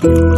[0.00, 0.29] Bye.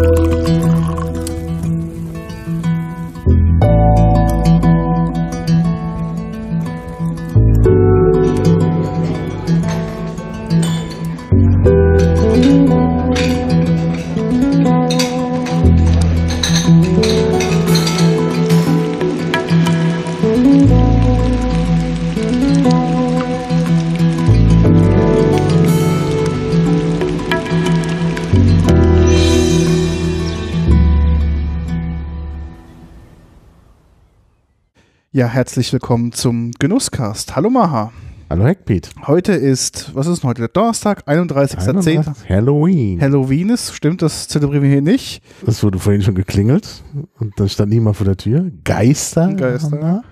[35.23, 37.37] Ja, herzlich willkommen zum Genusscast.
[37.37, 37.93] Hallo Maha.
[38.29, 38.91] Hallo Heckpiet.
[39.07, 40.41] Heute ist, was ist denn heute?
[40.41, 42.29] Der Donnerstag, 31.10.
[42.29, 43.01] Halloween.
[43.01, 45.23] Halloween ist, stimmt, das zelebrieren wir hier nicht.
[45.47, 46.83] Das wurde vorhin schon geklingelt
[47.21, 48.51] und dann stand niemand vor der Tür.
[48.65, 49.33] Geister.
[49.35, 50.03] Geister.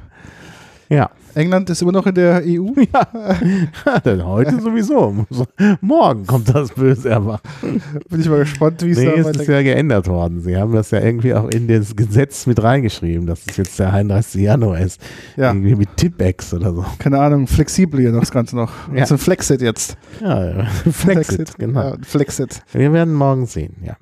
[0.89, 1.11] Ja.
[1.35, 2.71] England ist immer noch in der EU.
[2.93, 5.27] Ja, denn heute sowieso.
[5.81, 7.41] Morgen kommt das Böse aber.
[8.09, 9.49] Bin ich mal gespannt, wie es Nee, da es ist weitergeht.
[9.49, 10.41] ja geändert worden.
[10.41, 13.93] Sie haben das ja irgendwie auch in das Gesetz mit reingeschrieben, dass es jetzt der
[13.93, 14.41] 31.
[14.43, 15.01] Januar ist.
[15.37, 16.85] Ja, Irgendwie mit Tipex oder so.
[16.99, 18.71] keine Ahnung, flexibel hier noch das Ganze noch.
[18.89, 18.95] Ja.
[19.01, 19.97] Das ist ein Flexit jetzt.
[20.21, 20.65] Ja, ja.
[20.91, 21.81] Flexit, genau.
[21.91, 22.63] Ja, Flexit.
[22.73, 23.97] Wir werden morgen sehen, ja.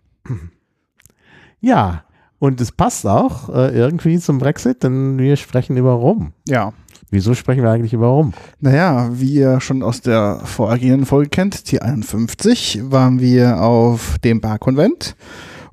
[1.60, 2.04] Ja,
[2.38, 6.32] und es passt auch äh, irgendwie zum Brexit, denn wir sprechen über Rum.
[6.46, 6.72] Ja.
[7.10, 8.34] Wieso sprechen wir eigentlich über Rum?
[8.60, 14.40] Naja, wie ihr schon aus der vorhergehenden Folge kennt, die 51, waren wir auf dem
[14.40, 15.16] Barkonvent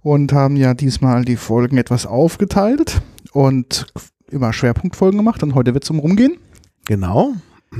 [0.01, 3.01] und haben ja diesmal die Folgen etwas aufgeteilt
[3.33, 3.87] und
[4.31, 6.37] immer Schwerpunktfolgen gemacht und heute wird es um rumgehen.
[6.85, 7.33] Genau.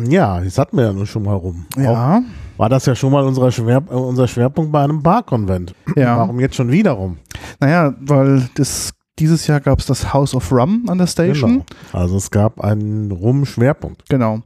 [0.09, 1.65] Ja, das hatten wir ja nun schon mal rum.
[1.75, 2.23] Auch Ja,
[2.57, 5.73] war das ja schon mal unser, Schwer, unser Schwerpunkt bei einem Barkonvent.
[5.95, 6.17] ja.
[6.17, 7.17] Warum jetzt schon wieder rum?
[7.61, 11.51] Naja, weil das, dieses Jahr gab es das House of Rum an der Station.
[11.51, 11.65] Genau.
[11.93, 14.09] Also es gab einen Rum-Schwerpunkt.
[14.09, 14.41] Genau.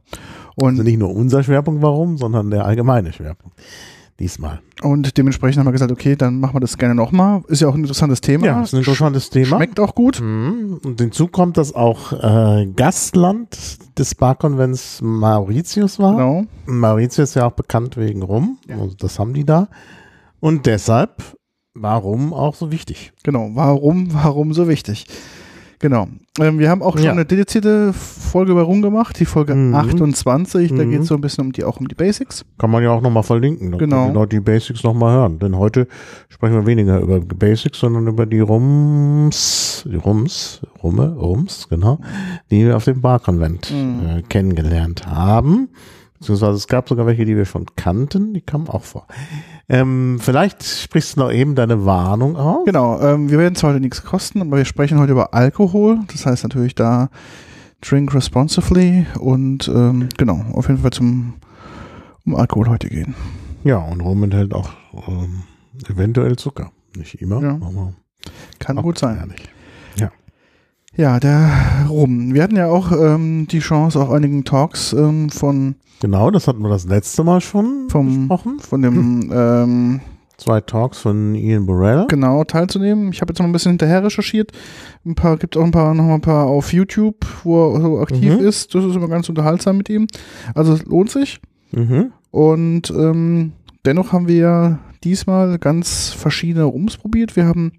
[0.56, 3.56] Also Und, nicht nur unser Schwerpunkt war Rum, sondern der allgemeine Schwerpunkt.
[4.18, 4.60] Diesmal.
[4.82, 7.42] und dementsprechend haben wir gesagt, okay, dann machen wir das gerne nochmal.
[7.48, 8.44] Ist ja auch ein interessantes Thema.
[8.44, 9.56] Ja, ist ein interessantes Thema.
[9.56, 10.20] Schmeckt auch gut.
[10.20, 10.78] Mhm.
[10.84, 16.16] Und hinzu kommt, dass auch äh, Gastland des Barkonvents Mauritius war.
[16.16, 16.44] Genau.
[16.66, 18.58] Mauritius ist ja auch bekannt wegen Rum.
[18.68, 19.68] Also das haben die da.
[20.38, 21.38] Und deshalb
[21.74, 23.12] war Rum auch so wichtig.
[23.22, 25.06] Genau, warum, warum so wichtig?
[25.78, 26.08] Genau.
[26.38, 27.12] Ähm, wir haben auch schon Ja.
[27.12, 29.74] eine dedizierte Folge über Rum gemacht, die Folge Mhm.
[29.74, 30.74] 28.
[30.74, 30.90] Da Mhm.
[30.90, 32.44] geht es so ein bisschen um die, auch um die Basics.
[32.58, 33.70] Kann man ja auch nochmal verlinken.
[33.70, 34.08] Dann Genau.
[34.08, 35.38] die Leute die Basics nochmal hören.
[35.38, 35.88] Denn heute
[36.28, 41.98] sprechen wir weniger über Basics, sondern über die Rums, die Rums, Rumme, Rums, genau,
[42.50, 44.06] die wir auf dem Barkonvent Mhm.
[44.18, 45.70] äh, kennengelernt haben.
[46.18, 49.06] Beziehungsweise es gab sogar welche, die wir schon kannten, die kamen auch vor.
[49.70, 52.64] Ähm, vielleicht sprichst du noch eben deine Warnung aus.
[52.66, 56.00] Genau, ähm, wir werden zwar heute nichts kosten, aber wir sprechen heute über Alkohol.
[56.12, 57.08] Das heißt natürlich da
[57.80, 61.34] drink responsibly und ähm, genau, auf jeden Fall zum
[62.26, 63.14] um Alkohol heute gehen.
[63.64, 64.70] Ja, und Rum enthält auch
[65.08, 65.44] ähm,
[65.88, 66.70] eventuell Zucker.
[66.96, 67.52] Nicht immer, Ja.
[67.54, 67.94] aber
[68.58, 69.18] Kann auch gut sein.
[69.18, 69.48] ehrlich.
[69.96, 70.10] Ja,
[70.96, 72.34] der Rum.
[72.34, 76.62] Wir hatten ja auch ähm, die Chance, auf einigen Talks ähm, von, Genau, das hatten
[76.62, 78.58] wir das letzte Mal schon Vom- besprochen.
[78.60, 80.00] von dem ähm,
[80.38, 82.06] Zwei Talks von Ian Burrell.
[82.08, 83.12] genau teilzunehmen.
[83.12, 84.52] Ich habe jetzt noch ein bisschen hinterher recherchiert.
[85.04, 88.38] Ein paar gibt auch ein paar noch ein paar auf YouTube, wo er so aktiv
[88.38, 88.46] Mhm.
[88.46, 88.74] ist.
[88.74, 90.06] Das ist immer ganz unterhaltsam mit ihm.
[90.54, 91.40] Also es lohnt sich.
[91.72, 92.12] Mhm.
[92.30, 93.52] Und ähm,
[93.84, 97.36] dennoch haben wir ja diesmal ganz verschiedene Rums probiert.
[97.36, 97.72] Wir haben,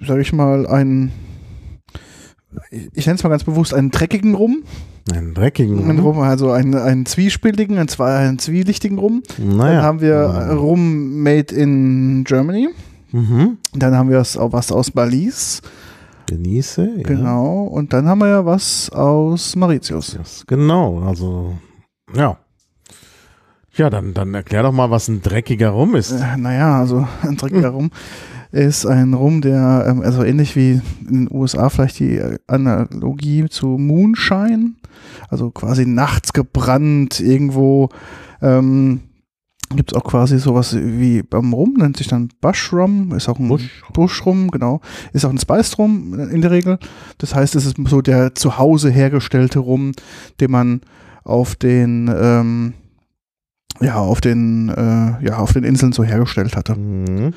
[0.00, 1.10] sage ich mal, einen,
[2.70, 4.62] ich nenne es mal ganz bewusst, einen dreckigen Rum.
[5.12, 5.78] Einen dreckigen.
[5.78, 9.22] Einen Rum also einen, einen zwiespältigen, einen, zwei, einen zwielichtigen Rum.
[9.38, 9.76] Naja.
[9.76, 12.68] Dann haben wir äh, Rum made in Germany.
[13.12, 13.58] Mhm.
[13.74, 15.62] Dann haben wir was, was aus Balize.
[16.26, 16.94] Genieße.
[16.96, 17.02] Ja.
[17.04, 17.64] Genau.
[17.64, 20.14] Und dann haben wir ja was aus Mauritius.
[20.14, 21.56] Yes, genau, also,
[22.14, 22.38] ja.
[23.74, 26.10] Ja, dann, dann erklär doch mal, was ein dreckiger Rum ist.
[26.10, 27.90] Äh, naja, also ein dreckiger Rum
[28.52, 33.66] ist ein Rum, der, ähm, also ähnlich wie in den USA vielleicht die Analogie zu
[33.66, 34.72] Moonshine,
[35.28, 37.88] also quasi nachts gebrannt irgendwo.
[38.40, 39.00] Ähm,
[39.74, 43.40] Gibt es auch quasi sowas wie beim Rum, nennt sich dann Bush Rum, ist auch
[43.40, 43.82] ein Busch.
[43.92, 44.80] Bush Rum, genau.
[45.12, 46.78] Ist auch ein Spiced Rum in der Regel.
[47.18, 49.90] Das heißt, es ist so der zu Hause hergestellte Rum,
[50.38, 50.82] den man
[51.24, 52.74] auf den, ähm,
[53.80, 56.76] ja, auf den, äh, ja, auf den Inseln so hergestellt hatte.
[56.76, 57.34] Mhm.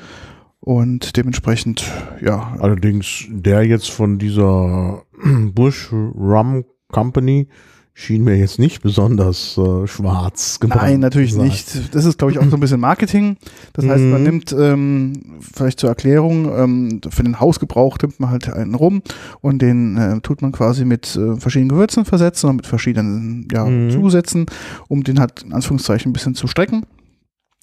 [0.60, 1.90] Und dementsprechend,
[2.20, 5.02] ja, Allerdings der jetzt von dieser
[5.54, 7.48] Bush Rum Company
[7.94, 11.44] schien mir jetzt nicht besonders äh, schwarz gebrannt Nein, natürlich sein.
[11.46, 11.94] nicht.
[11.94, 13.36] Das ist, glaube ich, auch so ein bisschen Marketing.
[13.74, 14.26] Das heißt, man Mhm.
[14.28, 15.12] nimmt, ähm,
[15.52, 19.02] vielleicht zur Erklärung, ähm, für den Hausgebrauch nimmt man halt einen rum
[19.42, 23.64] und den äh, tut man quasi mit äh, verschiedenen Gewürzen versetzen und mit verschiedenen ja,
[23.66, 23.90] Mhm.
[23.90, 24.46] Zusätzen,
[24.88, 26.84] um den halt in Anführungszeichen ein bisschen zu strecken.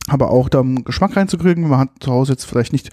[0.08, 2.90] Aber auch da Geschmack reinzukriegen, wenn man hat zu Hause jetzt vielleicht nicht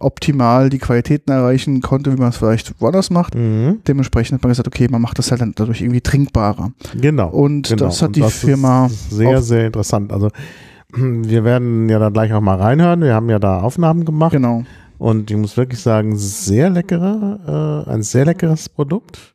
[0.00, 3.34] optimal die Qualitäten erreichen konnte, wie man es vielleicht woanders macht.
[3.34, 3.78] Mhm.
[3.86, 6.72] Dementsprechend hat man gesagt, okay, man macht das halt dann dadurch irgendwie trinkbarer.
[7.00, 7.28] Genau.
[7.28, 7.84] Und genau.
[7.84, 10.12] das hat Und die das Firma sehr, sehr interessant.
[10.12, 10.30] Also
[10.92, 13.00] wir werden ja da gleich auch mal reinhören.
[13.00, 14.32] Wir haben ja da Aufnahmen gemacht.
[14.32, 14.64] Genau.
[14.98, 19.34] Und ich muss wirklich sagen, sehr leckere, äh, ein sehr leckeres Produkt.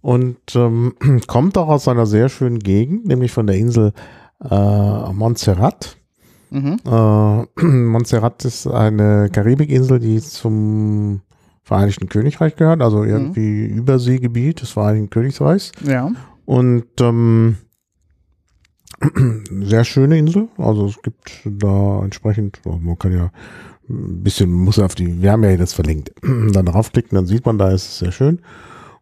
[0.00, 0.94] Und ähm,
[1.26, 3.92] kommt auch aus einer sehr schönen Gegend, nämlich von der Insel
[4.48, 5.96] äh, Montserrat.
[6.52, 6.76] Mhm.
[6.84, 11.22] Äh, Montserrat ist eine Karibikinsel, die zum
[11.64, 15.72] Vereinigten Königreich gehört, also irgendwie Überseegebiet des Vereinigten Königreichs.
[15.86, 16.10] Ja.
[16.44, 17.56] Und ähm,
[19.62, 20.48] sehr schöne Insel.
[20.58, 23.30] Also es gibt da entsprechend, also man kann ja
[23.88, 26.12] ein bisschen, muss auf die, wir haben ja das verlinkt.
[26.22, 28.40] Dann draufklicken, dann sieht man, da ist es sehr schön.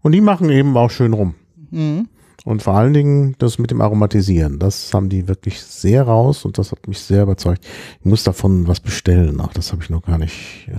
[0.03, 1.35] Und die machen eben auch schön rum.
[1.71, 2.09] Mhm.
[2.45, 6.57] Und vor allen Dingen das mit dem Aromatisieren, das haben die wirklich sehr raus und
[6.59, 7.67] das hat mich sehr überzeugt.
[8.01, 10.73] Ich muss davon was bestellen, auch das habe ich noch gar nicht, äh,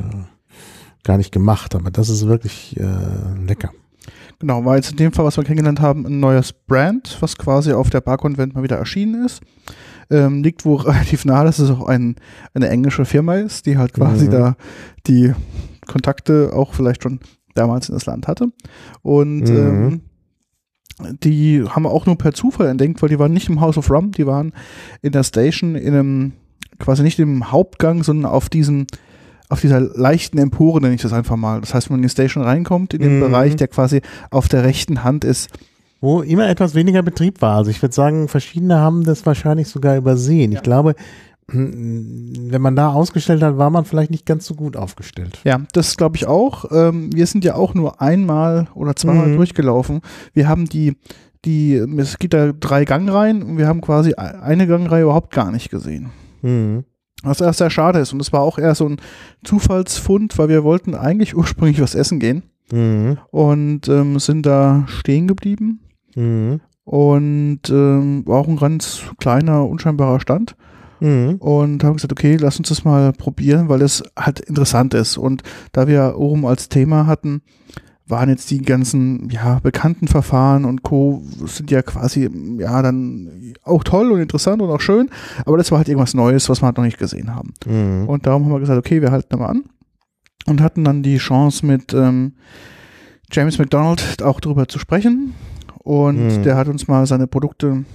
[1.03, 3.69] gar nicht gemacht, aber das ist wirklich äh, lecker.
[4.39, 7.73] Genau, war jetzt in dem Fall, was wir kennengelernt haben, ein neues Brand, was quasi
[7.73, 9.41] auf der Bar-Convent mal wieder erschienen ist.
[10.09, 12.15] Ähm, liegt wohl relativ nahe, dass es auch ein,
[12.55, 14.31] eine englische Firma ist, die halt quasi Mhm.
[14.31, 14.55] da
[15.05, 15.33] die
[15.85, 17.19] Kontakte auch vielleicht schon
[17.53, 18.47] damals in das Land hatte.
[19.03, 19.57] Und Mhm.
[19.57, 20.01] ähm,
[21.23, 23.89] die haben wir auch nur per Zufall entdeckt, weil die waren nicht im House of
[23.89, 24.53] Rum, die waren
[25.01, 26.31] in der Station in einem,
[26.79, 28.87] quasi nicht im Hauptgang, sondern auf diesem,
[29.49, 31.59] auf dieser leichten Empore, nenne ich das einfach mal.
[31.61, 33.21] Das heißt, wenn man in die Station reinkommt, in den Mhm.
[33.21, 35.49] Bereich, der quasi auf der rechten Hand ist.
[35.99, 37.57] Wo immer etwas weniger Betrieb war.
[37.57, 40.51] Also ich würde sagen, verschiedene haben das wahrscheinlich sogar übersehen.
[40.51, 40.95] Ich glaube,
[41.53, 45.39] wenn man da ausgestellt hat, war man vielleicht nicht ganz so gut aufgestellt.
[45.43, 46.65] Ja, das glaube ich auch.
[46.71, 49.35] Ähm, wir sind ja auch nur einmal oder zweimal Mhm.
[49.37, 50.01] durchgelaufen.
[50.33, 50.95] Wir haben die,
[51.45, 55.69] die, es gibt da drei Gangreihen und wir haben quasi eine Gangreihe überhaupt gar nicht
[55.69, 56.09] gesehen.
[56.41, 56.83] Mhm.
[57.23, 58.13] Was erst sehr schade ist.
[58.13, 58.97] Und das war auch eher so ein
[59.43, 63.17] Zufallsfund, weil wir wollten eigentlich ursprünglich was essen gehen Mhm.
[63.31, 65.81] und ähm, sind da stehen geblieben.
[66.15, 66.61] Mhm.
[66.85, 70.55] Und ähm, war auch ein ganz kleiner, unscheinbarer Stand.
[71.01, 71.35] Mhm.
[71.35, 75.17] Und haben gesagt, okay, lass uns das mal probieren, weil es halt interessant ist.
[75.17, 75.43] Und
[75.73, 77.41] da wir Orum als Thema hatten,
[78.07, 81.23] waren jetzt die ganzen ja, bekannten Verfahren und Co.
[81.45, 85.09] sind ja quasi ja dann auch toll und interessant und auch schön,
[85.45, 87.53] aber das war halt irgendwas Neues, was wir halt noch nicht gesehen haben.
[87.65, 88.09] Mhm.
[88.09, 89.63] Und darum haben wir gesagt, okay, wir halten da mal an
[90.45, 92.33] und hatten dann die Chance mit ähm,
[93.31, 95.33] James McDonald auch darüber zu sprechen.
[95.79, 96.43] Und Mhm.
[96.43, 97.85] der hat uns mal seine Produkte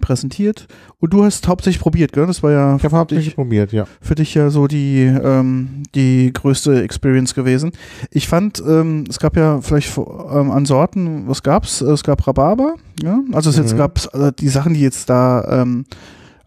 [0.00, 0.66] präsentiert.
[1.00, 2.26] Und du hast hauptsächlich probiert, gell?
[2.26, 3.86] Das war ja Ich für hauptsächlich dich, probiert, ja.
[4.00, 7.72] für dich ja so die, ähm, die größte Experience gewesen.
[8.10, 11.80] Ich fand, ähm, es gab ja vielleicht ähm, an Sorten, was gab's?
[11.80, 13.20] Es gab Rhabarber, ja.
[13.32, 13.78] Also es jetzt Mhm.
[13.78, 15.84] gab's also die Sachen, die jetzt da ähm,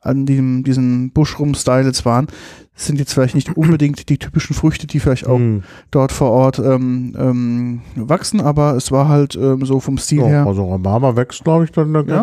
[0.02, 2.28] an dem, diesen Bushroom-Style jetzt waren,
[2.80, 5.64] sind jetzt vielleicht nicht unbedingt die typischen Früchte, die vielleicht auch Mhm.
[5.92, 10.28] dort vor Ort ähm, ähm, wachsen, aber es war halt ähm, so vom Stil Ja,
[10.28, 10.46] her.
[10.48, 12.22] also Rhabarber wächst, glaube ich, dann in der Ja.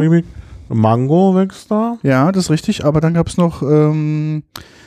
[0.69, 1.99] Mango wächst da.
[2.03, 4.43] Ja, das ist richtig, aber dann gab's noch, ähm,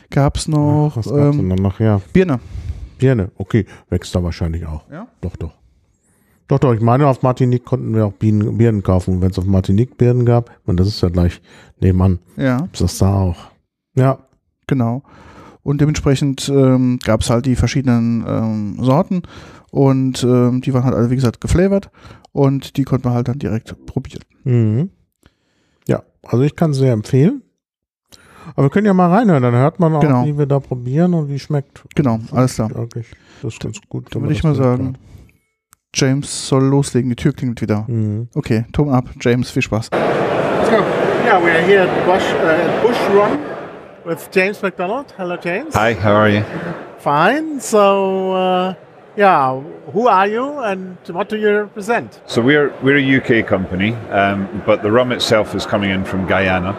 [0.09, 1.79] gab's noch Was gab's denn ähm, dann noch?
[1.79, 2.39] Ja, Birne.
[2.97, 3.31] Birne.
[3.37, 4.89] Okay, wächst da wahrscheinlich auch.
[4.91, 5.07] Ja?
[5.21, 5.53] Doch, doch.
[6.47, 6.73] Doch, doch.
[6.73, 9.21] Ich meine, auf Martinique konnten wir auch Bienen, Birnen kaufen.
[9.21, 11.41] Wenn es auf Martinique Birnen gab, und das ist ja gleich
[11.79, 13.37] nebenan, Ja, ist das da auch.
[13.95, 14.19] Ja.
[14.65, 15.03] genau.
[15.63, 19.23] Und dementsprechend ähm, gab's halt die verschiedenen ähm, Sorten
[19.69, 21.89] und ähm, die waren halt alle, wie gesagt, geflavored
[22.31, 24.23] und die konnten wir halt dann direkt probieren.
[24.45, 24.91] Mhm.
[26.27, 27.41] Also ich kann es sehr empfehlen.
[28.55, 30.25] Aber wir können ja mal reinhören, dann hört man auch, Genau.
[30.25, 31.83] wie wir da probieren und wie schmeckt.
[31.95, 32.73] Genau, alles klar.
[32.73, 33.07] Wirklich,
[33.41, 34.13] das ist ganz gut.
[34.15, 34.97] Dann würde ich mal sagen,
[35.93, 37.79] James soll loslegen, die Tür klingelt wieder.
[37.79, 37.89] hat.
[37.89, 38.29] Mhm.
[38.35, 39.89] Okay, Ton ab, James, viel Spaß.
[39.91, 39.97] So,
[40.71, 43.37] yeah, we're here at Bush, uh, Bush Run
[44.05, 45.13] with James McDonald.
[45.17, 45.75] Hello, James.
[45.75, 46.41] Hi, how are you?
[46.99, 47.59] Fine.
[47.59, 48.73] So, uh,
[49.17, 49.59] yeah,
[49.91, 52.21] who are you and what do you represent?
[52.27, 56.27] So we're we're a UK company, um, but the rum itself is coming in from
[56.27, 56.75] Guyana.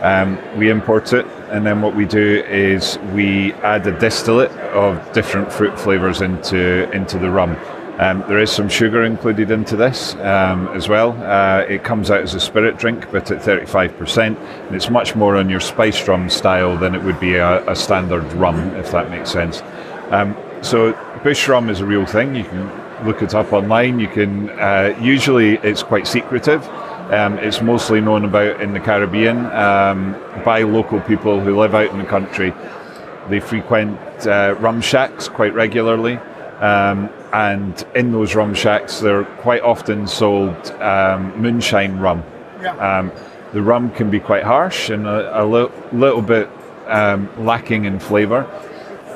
[0.00, 5.12] Um, we import it, and then what we do is we add a distillate of
[5.12, 7.56] different fruit flavors into into the rum.
[7.98, 11.12] Um, there is some sugar included into this um, as well.
[11.22, 15.36] Uh, it comes out as a spirit drink, but at 35%, and it's much more
[15.36, 19.10] on your spice rum style than it would be a, a standard rum, if that
[19.10, 19.62] makes sense.
[20.10, 22.34] Um, so bush rum is a real thing.
[22.34, 23.98] You can look it up online.
[23.98, 26.66] You can uh, usually it's quite secretive.
[27.12, 30.12] Um, it's mostly known about in the Caribbean um,
[30.44, 32.54] by local people who live out in the country.
[33.28, 36.16] They frequent uh, rum shacks quite regularly,
[36.60, 42.24] um, and in those rum shacks, they're quite often sold um, moonshine rum.
[42.98, 43.12] Um,
[43.52, 46.48] the rum can be quite harsh and a, a li- little bit
[46.86, 48.46] um, lacking in flavour.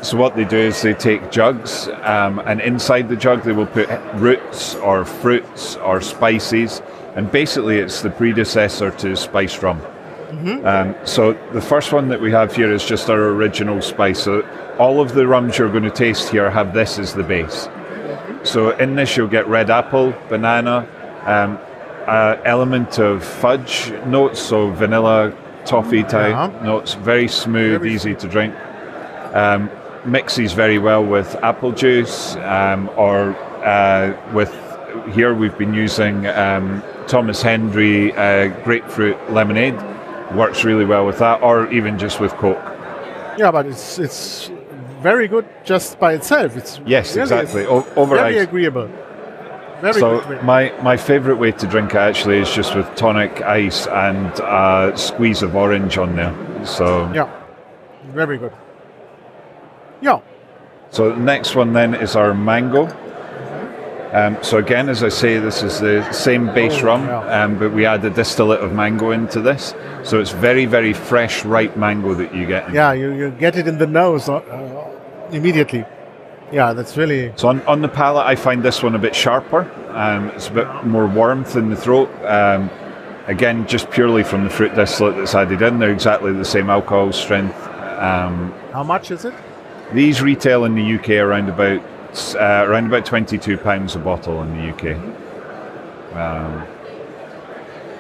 [0.07, 3.67] So what they do is they take jugs, um, and inside the jug they will
[3.67, 6.81] put roots or fruits or spices,
[7.17, 9.81] and basically it's the predecessor to spiced rum.
[10.65, 14.23] Um, so the first one that we have here is just our original spice.
[14.23, 14.43] So
[14.79, 17.69] all of the rums you're going to taste here have this as the base.
[18.45, 20.87] So in this you'll get red apple, banana,
[21.25, 21.59] um,
[22.07, 25.33] uh, element of fudge notes, so vanilla,
[25.65, 26.63] toffee type Yeah.
[26.63, 28.55] notes, very smooth, Very easy to drink.
[29.35, 29.69] Um,
[30.07, 33.35] mixes very well with apple juice um, or
[33.65, 34.53] uh, with
[35.13, 39.75] here we've been using um, Thomas Hendry uh, grapefruit lemonade.
[40.35, 42.57] Works really well with that, or even just with Coke.
[43.39, 44.51] Yeah, but it's it's
[45.01, 46.57] very good just by itself.
[46.57, 47.67] It's Yes, really exactly.
[47.67, 48.49] O- over very ice.
[48.49, 48.89] agreeable.
[49.81, 53.87] Very So my, my favourite way to drink it actually is just with tonic ice
[53.87, 56.35] and a squeeze of orange on there.
[56.65, 57.31] So yeah,
[58.07, 58.53] very good.
[60.01, 60.21] Yeah,
[60.91, 62.87] so the next one then is our mango.
[64.13, 67.43] Um, so again, as I say, this is the same base Oh, rum, yeah.
[67.45, 69.75] um, but we add a distillate of mango into this.
[70.05, 72.73] So it's very, very fresh, ripe mango that you get.
[72.73, 74.91] yeah, you, you get it in the nose uh, uh,
[75.33, 75.85] immediately.
[76.53, 79.69] Yeah, that's really So on, on the palate, I find this one a bit sharper.
[79.91, 82.09] Um, it's a bit more warmth in the throat.
[82.25, 82.71] Um,
[83.27, 85.81] again, just purely from the fruit distillate that's added in.
[85.81, 87.61] They're exactly the same alcohol strength.
[87.99, 89.35] Um, how much is it?
[89.93, 91.81] These retail in the UK around about
[92.35, 94.97] uh, around about twenty two pounds a bottle in the UK.
[96.17, 96.67] Um,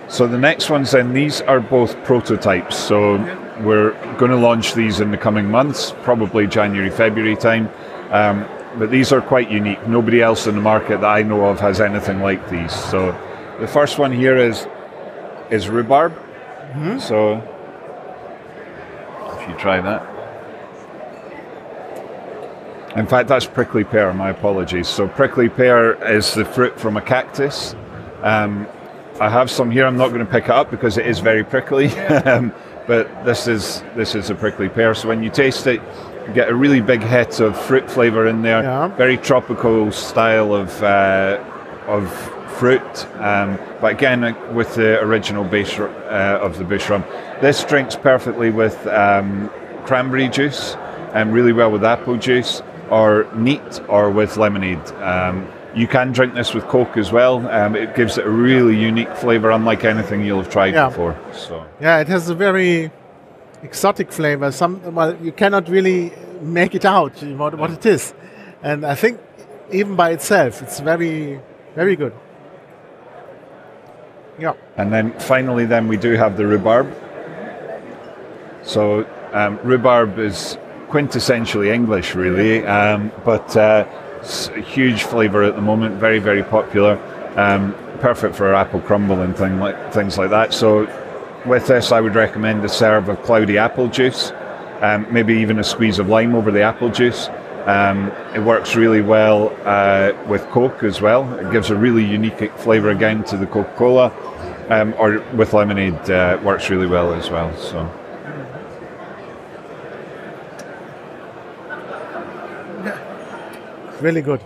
[0.08, 2.76] so the next ones then these are both prototypes.
[2.76, 3.16] So
[3.60, 7.68] we're going to launch these in the coming months, probably January February time.
[8.10, 8.46] Um,
[8.78, 9.86] but these are quite unique.
[9.88, 12.72] Nobody else in the market that I know of has anything like these.
[12.72, 13.12] So
[13.60, 14.66] the first one here is
[15.50, 16.14] is rhubarb.
[17.00, 17.42] So
[19.32, 20.15] if you try that.
[22.96, 24.12] In fact, that's prickly pear.
[24.14, 24.88] My apologies.
[24.88, 27.74] So prickly pear is the fruit from a cactus.
[28.22, 28.66] Um,
[29.20, 29.84] I have some here.
[29.84, 31.88] I'm not going to pick it up because it is very prickly.
[32.24, 32.54] um,
[32.86, 34.94] but this is this is a prickly pear.
[34.94, 35.82] So when you taste it,
[36.26, 38.62] you get a really big hit of fruit flavour in there.
[38.62, 38.88] Yeah.
[38.96, 41.38] Very tropical style of uh,
[41.86, 42.10] of
[42.52, 43.06] fruit.
[43.16, 47.04] Um, but again, uh, with the original base uh, of the bush rum,
[47.42, 49.50] this drinks perfectly with um,
[49.84, 50.76] cranberry juice
[51.12, 54.86] and really well with apple juice or neat or with lemonade.
[55.02, 57.46] Um, you can drink this with Coke as well.
[57.48, 60.88] Um, it gives it a really unique flavour, unlike anything you'll have tried Yeah.
[60.88, 61.16] before.
[61.32, 62.90] So Yeah, it has a very
[63.62, 64.50] exotic flavor.
[64.52, 68.14] Some well, you cannot really make it out what, what it is,
[68.62, 69.18] and I think
[69.70, 71.40] even by itself, it's very
[71.74, 72.12] very good.
[74.38, 76.86] Yeah, And then finally, then we do have the rhubarb.
[78.62, 83.84] So um, rhubarb is quintessentially English, really, um, but uh,
[84.60, 85.96] huge flavour at the moment.
[85.96, 86.98] Very, very popular.
[87.36, 90.52] Um, perfect for apple crumble and thing like things like that.
[90.52, 90.86] So
[91.46, 94.32] with this, I would recommend a serve of cloudy apple juice.
[94.80, 97.28] Um, maybe even a squeeze of lime over the apple juice.
[97.66, 101.32] Um, it works really well uh, with Coke as well.
[101.38, 104.12] It gives a really unique flavour again to the Coca Cola.
[104.68, 107.56] Um, or with lemonade, uh, works really well as well.
[107.56, 107.90] So
[114.00, 114.40] really good.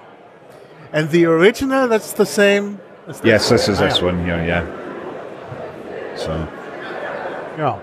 [0.92, 2.78] And the original, that's the same.
[3.06, 4.04] as yes, this is Ah, this yeah.
[4.04, 4.44] one here.
[4.44, 4.64] Yeah.
[6.16, 6.32] So
[7.58, 7.78] Yeah,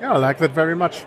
[0.00, 1.04] yeah, I like that very much.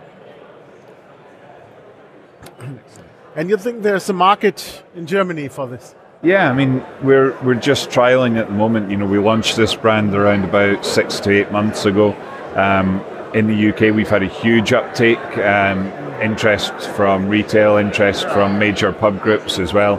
[3.35, 5.95] and you think there's a market in Germany for this?
[6.21, 8.89] Yeah, I mean we're we're just trialing at the moment.
[8.89, 12.15] You know, we launched this brand around about six to eight months ago.
[12.55, 13.01] Um,
[13.33, 15.91] in the UK, we've had a huge uptake, um,
[16.23, 19.95] interest from retail, interest from major pub groups as well,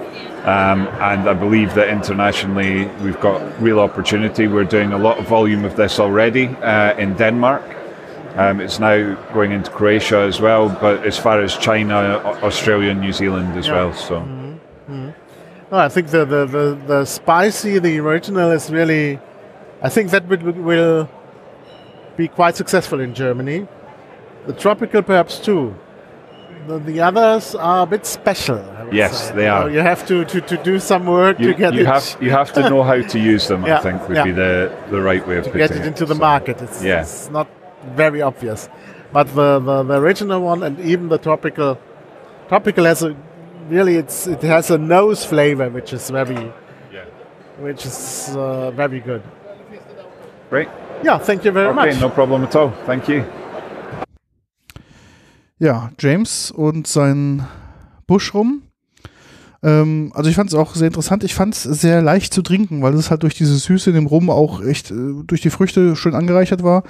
[0.47, 4.47] um, and I believe that internationally we've got real opportunity.
[4.49, 7.62] We're doing a lot of volume of this already uh, in Denmark.
[8.37, 11.95] Um, it's now going into Croatia as well, but as far as China,
[12.43, 13.75] Australia, and New Zealand as Yeah.
[13.75, 13.93] well.
[13.93, 14.25] So.
[15.73, 19.19] No, I think the, the, the, the spicy, the original is really,
[19.83, 21.09] I think that will
[22.16, 23.66] be quite successful in Germany.
[24.47, 25.75] The tropical perhaps too.
[26.66, 28.62] The, the others are a bit special.
[28.92, 29.35] Yes, say.
[29.35, 29.68] they are.
[29.71, 32.30] You have to, to, to do some work you, to get you it have you
[32.30, 33.64] have to know how to use them.
[33.64, 34.25] I think would yeah.
[34.25, 36.62] be the, the right way of to putting get it into it the So, market.
[36.62, 37.02] It's, yeah.
[37.02, 37.49] it's not
[37.94, 38.68] very obvious,
[39.12, 41.78] but the, the, the original one and even the tropical,
[42.49, 43.14] tropical has a
[43.68, 46.52] really it's it has a nose flavor which is very,
[46.92, 47.04] Yeah.
[47.59, 49.23] which is uh, very good.
[50.50, 50.68] Great.
[51.02, 51.88] Yeah, thank you very much.
[51.88, 52.00] Okay, much.
[52.00, 52.71] no problem at all.
[52.87, 53.25] Thank you.
[55.59, 57.45] Ja, James und sein
[58.07, 58.63] Busch rum.
[59.63, 61.25] Ähm, also ich fand es auch sehr interessant.
[61.25, 64.07] Ich fand es sehr leicht zu trinken, weil es halt durch diese Süße in dem
[64.07, 64.95] Rum auch echt äh,
[65.27, 66.83] durch die Früchte schön angereichert war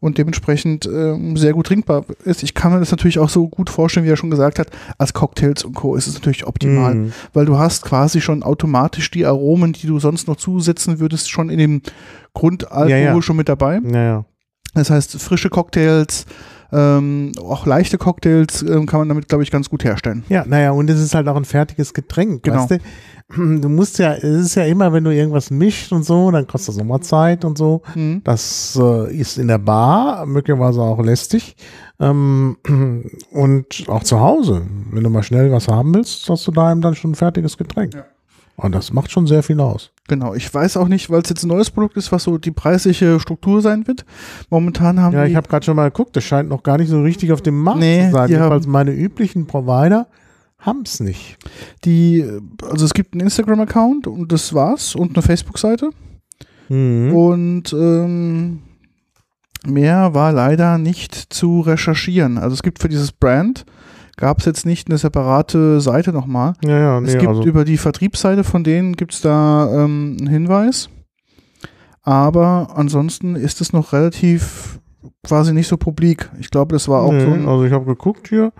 [0.00, 2.42] und dementsprechend ähm, sehr gut trinkbar ist.
[2.42, 5.12] Ich kann mir das natürlich auch so gut vorstellen, wie er schon gesagt hat, als
[5.12, 5.96] Cocktails und Co.
[5.96, 7.12] ist es natürlich optimal, Mhm.
[7.34, 11.50] weil du hast quasi schon automatisch die Aromen, die du sonst noch zusetzen würdest, schon
[11.50, 11.82] in dem
[12.32, 13.22] Grundalkohol Ja, ja.
[13.22, 13.80] schon mit dabei.
[13.80, 14.24] Naja.
[14.72, 16.24] Das heißt, frische Cocktails,
[16.74, 20.24] ähm, auch leichte Cocktails ähm, kann man damit, glaube ich, ganz gut herstellen.
[20.28, 22.56] Ja, naja, und es ist halt auch ein fertiges Getränk, Genau.
[22.56, 22.78] weißt du?
[23.36, 26.68] Du musst ja, es ist ja immer, wenn du irgendwas mischt und so, dann kostet
[26.68, 27.80] das nochmal Zeit und so.
[27.94, 28.20] Mhm.
[28.22, 31.56] Das äh, ist in der Bar möglicherweise auch lästig.
[31.98, 32.58] Ähm,
[33.30, 36.94] und auch zu Hause, wenn du mal schnell was haben willst, hast du daheim dann
[36.94, 37.94] schon ein fertiges Getränk.
[37.94, 38.04] Ja.
[38.56, 39.90] Und das macht schon sehr viel aus.
[40.06, 42.52] Genau, ich weiß auch nicht, weil es jetzt ein neues Produkt ist, was so die
[42.52, 44.04] preisliche Struktur sein wird.
[44.48, 47.02] Momentan haben Ja, ich habe gerade schon mal geguckt, das scheint noch gar nicht so
[47.02, 48.30] richtig auf dem Markt Nee, zu sein.
[48.30, 50.06] Jedenfalls meine üblichen Provider
[50.58, 51.36] haben es nicht.
[51.84, 52.24] die,
[52.62, 55.90] also es gibt einen Instagram-Account und das war's und eine Facebook-Seite
[56.70, 57.12] Mhm.
[57.14, 58.60] und ähm,
[59.66, 62.38] mehr war leider nicht zu recherchieren.
[62.38, 63.64] Also es gibt für dieses Brand
[64.16, 66.54] gab es jetzt nicht eine separate Seite nochmal.
[66.64, 70.16] Ja, ja, nee, es gibt also, über die Vertriebsseite von denen gibt es da ähm,
[70.18, 70.88] einen Hinweis.
[72.02, 74.78] Aber ansonsten ist es noch relativ
[75.22, 76.30] quasi nicht so publik.
[76.38, 78.52] Ich glaube, das war auch nee, so also ich habe geguckt hier,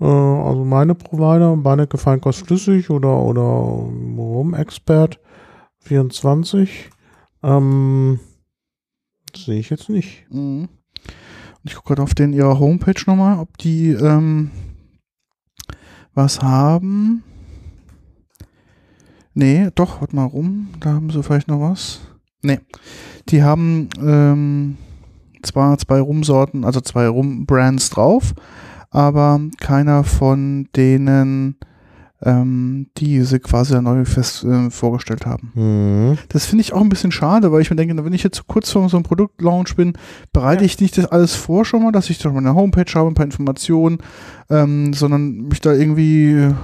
[0.00, 5.20] äh, also meine Provider, Beinecke Feinkost Flüssig oder, oder Rum-Expert
[5.80, 6.90] 24,
[7.42, 8.20] ähm,
[9.36, 10.26] sehe ich jetzt nicht.
[10.30, 10.68] Mhm.
[11.62, 14.50] Und ich gucke gerade auf den ihrer Homepage nochmal, ob die ähm,
[16.24, 17.22] was haben.
[19.34, 20.68] Nee, doch, warte mal rum.
[20.80, 22.00] Da haben sie vielleicht noch was.
[22.42, 22.60] Nee.
[23.28, 24.76] Die haben ähm,
[25.42, 28.34] zwar zwei Rumsorten, also zwei Rum-Brands drauf,
[28.90, 31.56] aber keiner von denen,
[32.22, 35.52] ähm, die sie quasi neu fest äh, vorgestellt haben.
[35.54, 36.18] Mhm.
[36.28, 38.42] Das finde ich auch ein bisschen schade, weil ich mir denke, wenn ich jetzt so
[38.46, 39.94] kurz vor so einem Produktlaunch bin,
[40.32, 40.66] bereite Ja.
[40.66, 43.14] ich nicht das alles vor schon mal, dass ich schon mal eine Homepage habe, ein
[43.14, 43.98] paar Informationen,
[44.50, 46.54] ähm, sondern mich da irgendwie äh,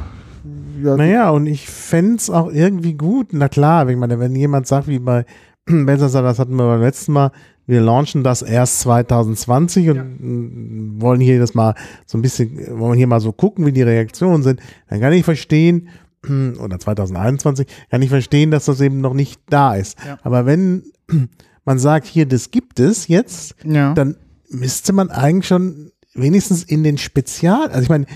[0.82, 3.28] ja, Naja, und ich fänd's es auch irgendwie gut.
[3.32, 5.24] Na klar, ich meine, wenn jemand sagt, wie bei
[5.66, 7.32] Benzer, das hatten wir beim letzten Mal,
[7.66, 11.74] wir launchen das erst 2020 und mm, wollen hier das mal
[12.06, 15.24] so ein bisschen, wollen hier mal so gucken, wie die Reaktionen sind, dann kann ich
[15.24, 15.88] verstehen,
[16.60, 19.98] oder 2021, kann ich verstehen, dass das eben noch nicht da ist.
[20.06, 20.18] Ja.
[20.22, 20.84] Aber wenn
[21.64, 23.94] man sagt, hier, das gibt es jetzt, ja.
[23.94, 24.16] dann
[24.48, 28.06] müsste man eigentlich schon wenigstens in den Spezial, also ich meine,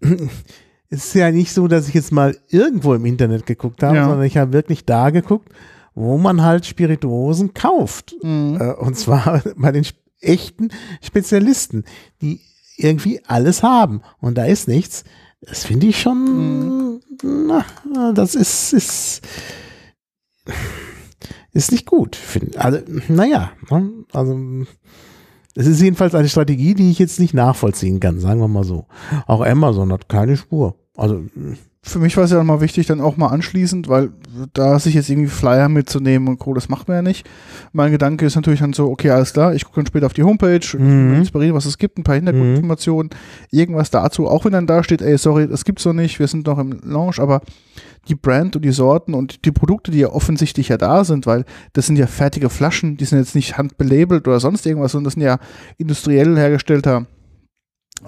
[0.90, 4.04] es ist ja nicht so, dass ich jetzt mal irgendwo im Internet geguckt habe, Ja.
[4.08, 5.48] sondern ich habe wirklich da geguckt,
[5.94, 8.14] wo man halt Spirituosen kauft.
[8.22, 8.58] Mhm.
[8.60, 9.86] Äh, und zwar bei den
[10.20, 11.84] echten Spezialisten,
[12.20, 12.40] die
[12.76, 14.02] irgendwie alles haben.
[14.20, 15.04] Und da ist nichts.
[15.40, 17.64] Das finde ich schon, na,
[18.14, 19.22] das ist, ist,
[21.52, 22.16] ist nicht gut.
[22.56, 22.78] Also,
[23.08, 23.90] naja, ne?
[24.12, 24.38] also,
[25.54, 28.86] es ist jedenfalls eine Strategie, die ich jetzt nicht nachvollziehen kann, sagen wir mal so.
[29.26, 30.76] Auch Amazon hat keine Spur.
[30.96, 31.22] Also,
[31.84, 34.10] Für mich war es ja mal wichtig, dann auch mal anschließend, weil
[34.52, 37.28] da sich jetzt irgendwie Flyer mitzunehmen und Co., das macht man ja nicht.
[37.72, 40.22] Mein Gedanke ist natürlich dann so, okay, alles klar, ich gucke dann später auf die
[40.22, 41.14] Homepage, Mhm.
[41.14, 43.10] inspirieren, was es gibt, ein paar Hintergrundinformationen,
[43.50, 46.46] irgendwas dazu, auch wenn dann da steht, ey, sorry, das gibt's noch nicht, wir sind
[46.46, 47.40] noch im Launch, aber
[48.06, 51.44] die Brand und die Sorten und die Produkte, die ja offensichtlich ja da sind, weil
[51.72, 55.14] das sind ja fertige Flaschen, die sind jetzt nicht handbelabelt oder sonst irgendwas, sondern das
[55.14, 55.38] sind ja
[55.78, 57.06] industriell hergestellter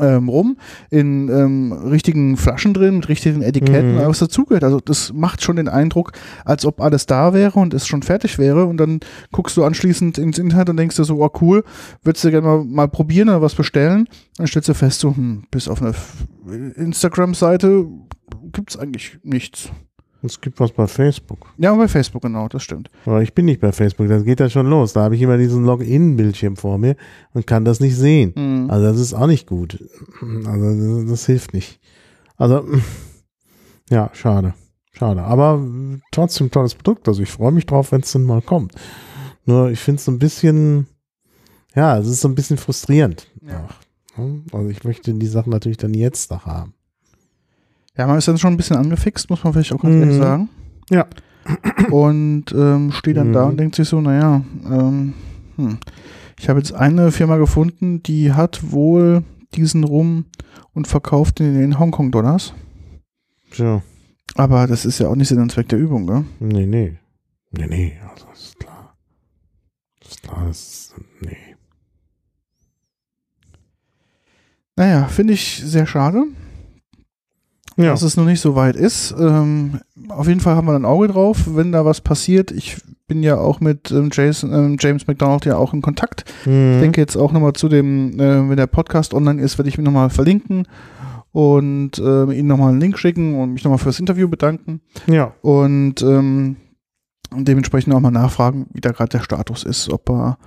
[0.00, 0.56] ähm, rum
[0.90, 4.00] in ähm, richtigen Flaschen drin, mit richtigen Etiketten, Mhm.
[4.06, 4.64] was dazugehört.
[4.64, 6.12] Also das macht schon den Eindruck,
[6.44, 9.00] als ob alles da wäre und es schon fertig wäre und dann
[9.32, 11.64] guckst du anschließend ins Internet und denkst dir so, oh cool,
[12.02, 14.08] würdest du gerne mal, mal probieren oder was bestellen?
[14.36, 15.94] Dann stellst du fest, so, hm, bis auf eine
[16.74, 17.86] Instagram-Seite
[18.52, 19.70] gibt's eigentlich nichts.
[20.24, 21.46] Es gibt was bei Facebook.
[21.58, 22.90] Ja, bei Facebook, genau, das stimmt.
[23.04, 24.92] Aber ich bin nicht bei Facebook, das geht ja schon los.
[24.92, 26.96] Da habe ich immer diesen Login-Bildschirm vor mir
[27.32, 28.32] und kann das nicht sehen.
[28.36, 28.70] Mhm.
[28.70, 29.82] Also das ist auch nicht gut.
[30.46, 31.80] Also das, das hilft nicht.
[32.36, 32.64] Also
[33.90, 34.54] ja, schade.
[34.92, 35.22] Schade.
[35.22, 35.60] Aber
[36.10, 37.08] trotzdem tolles Produkt.
[37.08, 38.74] Also ich freue mich drauf, wenn es dann mal kommt.
[39.44, 40.86] Nur ich finde es so ein bisschen,
[41.74, 43.30] ja, es ist so ein bisschen frustrierend.
[43.46, 43.68] Ja.
[43.68, 44.42] Ach, ne?
[44.52, 46.74] also ich möchte die Sachen natürlich dann jetzt noch haben.
[47.96, 50.02] Ja, man ist dann schon ein bisschen angefixt, muss man vielleicht auch ganz Mhm.
[50.02, 50.48] ehrlich sagen.
[50.90, 51.06] Ja.
[51.90, 53.50] Und ähm, steht dann da Mhm.
[53.50, 55.14] und denkt sich so, naja, ähm,
[55.56, 55.78] hm.
[56.38, 59.22] ich habe jetzt eine Firma gefunden, die hat wohl
[59.54, 60.24] diesen Rum
[60.72, 62.54] und verkauft ihn in Hongkong-Dollars.
[63.50, 63.82] Tja.
[64.36, 66.24] Aber das ist ja auch nicht Sinn und Zweck der Übung, gell?
[66.40, 66.98] Nee, nee.
[67.52, 68.96] Nee, nee, also ist klar.
[70.02, 71.36] Ist klar, ist, nee.
[74.76, 76.24] Naja, finde ich sehr schade,
[77.76, 77.90] Ja.
[77.90, 79.14] dass es noch nicht so weit ist.
[79.18, 82.50] Ähm, auf jeden Fall haben wir ein Auge drauf, wenn da was passiert.
[82.52, 82.76] Ich
[83.08, 86.24] bin ja auch mit ähm, Jason, ähm, James McDonald ja auch in Kontakt.
[86.46, 86.74] Mhm.
[86.74, 89.76] Ich denke jetzt auch nochmal zu dem, äh, wenn der Podcast online ist, werde ich
[89.78, 90.66] ihn nochmal verlinken
[91.32, 95.32] und äh, Ihnen nochmal einen Link schicken und mich nochmal fürs Interview bedanken ja.
[95.42, 96.56] und ähm,
[97.36, 100.38] dementsprechend auch mal nachfragen, wie da gerade der Status ist, ob er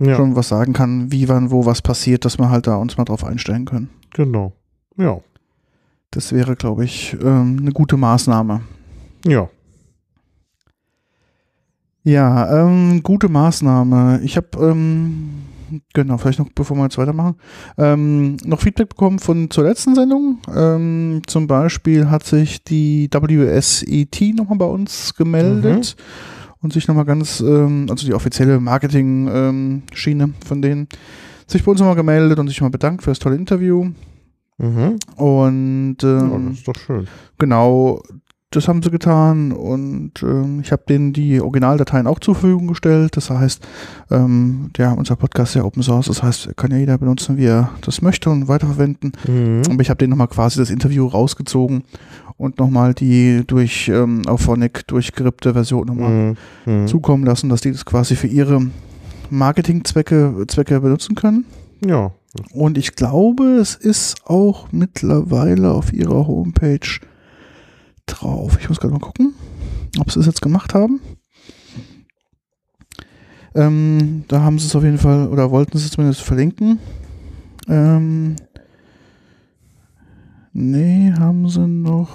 [0.00, 0.16] Ja.
[0.16, 3.04] schon was sagen kann, wie, wann, wo was passiert, dass wir halt da uns mal
[3.04, 3.88] drauf einstellen können.
[4.12, 4.52] Genau.
[4.98, 5.18] Ja.
[6.14, 8.60] Das wäre, glaube ich, ähm, eine gute Maßnahme.
[9.26, 9.48] Ja.
[12.04, 14.20] Ja, ähm, gute Maßnahme.
[14.22, 15.30] Ich habe, ähm,
[15.92, 17.34] genau, vielleicht noch, bevor wir jetzt weitermachen,
[17.78, 20.38] ähm, noch Feedback bekommen von zur letzten Sendung.
[20.54, 25.96] Ähm, zum Beispiel hat sich die WSET nochmal bei uns gemeldet
[26.60, 30.86] und sich nochmal ganz, ähm, also die offizielle Marketing-Schiene von denen,
[31.48, 33.90] sich bei uns nochmal gemeldet und sich mal bedankt für das tolle Interview.
[34.58, 34.96] Mhm.
[35.16, 36.20] Und ja.
[36.20, 37.06] ähm, Das ist doch schön.
[37.38, 38.02] Genau,
[38.50, 43.16] das haben sie getan und ähm, ich habe denen die Originaldateien auch zur Verfügung gestellt.
[43.16, 43.66] Das heißt,
[44.12, 47.46] ähm, ja, unser Podcast ist ja Open Source, das heißt, kann ja jeder benutzen, wie
[47.46, 49.10] er das möchte und weiterverwenden.
[49.26, 49.62] Mhm.
[49.70, 51.82] Aber ich habe denen nochmal quasi das Interview rausgezogen
[52.36, 56.36] und nochmal die durch ähm, Auphonic durchgerippte Version nochmal Mhm.
[56.82, 56.86] Mhm.
[56.86, 58.60] zukommen lassen, dass die das quasi für ihre
[59.30, 61.44] Marketingzwecke Zwecke benutzen können.
[61.84, 62.12] Ja.
[62.52, 67.00] Und ich glaube, es ist auch mittlerweile auf ihrer Homepage
[68.06, 68.58] drauf.
[68.60, 69.34] Ich muss gerade mal gucken,
[69.98, 71.00] ob sie es jetzt gemacht haben.
[73.54, 76.80] Ähm, da haben sie es auf jeden Fall, oder wollten sie es zumindest verlinken.
[77.68, 78.34] Ähm,
[80.52, 82.10] nee, haben sie noch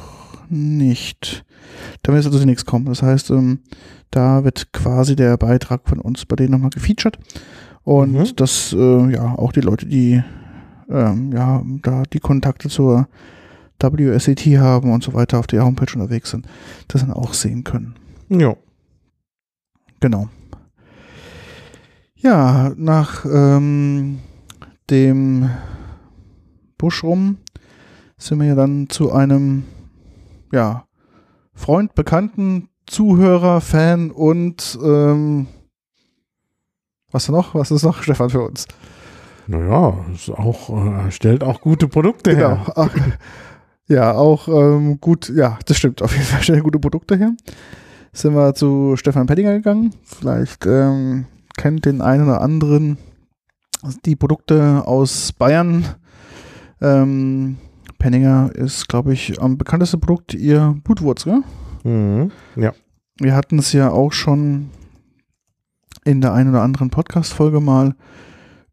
[0.50, 1.46] nicht.
[2.04, 2.86] Da wird also nichts kommen.
[2.86, 3.60] Das heißt, ähm,
[4.12, 7.18] da wird quasi der Beitrag von uns bei denen nochmal gefeatured.
[7.84, 8.36] Und Mhm.
[8.36, 10.24] dass äh, ja auch die Leute, die
[10.90, 13.08] ähm, ja da die Kontakte zur
[13.82, 16.48] WSET haben und so weiter auf der Homepage unterwegs sind,
[16.88, 17.96] das dann auch sehen können.
[18.30, 18.56] Ja.
[20.02, 20.30] Genau.
[22.16, 24.20] Ja, nach ähm,
[24.90, 25.50] dem
[26.78, 27.38] Busch rum
[28.18, 29.64] sind wir ja dann zu einem
[30.52, 30.86] ja,
[31.54, 35.48] Freund, Bekannten, Zuhörer, Fan und ähm,
[37.12, 37.56] was noch?
[37.56, 38.68] Was ist noch, Stefan, für uns?
[39.48, 40.70] Naja, ist auch,
[41.08, 42.50] äh, stellt auch gute Produkte Genau.
[42.50, 42.74] her.
[42.76, 42.90] Ach,
[43.88, 46.02] ja, auch ähm, gut, ja, das stimmt.
[46.04, 47.32] Auf jeden Fall stellen gute Produkte her.
[48.14, 49.94] Sind wir zu Stefan Pettinger gegangen.
[50.04, 51.26] Vielleicht ähm,
[51.58, 52.98] kennt den einen oder anderen
[54.06, 55.86] die Produkte aus Bayern.
[56.82, 57.58] Ähm,
[57.98, 61.42] Penninger ist, glaube ich, am bekannteste Produkt ihr Blutwurz, gell?
[61.84, 62.32] Mhm.
[62.56, 62.74] Ja.
[63.20, 64.70] Wir hatten es ja auch schon
[66.10, 67.94] in der einen oder anderen Podcast-Folge mal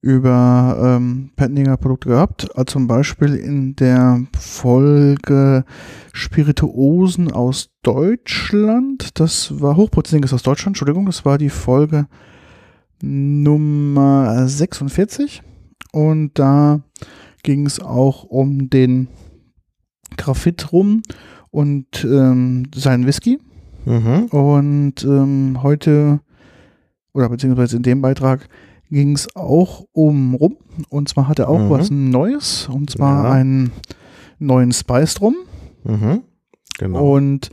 [0.00, 2.48] über ähm, Pettinger Produkte gehabt.
[2.56, 5.66] Also zum Beispiel in der Folge
[6.14, 9.20] Spirituosen aus Deutschland.
[9.20, 12.06] Das war Hochprozentiges aus Deutschland, Entschuldigung, das war die Folge
[13.02, 15.42] Nummer 46.
[15.92, 16.80] Und da
[17.42, 19.08] ging es auch um den
[20.16, 21.02] Graphit rum
[21.50, 23.38] und ähm, seinen Whisky.
[23.84, 24.24] Mhm.
[24.30, 26.20] Und ähm, heute,
[27.16, 28.48] oder beziehungsweise in dem Beitrag,
[28.90, 30.56] ging es auch um Rum.
[30.90, 31.70] Und zwar hat er auch Mhm.
[31.70, 32.68] was Neues.
[32.68, 33.32] Und zwar Ja.
[33.32, 33.72] einen
[34.38, 35.34] neuen Spiced Rum.
[35.84, 36.22] Mhm.
[36.78, 37.14] Genau.
[37.14, 37.50] Und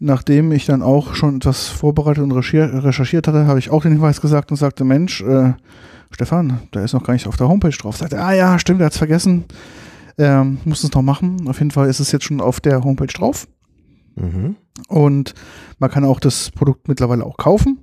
[0.00, 4.20] nachdem ich dann auch schon etwas vorbereitet und recherchiert, hatte, habe ich auch den Hinweis
[4.20, 5.54] gesagt und sagte, Mensch, äh,
[6.12, 7.96] Stefan, der ist noch gar nicht auf der Homepage drauf.
[7.96, 9.44] Sagte, ah ja, stimmt, er hat es vergessen.
[10.18, 11.48] Ähm, muss es noch machen.
[11.48, 13.48] Auf jeden Fall ist es jetzt schon auf der Homepage drauf.
[14.16, 14.56] mhm.
[14.88, 15.34] Und
[15.78, 17.79] man kann auch das Produkt mittlerweile auch kaufen.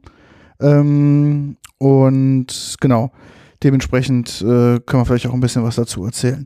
[0.62, 3.12] Ähm, und genau,
[3.64, 6.46] dementsprechend äh, können wir vielleicht auch ein bisschen was dazu erzählen.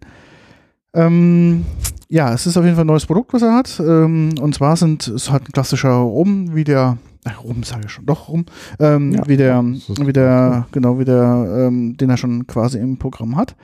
[0.94, 1.66] Ähm,
[2.10, 3.80] ja, es ist auf jeden Fall ein neues Produkt, was er hat.
[3.80, 7.92] Ähm, und zwar sind es halt ein klassischer Rum, wie der, äh, Rum sage ich
[7.92, 8.46] schon, doch Rum,
[8.80, 12.98] ähm, Ja, wie der, wie der, genau, wie der, ähm, den er schon quasi im
[12.98, 13.56] Programm hat.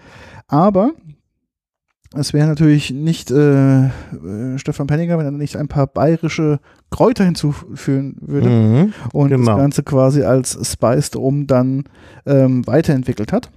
[0.48, 0.92] Aber
[2.18, 3.90] es wäre natürlich nicht äh, äh,
[4.58, 8.94] Stefan Penninger, wenn er nicht ein paar bayerische Kräuter hinzufügen würde Mhm.
[9.14, 9.58] und das genau.
[9.58, 11.86] Ganze quasi als Spiced Rum dann
[12.26, 13.50] ähm, weiterentwickelt hat.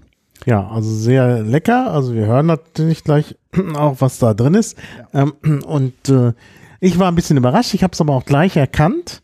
[0.47, 1.93] Ja, also sehr lecker.
[1.93, 3.37] Also wir hören natürlich gleich
[3.75, 4.77] auch, was da drin ist.
[5.13, 5.33] Ähm,
[5.67, 6.33] und äh,
[6.81, 7.75] ich war ein bisschen überrascht.
[7.75, 9.23] Ich habe es aber auch gleich erkannt.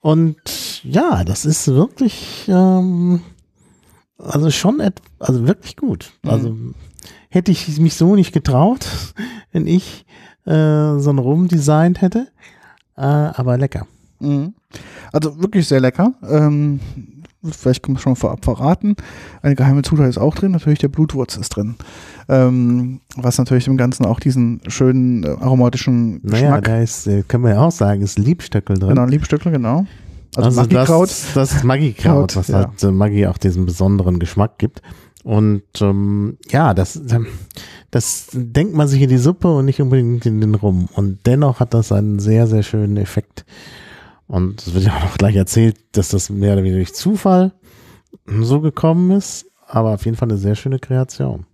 [0.00, 3.20] Und ja, das ist wirklich, ähm,
[4.18, 4.82] also schon,
[5.20, 6.10] also wirklich gut.
[6.24, 6.74] Mhm.
[7.28, 8.86] Hätte ich mich so nicht getraut,
[9.52, 10.04] wenn ich
[10.44, 12.28] äh, so ein Rum designt hätte.
[12.96, 13.86] Äh, aber lecker.
[14.20, 14.54] Mhm.
[15.12, 16.12] Also wirklich sehr lecker.
[16.28, 16.80] Ähm,
[17.50, 18.96] vielleicht kann man schon vorab verraten.
[19.42, 21.74] Eine geheime Zutat ist auch drin, natürlich der Blutwurz ist drin.
[22.28, 26.64] Ähm, was natürlich dem Ganzen auch diesen schönen äh, aromatischen Naja, Geschmack.
[26.64, 28.90] da ist, äh, können wir ja auch sagen, ist Liebstöckel drin.
[28.90, 29.86] Genau, Liebstöckel, genau.
[30.36, 31.08] Also, Also Magikraut.
[31.10, 32.58] das, das ist Magikraut, Kraut, was ja.
[32.58, 34.80] halt äh, Maggi auch diesen besonderen Geschmack gibt.
[35.24, 37.26] Und ähm, ja, das, ähm,
[37.90, 40.88] das denkt man sich in die Suppe und nicht unbedingt in den Rum.
[40.94, 43.44] Und dennoch hat das einen sehr, sehr schönen Effekt.
[44.26, 47.52] Und es wird ja auch noch gleich erzählt, dass das mehr oder weniger durch Zufall
[48.40, 49.46] so gekommen ist.
[49.66, 51.46] Aber auf jeden Fall eine sehr schöne Kreation.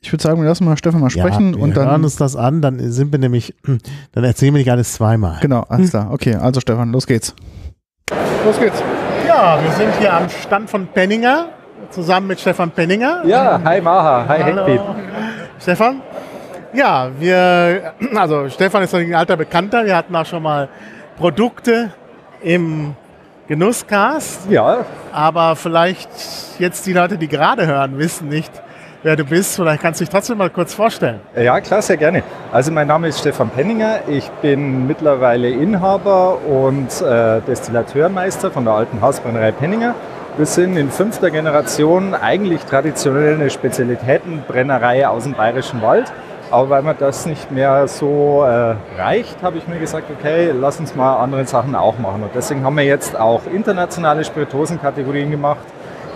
[0.00, 2.04] Ich würde sagen, wir lassen mal Stefan mal sprechen ja, wir und hören dann.
[2.04, 3.54] uns das an, dann sind wir nämlich,
[4.12, 5.38] dann erzählen wir nicht alles zweimal.
[5.40, 6.12] Genau, alles klar.
[6.12, 7.34] Okay, also Stefan, los geht's.
[8.44, 8.80] Los geht's.
[9.26, 11.48] Ja, wir sind hier am Stand von Penninger,
[11.90, 13.22] zusammen mit Stefan Penninger.
[13.24, 14.80] Ja, hi Maha, hi Heckbeat.
[15.60, 16.02] Stefan?
[16.72, 19.84] Ja, wir, also Stefan ist ein alter Bekannter.
[19.84, 20.68] Wir hatten auch schon mal
[21.18, 21.90] Produkte
[22.42, 22.94] im
[23.48, 24.50] Genusscast.
[24.50, 26.10] Ja, Aber vielleicht
[26.58, 28.50] jetzt die Leute, die gerade hören, wissen nicht,
[29.02, 29.54] wer du bist.
[29.56, 31.20] Vielleicht kannst du dich trotzdem mal kurz vorstellen.
[31.36, 32.22] ja, klar, sehr gerne.
[32.52, 34.00] Also mein Name ist Stefan Penninger.
[34.08, 39.94] Ich bin mittlerweile Inhaber und äh, Destillateurmeister von der alten Hausbrennerei Penninger.
[40.36, 46.12] Wir sind in fünfter Generation eigentlich traditionell eine Spezialitätenbrennerei aus dem Bayerischen Wald.
[46.50, 50.78] Aber weil mir das nicht mehr so äh, reicht, habe ich mir gesagt, okay, lass
[50.78, 52.22] uns mal andere Sachen auch machen.
[52.22, 55.64] Und deswegen haben wir jetzt auch internationale Spirituosenkategorien gemacht,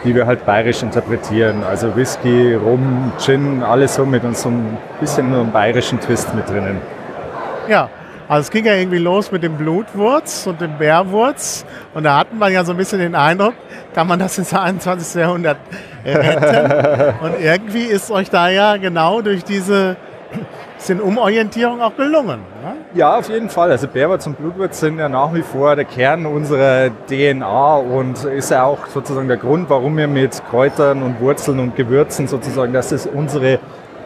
[0.04, 1.64] die wir halt bayerisch interpretieren.
[1.66, 6.35] Also Whisky, Rum, Gin, alles so mit uns so ein bisschen so einen bayerischen Twist
[6.35, 6.78] mit drinnen.
[7.68, 7.88] Ja,
[8.31, 11.64] also es ging ja irgendwie los mit dem Blutwurz und dem Bärwurz.
[11.95, 13.55] Und da hatten wir ja so ein bisschen den Eindruck,
[13.93, 15.21] kann man das ins 21.
[15.21, 15.57] Jahrhundert
[16.05, 17.14] retten.
[17.25, 19.97] und irgendwie ist euch da ja genau durch diese
[20.77, 22.38] bisschen Umorientierung auch gelungen.
[22.62, 22.77] Ne?
[22.95, 23.73] Ja, auf jeden Fall.
[23.73, 28.53] Also Bärwurz und Blutwurz sind ja nach wie vor der Kern unserer DNA und ist
[28.53, 32.93] ja auch sozusagen der Grund, warum wir mit Kräutern und Wurzeln und Gewürzen sozusagen, dass
[32.93, 33.59] es unsere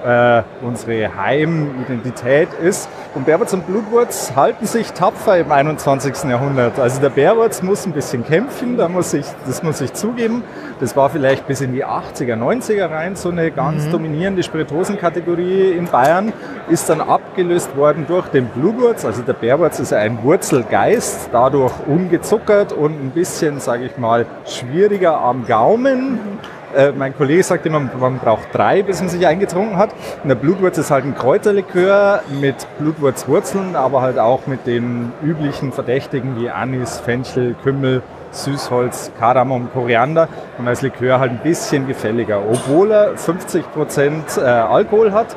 [0.04, 2.88] äh, unsere Heimidentität ist.
[3.14, 6.24] Und Bärwurz und Blutwurz halten sich tapfer im 21.
[6.24, 6.78] Jahrhundert.
[6.78, 10.42] Also der Bärwurz muss ein bisschen kämpfen, da muss ich, das muss ich zugeben.
[10.80, 15.86] Das war vielleicht bis in die 80er, 90er rein so eine ganz dominierende Spirituosenkategorie in
[15.86, 16.32] Bayern,
[16.68, 19.04] ist dann abgelöst worden durch den Blutwurz.
[19.04, 25.20] Also der Bärwurz ist ein Wurzelgeist, dadurch ungezuckert und ein bisschen, sage ich mal, schwieriger
[25.20, 26.18] am Gaumen.
[26.74, 29.90] Äh, mein Kollege sagt immer, man braucht drei, bis man sich eingetrunken hat.
[30.22, 35.72] Und der Blutwurz ist halt ein Kräuterlikör mit Blutwurzwurzeln, aber halt auch mit den üblichen
[35.72, 42.40] Verdächtigen wie Anis, Fenchel, Kümmel, Süßholz, Kardamom, Koriander und als Likör halt ein bisschen gefälliger,
[42.50, 45.36] obwohl er 50 Prozent äh, Alkohol hat.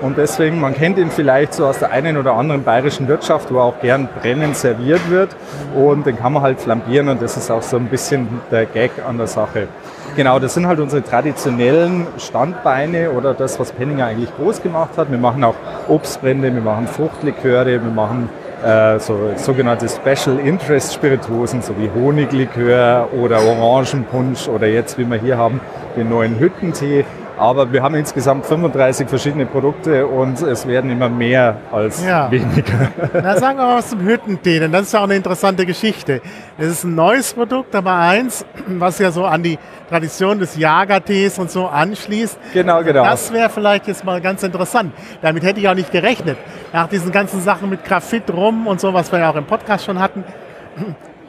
[0.00, 3.60] Und deswegen, man kennt ihn vielleicht so aus der einen oder anderen bayerischen Wirtschaft, wo
[3.60, 5.34] auch gern brennend serviert wird.
[5.74, 8.90] Und den kann man halt flambieren und das ist auch so ein bisschen der Gag
[9.06, 9.68] an der Sache.
[10.16, 15.10] Genau, das sind halt unsere traditionellen Standbeine oder das, was Penninger eigentlich groß gemacht hat.
[15.10, 15.56] Wir machen auch
[15.88, 18.28] Obstbrände, wir machen Fruchtliköre, wir machen
[18.64, 25.18] äh, so sogenannte Special Interest Spirituosen, so wie Honiglikör oder Orangenpunsch oder jetzt, wie wir
[25.18, 25.60] hier haben,
[25.96, 27.04] den neuen Hüttentee.
[27.36, 32.30] Aber wir haben insgesamt 35 verschiedene Produkte und es werden immer mehr als Ja.
[32.30, 32.90] weniger.
[33.12, 36.20] Na, sagen wir mal was zum Hüttentee, denn das ist ja auch eine interessante Geschichte.
[36.58, 39.58] Es ist ein neues Produkt, aber eins, was ja so an die
[39.90, 42.38] Tradition des Jagertees und so anschließt.
[42.52, 43.04] Genau, genau.
[43.04, 44.92] Das wäre vielleicht jetzt mal ganz interessant.
[45.20, 46.36] Damit hätte ich auch nicht gerechnet.
[46.72, 49.84] Nach diesen ganzen Sachen mit Graphit rum und so, was wir ja auch im Podcast
[49.84, 50.22] schon hatten,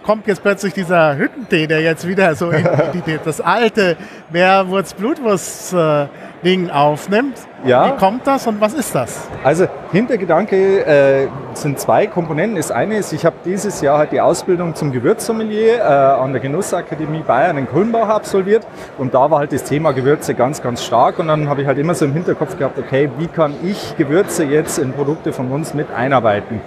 [0.06, 2.64] kommt jetzt plötzlich dieser Hüttentee, der jetzt wieder so in
[3.06, 3.98] die, das alte
[4.32, 7.40] Meerwurz-Blutwurst-Ding aufnimmt.
[7.66, 7.88] Ja.
[7.88, 9.28] Wie kommt das und was ist das?
[9.44, 12.58] Also Hintergedanke äh, sind zwei Komponenten.
[12.58, 16.42] Das eine ist, ich habe dieses Jahr halt die Ausbildung zum Gewürzsommelier äh, an der
[16.42, 18.68] Genussakademie Bayern in Kulmbach absolviert
[19.00, 21.80] und da war halt das Thema Gewürze ganz, ganz stark und dann habe ich halt
[21.80, 25.74] immer so im Hinterkopf gehabt, okay, wie kann ich Gewürze jetzt in Produkte von uns
[25.74, 26.62] mit einarbeiten?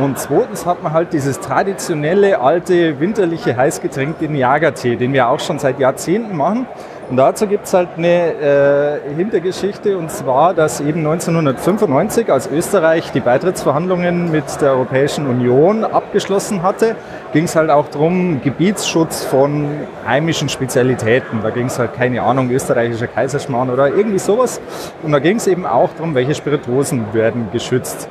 [0.00, 5.38] Und zweitens hat man halt dieses traditionelle, alte, winterliche Heißgetränk, den Jagertee, den wir auch
[5.38, 6.66] schon seit Jahrzehnten machen.
[7.10, 13.12] Und dazu gibt es halt eine äh, Hintergeschichte und zwar, dass eben 1995, als Österreich
[13.12, 16.96] die Beitrittsverhandlungen mit der Europäischen Union abgeschlossen hatte,
[17.34, 19.68] ging es halt auch darum, Gebietsschutz von
[20.06, 21.40] heimischen Spezialitäten.
[21.42, 24.60] Da ging es halt, keine Ahnung, österreichischer Kaiserschmarrn oder irgendwie sowas.
[25.02, 28.08] Und da ging es eben auch darum, welche Spirituosen werden geschützt.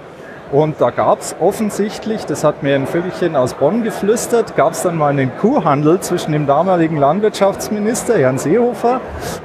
[0.54, 4.84] Und da gab es offensichtlich, das hat mir ein Vögelchen aus Bonn geflüstert, gab es
[4.84, 9.02] dann mal einen Kuhhandel zwischen dem damaligen Landwirtschaftsminister, Herrn Seehofer,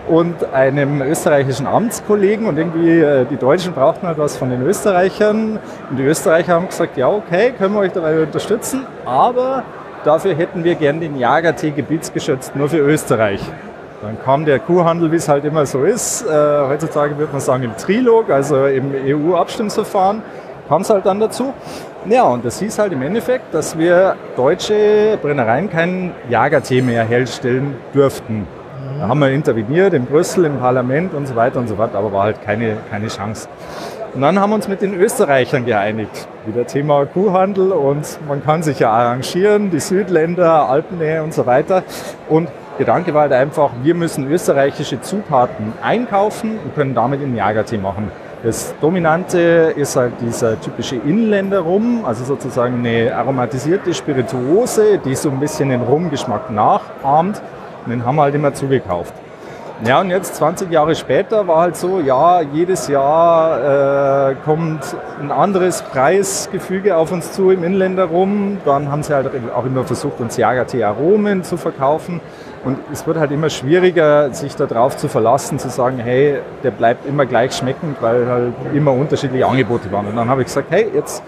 [0.07, 2.47] und einem österreichischen Amtskollegen.
[2.47, 5.59] Und irgendwie, äh, die Deutschen brauchten halt was von den Österreichern.
[5.89, 9.63] Und die Österreicher haben gesagt, ja, okay, können wir euch dabei unterstützen, aber
[10.05, 13.41] dafür hätten wir gern den Jagertee gebietsgeschützt nur für Österreich.
[14.03, 16.23] Dann kam der Kuhhandel, wie es halt immer so ist.
[16.23, 16.29] Äh,
[16.69, 20.23] heutzutage würde man sagen im Trilog, also im EU-Abstimmungsverfahren,
[20.69, 21.53] kam es halt dann dazu.
[22.09, 27.77] Ja, und das hieß halt im Endeffekt, dass wir deutsche Brennereien keinen Jagertee mehr herstellen
[27.95, 28.47] dürften.
[28.99, 32.13] Da haben wir interveniert in Brüssel, im Parlament und so weiter und so fort, aber
[32.13, 33.49] war halt keine, keine Chance.
[34.15, 36.27] Und dann haben wir uns mit den Österreichern geeinigt.
[36.47, 41.83] Wieder Thema Kuhhandel und man kann sich ja arrangieren, die Südländer, Alpennähe und so weiter.
[42.29, 47.79] Und Gedanke war halt einfach, wir müssen österreichische Zutaten einkaufen und können damit einen Jagertee
[47.79, 48.11] machen.
[48.45, 55.41] Das Dominante ist halt dieser typische Inländer-Rum, also sozusagen eine aromatisierte Spirituose, die so ein
[55.41, 57.43] bisschen den Rumgeschmack nachahmt.
[57.85, 59.13] Und den haben wir halt immer zugekauft.
[59.85, 65.31] Ja, und jetzt 20 Jahre später war halt so, ja, jedes Jahr äh, kommt ein
[65.33, 68.59] anderes Preisgefüge auf uns zu im Inländer rum.
[68.65, 72.21] Dann haben sie halt auch immer versucht, uns Jagertee-Aromen zu verkaufen.
[72.65, 77.07] Und es wird halt immer schwieriger, sich darauf zu verlassen, zu sagen, hey, der bleibt
[77.07, 80.07] immer gleich schmeckend, weil halt immer unterschiedliche Angebote waren.
[80.07, 81.23] Und dann habe ich gesagt, hey, jetzt,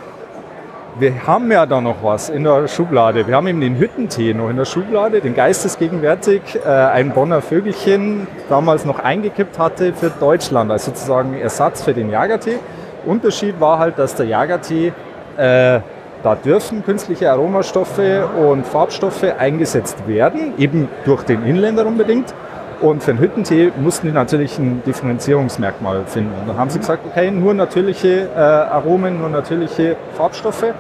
[0.99, 3.27] wir haben ja da noch was in der Schublade.
[3.27, 8.27] Wir haben eben den Hüttentee noch in der Schublade, den geistesgegenwärtig äh, ein Bonner Vögelchen
[8.49, 12.59] damals noch eingekippt hatte für Deutschland, als sozusagen Ersatz für den Jagertee.
[13.07, 14.93] Unterschied war halt, dass der Jagertee
[15.37, 15.81] äh,
[16.23, 22.35] da dürfen künstliche Aromastoffe und Farbstoffe eingesetzt werden, eben durch den Inländer unbedingt.
[22.81, 26.33] Und für den Hüttentee mussten die natürlich ein Differenzierungsmerkmal finden.
[26.41, 30.73] Und dann haben sie gesagt, okay, nur natürliche äh, Aromen, nur natürliche Farbstoffe.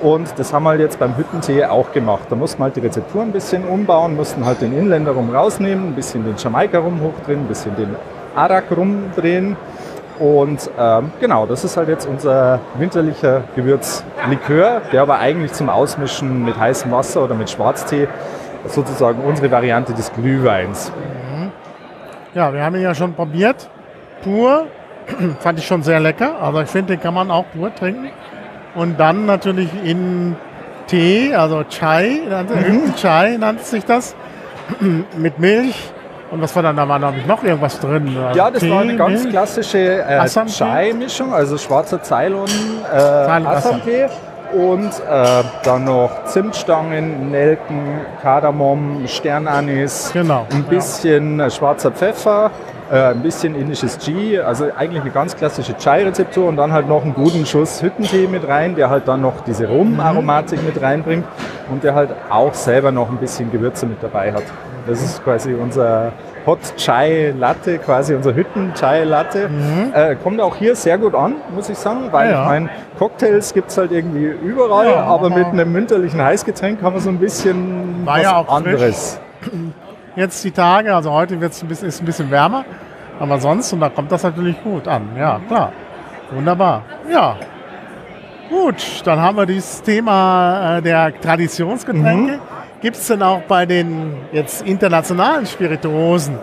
[0.00, 2.26] Und das haben wir halt jetzt beim Hüttentee auch gemacht.
[2.30, 5.88] Da mussten wir halt die Rezeptur ein bisschen umbauen, mussten halt den Inländer rum rausnehmen,
[5.88, 7.96] ein bisschen den Jamaika rum hochdrehen, ein bisschen den
[8.36, 9.56] Arak rumdrehen
[10.18, 16.44] und ähm, genau, das ist halt jetzt unser winterlicher Gewürzlikör, der aber eigentlich zum Ausmischen
[16.44, 18.08] mit heißem Wasser oder mit Schwarztee
[18.66, 20.92] sozusagen unsere Variante des Glühweins.
[20.92, 21.52] Mhm.
[22.34, 23.68] Ja, wir haben ihn ja schon probiert.
[24.22, 24.66] Pur
[25.40, 26.40] fand ich schon sehr lecker.
[26.40, 28.10] Also ich finde, den kann man auch pur trinken.
[28.74, 30.36] Und dann natürlich in
[30.86, 32.94] Tee, also Chai, mhm.
[32.96, 34.14] Chai nannte sich das,
[35.16, 35.92] mit Milch
[36.30, 38.16] und was war dann, da war noch irgendwas drin?
[38.34, 39.32] Ja, das Tee, war eine ganz Milch?
[39.32, 42.48] klassische äh, Chai-Mischung, also schwarzer Ceylon,
[42.92, 44.06] äh, Assam-Tee
[44.52, 51.50] und äh, dann noch Zimtstangen, Nelken, Kardamom, Sternanis, genau, ein bisschen ja.
[51.50, 52.50] schwarzer Pfeffer,
[52.90, 57.04] äh, ein bisschen indisches Ghee, also eigentlich eine ganz klassische Chai-Rezeptur und dann halt noch
[57.04, 60.66] einen guten Schuss Hüttentee mit rein, der halt dann noch diese Rum-Aromatik mhm.
[60.66, 61.24] mit reinbringt
[61.70, 64.44] und der halt auch selber noch ein bisschen Gewürze mit dabei hat.
[64.88, 66.12] Das ist quasi unser
[66.46, 69.48] Hot Chai Latte, quasi unser Hütten Chai Latte.
[69.48, 69.92] Mhm.
[69.94, 73.52] Äh, kommt auch hier sehr gut an, muss ich sagen, weil ja, ich meine, Cocktails
[73.52, 77.18] gibt es halt irgendwie überall, ja, aber mit einem münterlichen Heißgetränk haben wir so ein
[77.18, 79.20] bisschen was ja anderes.
[79.42, 79.52] Frisch.
[80.16, 82.64] Jetzt die Tage, also heute wird's ein bisschen, ist ein bisschen wärmer,
[83.20, 85.02] aber sonst, und da kommt das natürlich gut an.
[85.18, 85.72] Ja, klar.
[86.32, 86.82] Wunderbar.
[87.10, 87.36] Ja,
[88.48, 92.32] Gut, dann haben wir dieses Thema äh, der Traditionsgetränke.
[92.34, 92.57] Mhm.
[92.80, 96.38] Gibt es denn auch bei den jetzt internationalen Spirituosen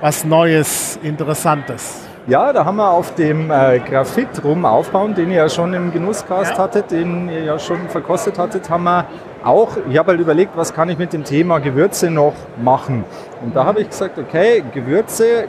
[0.00, 2.00] was Neues, Interessantes?
[2.26, 5.92] Ja, da haben wir auf dem äh, Graphit rum aufbauen, den ihr ja schon im
[5.92, 6.58] Genusscast ja.
[6.58, 9.04] hattet, den ihr ja schon verkostet hattet, haben wir
[9.44, 13.04] auch, ich habe halt überlegt, was kann ich mit dem Thema Gewürze noch machen.
[13.42, 15.48] Und da habe ich gesagt, okay, Gewürze,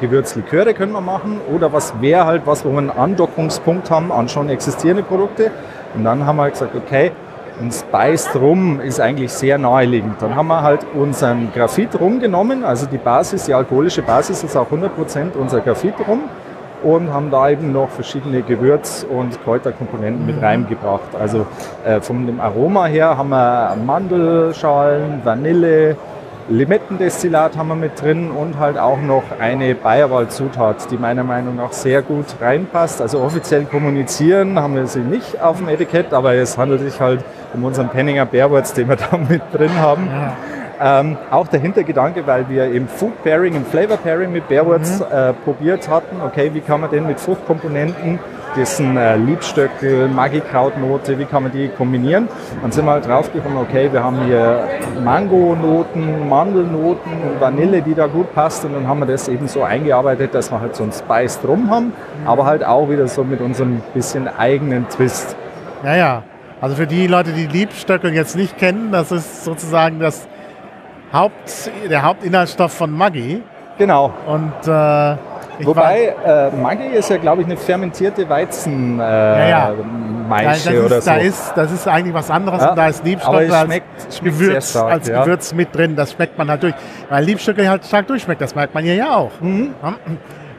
[0.00, 4.28] Gewürzliköre können wir machen oder was wäre halt was, wo wir einen Andockungspunkt haben an
[4.28, 5.52] schon existierende Produkte.
[5.94, 7.12] Und dann haben wir gesagt, okay,
[7.60, 10.20] ein Spiced Rum ist eigentlich sehr naheliegend.
[10.20, 14.56] Dann haben wir halt unseren Graphit Rum genommen, also die Basis, die alkoholische Basis ist
[14.56, 16.22] auch 100% unser Graphit Rum
[16.82, 20.44] und haben da eben noch verschiedene Gewürz- und Kräuterkomponenten mit mhm.
[20.44, 21.14] reingebracht.
[21.18, 21.46] Also
[21.84, 25.96] äh, von dem Aroma her haben wir Mandelschalen, Vanille,
[26.48, 31.72] Limettendestillat haben wir mit drin und halt auch noch eine Bayerwald-Zutat, die meiner Meinung nach
[31.72, 33.00] sehr gut reinpasst.
[33.00, 37.24] Also offiziell kommunizieren haben wir sie nicht auf dem Etikett, aber es handelt sich halt
[37.54, 40.06] um unseren Penninger Bärwurz, den wir da mit drin haben.
[40.06, 41.00] Ja.
[41.00, 45.06] Ähm, auch der Hintergedanke, weil wir im Food Pairing, im Flavor Pairing mit Bärwurz mhm.
[45.10, 48.18] äh, probiert hatten, okay, wie kann man den mit Fruchtkomponenten
[48.56, 52.28] dessen äh, Liebstöckel, Magikrautnote, wie kann man die kombinieren?
[52.62, 54.64] Dann sind wir halt draufgekommen, okay, wir haben hier
[55.02, 59.62] Mango-Noten, Mandelnoten und Vanille, die da gut passt und dann haben wir das eben so
[59.62, 61.92] eingearbeitet, dass wir halt so ein Spice drum haben,
[62.24, 65.36] aber halt auch wieder so mit unserem bisschen eigenen Twist.
[65.84, 66.22] Ja, ja.
[66.60, 70.26] Also für die Leute, die Liebstöckel jetzt nicht kennen, das ist sozusagen das
[71.12, 73.42] Haupt, der Hauptinhaltsstoff von Maggi.
[73.78, 74.12] Genau.
[74.26, 75.16] Und äh,
[75.58, 79.72] Ich Wobei, äh, Maggi ist ja, glaube ich, eine fermentierte Weizen äh, Ja, ja.
[80.28, 81.10] Maische das, oder ist, so.
[81.10, 84.38] da ist, das ist eigentlich was anderes Ja, und da ist Liebstöckel als, schmeckt- schmeckt
[84.38, 85.22] Gewürz, stark, als ja.
[85.22, 85.94] Gewürz mit drin.
[85.96, 86.74] Das schmeckt man halt durch.
[87.10, 88.40] Weil Liebstöckel halt stark durchschmeckt.
[88.40, 89.32] Das merkt man hier ja auch.
[89.40, 89.74] Mhm.
[89.82, 89.94] Ja.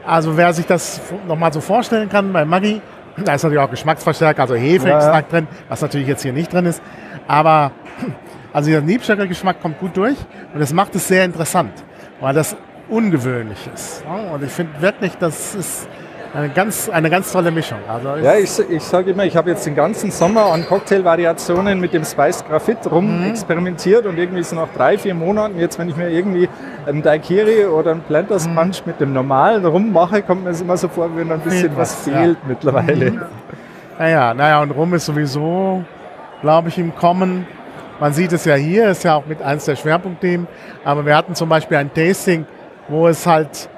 [0.06, 2.80] Also wer sich das nochmal so vorstellen kann bei Maggi,
[3.24, 6.80] da ist natürlich auch Geschmacksverstärker, also Hefeextrakt drin, was natürlich jetzt hier nicht drin ist.
[7.26, 7.72] Aber
[8.52, 10.16] also der Liebstöckelgeschmack kommt gut durch
[10.54, 11.72] und das macht es sehr interessant,
[12.20, 12.56] weil das
[12.88, 14.04] ungewöhnlich ist.
[14.04, 14.32] Ja.
[14.34, 15.88] Und ich finde wirklich, das ist
[16.34, 17.78] eine ganz, eine ganz tolle Mischung.
[17.88, 21.94] Also Ja, ich, ich sage immer, ich habe jetzt den ganzen Sommer an Cocktailvariationen mit
[21.94, 23.30] dem Spice Graphit rum Mhm.
[23.30, 26.48] experimentiert und irgendwie so nach drei, vier Monaten, jetzt wenn ich mir irgendwie
[26.86, 28.54] einen Daiquiri oder einen Planters Mhm.
[28.54, 31.60] Punch mit dem normalen rummache, kommt mir es immer so vor, wie wenn ein bisschen
[31.60, 32.20] Fehlt was was, ja.
[32.20, 33.26] fehlt mittlerweile.
[33.98, 35.82] Naja, naja, und Rum ist sowieso,
[36.42, 37.46] glaube ich, im Kommen.
[37.98, 40.46] Man sieht es ja hier, ist ja auch mit eins der Schwerpunktthemen.
[40.84, 42.44] Aber wir hatten zum Beispiel ein Tasting,
[42.88, 43.68] wo es halt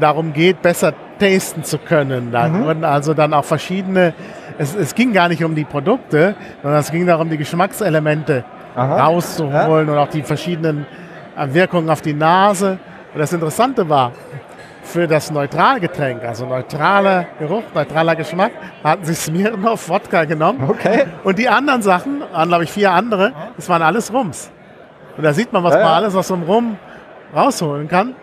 [0.00, 2.30] darum geht, besser tasten zu können.
[2.32, 4.14] Da wurden also dann auch verschiedene,
[4.58, 8.44] es, es ging gar nicht um die Produkte, sondern es ging darum, die Geschmackselemente
[8.76, 9.06] Aha.
[9.06, 10.86] rauszuholen und auch die verschiedenen
[11.36, 12.78] äh, Wirkungen auf die Nase.
[13.12, 14.12] Und das Interessante war,
[14.82, 20.64] für das Neutralgetränk, also neutraler Geruch, neutraler Geschmack, hatten sie Smirnoff Wodka genommen.
[20.66, 21.04] Okay.
[21.24, 24.50] Und die anderen Sachen, waren glaube ich vier andere, das waren alles Rums.
[25.16, 25.84] Und da sieht man, was Ja, ja.
[25.84, 26.76] man alles aus so einem Rum
[27.34, 28.14] rausholen kann.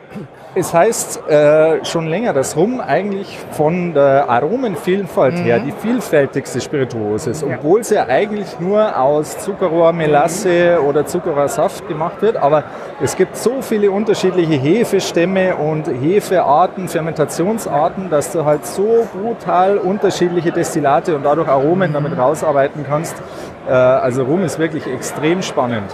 [0.57, 5.65] Es heißt äh, schon länger, dass Rum eigentlich von der Aromenvielfalt her Mhm.
[5.65, 12.21] die vielfältigste Spirituose ist, obwohl sie ja eigentlich nur aus Zuckerrohr, Melasse oder Zuckerrohrsaft gemacht
[12.21, 12.37] wird.
[12.37, 12.63] Aber
[13.01, 20.53] es gibt so viele unterschiedliche Hefestämme und Hefearten, Fermentationsarten, dass du halt so brutal unterschiedliche
[20.53, 23.21] Destillate und dadurch Aromen damit rausarbeiten kannst.
[23.67, 25.93] Äh, also Rum ist wirklich extrem spannend.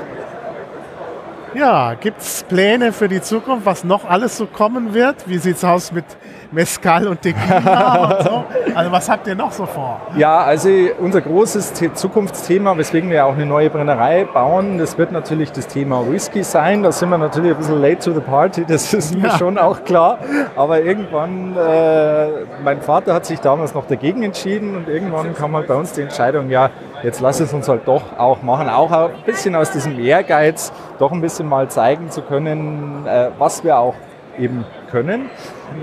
[1.53, 5.27] Ja, gibt es Pläne für die Zukunft, was noch alles so kommen wird?
[5.27, 6.05] Wie sieht es aus mit
[6.51, 8.43] Mezcal und Tequila und so?
[8.73, 9.99] Also was habt ihr noch so vor?
[10.15, 15.11] Ja, also unser großes The Zukunftsthema, weswegen wir auch eine neue Brennerei bauen, das wird
[15.11, 16.83] natürlich das Thema Whisky sein.
[16.83, 19.37] Da sind wir natürlich ein bisschen late to the party, das ist mir Ja.
[19.37, 20.19] schon auch klar.
[20.55, 22.27] Aber irgendwann, äh,
[22.63, 26.01] mein Vater hat sich damals noch dagegen entschieden und irgendwann kam halt bei uns die
[26.01, 26.69] Entscheidung, ja,
[27.03, 28.69] jetzt lass es uns halt doch auch machen.
[28.69, 33.63] Auch ein bisschen aus diesem Ehrgeiz, doch ein bisschen mal zeigen zu können, äh, was
[33.63, 33.95] wir auch
[34.39, 35.29] eben können.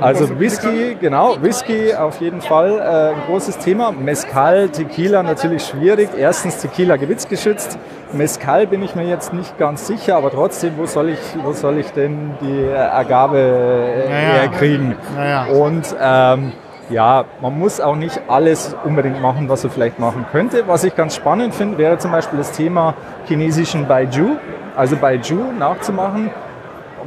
[0.00, 3.92] Also Whisky, genau, Whisky auf jeden Fall äh, ein großes Thema.
[3.92, 6.10] Mezcal, Tequila natürlich schwierig.
[6.16, 7.78] Erstens Tequila gewitzgeschützt.
[8.12, 11.78] Mezcal bin ich mir jetzt nicht ganz sicher, aber trotzdem, wo soll ich, wo soll
[11.78, 14.28] ich denn die äh, Agave äh, Naja.
[14.40, 14.96] herkriegen?
[15.14, 15.46] Naja.
[15.46, 16.52] Und ähm,
[16.90, 20.64] ja, man muss auch nicht alles unbedingt machen, was er vielleicht machen könnte.
[20.66, 22.94] Was ich ganz spannend finde, wäre zum Beispiel das Thema
[23.26, 24.36] chinesischen Baijiu,
[24.76, 26.30] also Baijiu nachzumachen.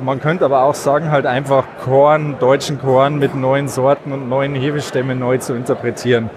[0.04, 4.56] Man könnte aber auch sagen, halt einfach Korn, deutschen Korn mit neuen Sorten und neuen
[4.56, 6.32] Hefestämmen neu zu interpretieren.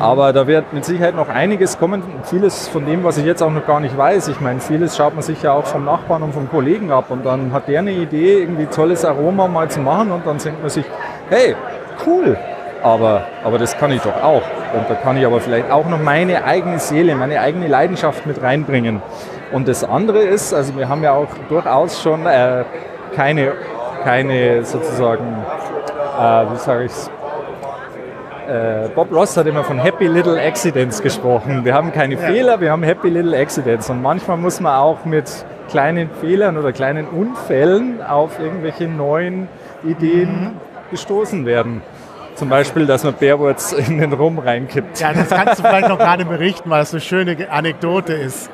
[0.00, 2.02] Aber da wird mit Sicherheit noch einiges kommen.
[2.22, 4.28] Vieles von dem, was ich jetzt auch noch gar nicht weiß.
[4.28, 7.06] Ich meine, vieles schaut man sich ja auch vom Nachbarn und vom Kollegen ab.
[7.10, 10.10] Und dann hat der eine Idee, irgendwie tolles Aroma mal zu machen.
[10.10, 10.86] Und dann denkt man sich,
[11.28, 11.54] hey,
[12.06, 12.38] cool.
[12.82, 14.42] Aber, aber das kann ich doch auch.
[14.74, 18.42] Und da kann ich aber vielleicht auch noch meine eigene Seele, meine eigene Leidenschaft mit
[18.42, 19.02] reinbringen.
[19.52, 22.64] Und das andere ist, also wir haben ja auch durchaus schon äh,
[23.14, 23.52] keine,
[24.02, 25.44] keine sozusagen,
[26.18, 26.92] äh, wie sage ich
[28.48, 31.64] äh, Bob Ross hat immer von Happy Little Accidents gesprochen.
[31.64, 33.88] Wir haben keine Fehler, wir haben Happy Little Accidents.
[33.88, 35.30] Und manchmal muss man auch mit
[35.70, 39.48] kleinen Fehlern oder kleinen Unfällen auf irgendwelche neuen
[39.84, 40.52] Ideen
[40.90, 41.82] gestoßen werden.
[42.34, 45.00] Zum Beispiel, dass man Bärwurz in den Rum reinkippt.
[45.00, 48.50] Ja, das kannst du vielleicht noch gerade berichten, weil es eine schöne Anekdote ist.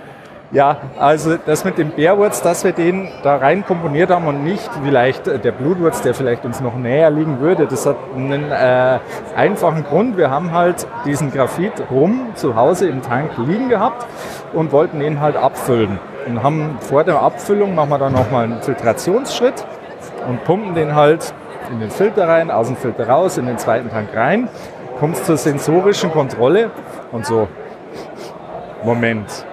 [0.51, 4.71] Ja, also das mit dem Bärwurz, dass wir den da rein komponiert haben und nicht
[4.83, 7.67] vielleicht der Blutwurz, der vielleicht uns noch näher liegen würde.
[7.67, 8.99] Das hat einen äh,
[9.37, 10.17] einfachen Grund.
[10.17, 14.07] Wir haben halt diesen Graphit rum zu Hause im Tank liegen gehabt
[14.55, 15.99] und wollten ihn halt abfüllen.
[16.27, 19.67] Und haben vor der Abfüllung machen wir dann nochmal einen Filtrationsschritt
[20.27, 21.35] und pumpen den halt
[21.71, 24.49] in den Filter rein, aus dem Filter raus, in den zweiten Tank rein.
[24.99, 26.71] Kommt zur sensorischen Kontrolle
[27.13, 27.49] und so,
[28.85, 29.47] Moment,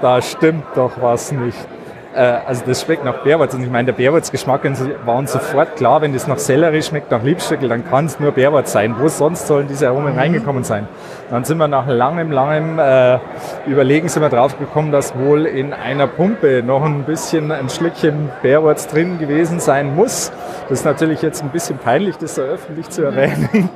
[0.00, 1.75] da stimmt doch was nicht.
[2.16, 4.62] Äh, also das schmeckt nach Bärwurz und ich meine, der Bärwurzgeschmack
[5.04, 8.32] war uns sofort klar, wenn das nach Sellerie schmeckt, nach Liebstöckel, dann kann es nur
[8.32, 8.94] Bärwurz sein.
[8.98, 10.88] Wo sonst sollen diese Aromen reingekommen sein?
[11.30, 13.18] Dann sind wir nach langem, langem äh,
[13.66, 18.30] Überlegen sind wir drauf gekommen, dass wohl in einer Pumpe noch ein bisschen ein Schlückchen
[18.42, 20.32] Bärwurz drin gewesen sein muss.
[20.68, 23.68] Das ist natürlich jetzt ein bisschen peinlich, das so öffentlich zu erwähnen.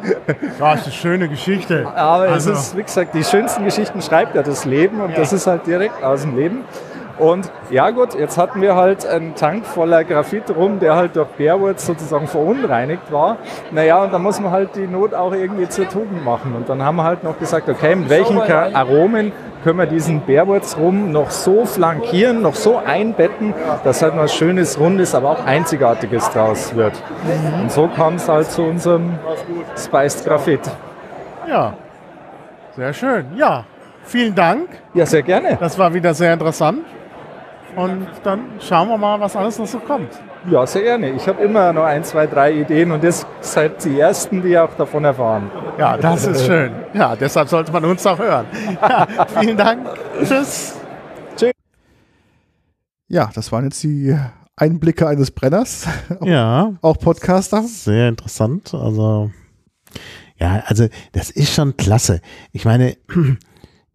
[0.58, 1.86] Ja, ist eine schöne Geschichte.
[1.94, 5.16] Aber Also- es ist, wie gesagt, die schönsten Geschichten schreibt ja das Leben und Ja.
[5.16, 6.64] das ist halt direkt aus dem Leben.
[7.20, 11.28] Und ja gut, jetzt hatten wir halt einen Tank voller Graphit rum, der halt durch
[11.28, 13.36] Bärwurz sozusagen verunreinigt war.
[13.70, 16.54] Naja, und da muss man halt die Not auch irgendwie zur Tugend machen.
[16.56, 20.78] Und dann haben wir halt noch gesagt, okay, mit welchen Aromen können wir diesen Bärwurz
[20.78, 23.52] rum noch so flankieren, noch so einbetten,
[23.84, 26.94] dass halt was Schönes, Rundes, aber auch Einzigartiges draus wird.
[27.60, 29.18] Und so kam es halt zu unserem
[29.76, 30.60] Spiced Graphit.
[31.46, 31.74] Ja,
[32.74, 33.26] sehr schön.
[33.36, 33.64] Ja,
[34.04, 34.68] vielen Dank.
[34.94, 35.58] Ja, sehr gerne.
[35.60, 36.80] Das war wieder sehr interessant.
[37.76, 40.10] Und dann schauen wir mal, was alles noch so kommt.
[40.50, 41.10] Ja, sehr gerne.
[41.10, 44.74] Ich habe immer noch ein, zwei, drei Ideen und das seid die Ersten, die auch
[44.74, 45.50] davon erfahren.
[45.78, 46.72] Ja, das ist schön.
[46.94, 48.46] Ja, deshalb sollte man uns auch hören.
[48.80, 49.06] Ja,
[49.38, 49.86] vielen Dank.
[50.24, 50.76] Tschüss.
[53.12, 54.16] Ja, das waren jetzt die
[54.54, 55.88] Einblicke eines Brenners.
[56.22, 56.74] Ja.
[56.80, 57.62] Auch Podcaster.
[57.62, 58.72] Sehr interessant.
[58.72, 59.32] Also,
[60.38, 62.20] ja, also, das ist schon klasse.
[62.52, 62.96] Ich meine,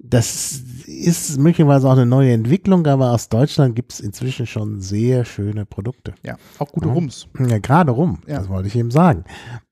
[0.10, 5.26] das ist möglicherweise auch eine neue Entwicklung, aber aus Deutschland gibt es inzwischen schon sehr
[5.26, 6.14] schöne Produkte.
[6.24, 6.88] Ja, auch gute.
[6.88, 7.28] Rums.
[7.40, 8.38] Ja, gerade Rum, Ja.
[8.40, 9.24] das wollte ich eben sagen.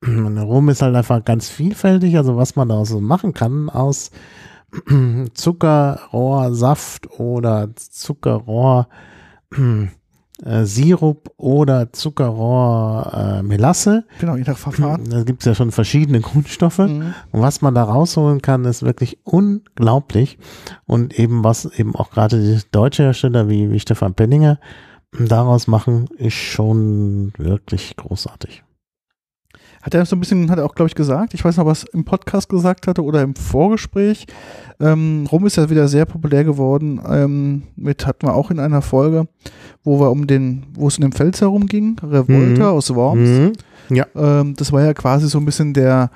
[0.06, 4.12] Und Rum ist halt einfach ganz vielfältig, also was man daraus so machen kann aus
[5.34, 8.88] Zuckerrohrsaft oder Zuckerrohr
[10.44, 14.06] äh, Sirup oder Zuckerrohr äh, Melasse.
[14.20, 15.08] Genau, je nach Verfahren.
[15.10, 16.80] Da gibt es ja schon verschiedene Grundstoffe.
[16.80, 17.14] Mhm.
[17.32, 20.38] Und was man da rausholen kann, ist wirklich unglaublich.
[20.86, 24.60] Und eben was eben auch gerade die deutsche Hersteller wie, wie Stefan Penninger
[25.20, 28.64] daraus machen, ist schon wirklich großartig.
[29.84, 31.84] Hat er so ein bisschen, hat er auch, glaube ich, gesagt, ich weiß noch, was
[31.84, 34.26] im Podcast gesagt hatte oder im Vorgespräch.
[34.80, 37.02] Ähm, Rum ist ja wieder sehr populär geworden.
[37.08, 39.28] Ähm, mit hatten wir auch in einer Folge,
[39.84, 42.78] wo wir um den, wo es um den Pfälzer rumging, Revolta Mhm.
[42.78, 43.30] aus Worms.
[43.90, 43.96] Mhm.
[43.96, 44.06] Ja.
[44.16, 46.10] Ähm, das war ja quasi so ein bisschen der,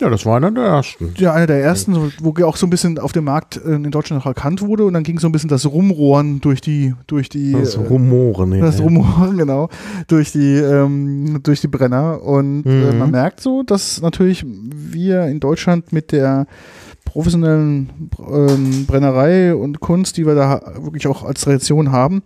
[0.00, 1.14] ja, das war einer der ersten.
[1.18, 4.22] ja, einer der ersten, wo auch so ein bisschen auf dem Markt äh, in Deutschland
[4.22, 7.52] auch erkannt wurde und dann ging so ein bisschen das Rumrohren durch die, durch die,
[7.52, 8.60] Das äh, Rumoren.
[8.60, 8.84] das ja.
[8.84, 9.68] Rumoren, genau,
[10.08, 12.22] durch die, ähm, durch die Brenner.
[12.22, 12.98] Und äh, Mhm.
[12.98, 16.46] man merkt so, dass natürlich wir in Deutschland mit der
[17.08, 22.22] professionellen ähm, Brennerei und Kunst, die wir da wirklich auch als Tradition haben,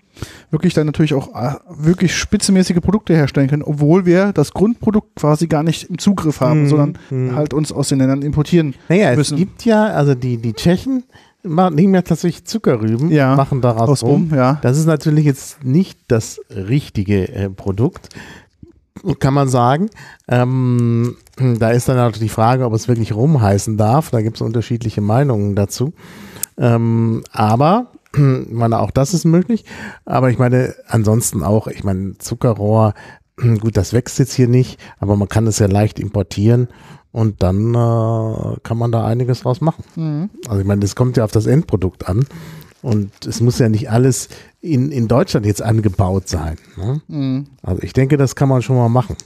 [0.51, 5.47] wirklich dann natürlich auch äh, wirklich spitzenmäßige Produkte herstellen können, obwohl wir das Grundprodukt quasi
[5.47, 6.69] gar nicht im Zugriff haben, Mhm.
[6.69, 7.35] sondern Mhm.
[7.37, 8.75] halt uns aus den Ländern importieren.
[8.89, 9.37] Naja, es müssen.
[9.39, 11.05] gibt ja, also die, die Tschechen
[11.43, 14.29] ma- nehmen ja tatsächlich Zuckerrüben, Ja, machen daraus Aus rum.
[14.31, 14.59] Rum, ja.
[14.63, 18.09] Das ist natürlich jetzt nicht das richtige äh, Produkt,
[19.19, 19.89] kann man sagen.
[20.29, 21.17] Ähm,
[21.59, 24.11] da ist dann halt die Frage, ob es wirklich Rum heißen darf.
[24.11, 25.93] Da gibt es unterschiedliche Meinungen dazu.
[26.59, 28.21] Ähm, aber, ich
[28.51, 29.65] meine, auch das ist möglich.
[30.05, 32.95] Aber ich meine, ansonsten auch, ich meine, Zuckerrohr,
[33.37, 36.69] gut, das wächst jetzt hier nicht, aber man kann es ja leicht importieren.
[37.11, 39.85] Und dann äh, kann man da einiges draus machen.
[39.97, 40.31] Mhm.
[40.49, 42.25] Also ich meine, das kommt ja auf das Endprodukt an.
[42.81, 44.29] Und es muss ja nicht alles
[44.61, 46.57] in, in Deutschland jetzt angebaut sein.
[46.77, 47.03] Ne?
[47.09, 47.47] Mhm.
[47.63, 49.17] Also ich denke, das kann man schon mal machen.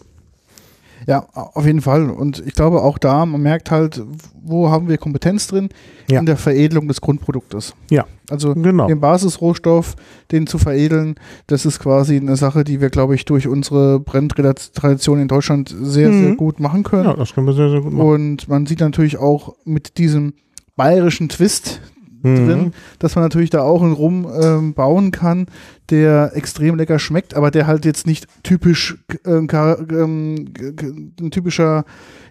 [1.07, 2.11] Ja, auf jeden Fall.
[2.11, 4.02] Und ich glaube auch da, man merkt halt,
[4.42, 5.68] wo haben wir Kompetenz drin?
[6.11, 6.18] Ja.
[6.20, 7.74] In der Veredelung des Grundproduktes.
[7.90, 8.86] Ja, Also genau.
[8.88, 9.94] den Basisrohstoff,
[10.32, 11.14] den zu veredeln,
[11.46, 16.11] das ist quasi eine Sache, die wir, glaube ich, durch unsere Brenntradition in Deutschland sehr,
[16.11, 16.22] Mhm.
[16.24, 17.04] sehr gut machen können.
[17.04, 18.09] Ja, das können wir sehr, sehr gut machen.
[18.09, 20.34] Und man sieht natürlich auch mit diesem
[20.76, 21.80] bayerischen Twist
[22.27, 22.47] Mhm.
[22.47, 25.47] drin, dass man natürlich da auch einen Rum ähm, bauen kann,
[25.91, 30.72] der extrem lecker schmeckt, aber der halt jetzt nicht typisch äh, ähm, g-
[31.20, 31.85] ein typischer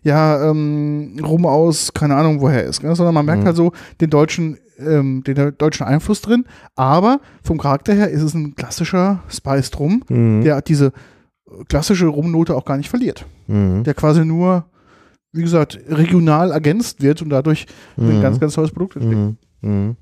[0.04, 2.96] ja ähm, Rum aus keine Ahnung woher ist, gell?
[2.96, 3.46] sondern man merkt Mhm.
[3.48, 3.72] halt so
[4.02, 6.44] den deutschen ähm, den deutschen Einfluss drin,
[6.76, 10.44] aber vom Charakter her ist es ein klassischer Spiced Rum, Mhm.
[10.44, 10.92] der diese
[11.70, 13.84] klassische Rumnote auch gar nicht verliert Mhm.
[13.84, 14.66] der quasi nur,
[15.32, 17.68] wie gesagt, regional ergänzt wird und dadurch
[17.98, 18.22] ein Mhm.
[18.22, 19.18] ganz, ganz tolles Produkt entwickelt.
[19.28, 19.38] Mhm.
[19.66, 19.96] Mhm.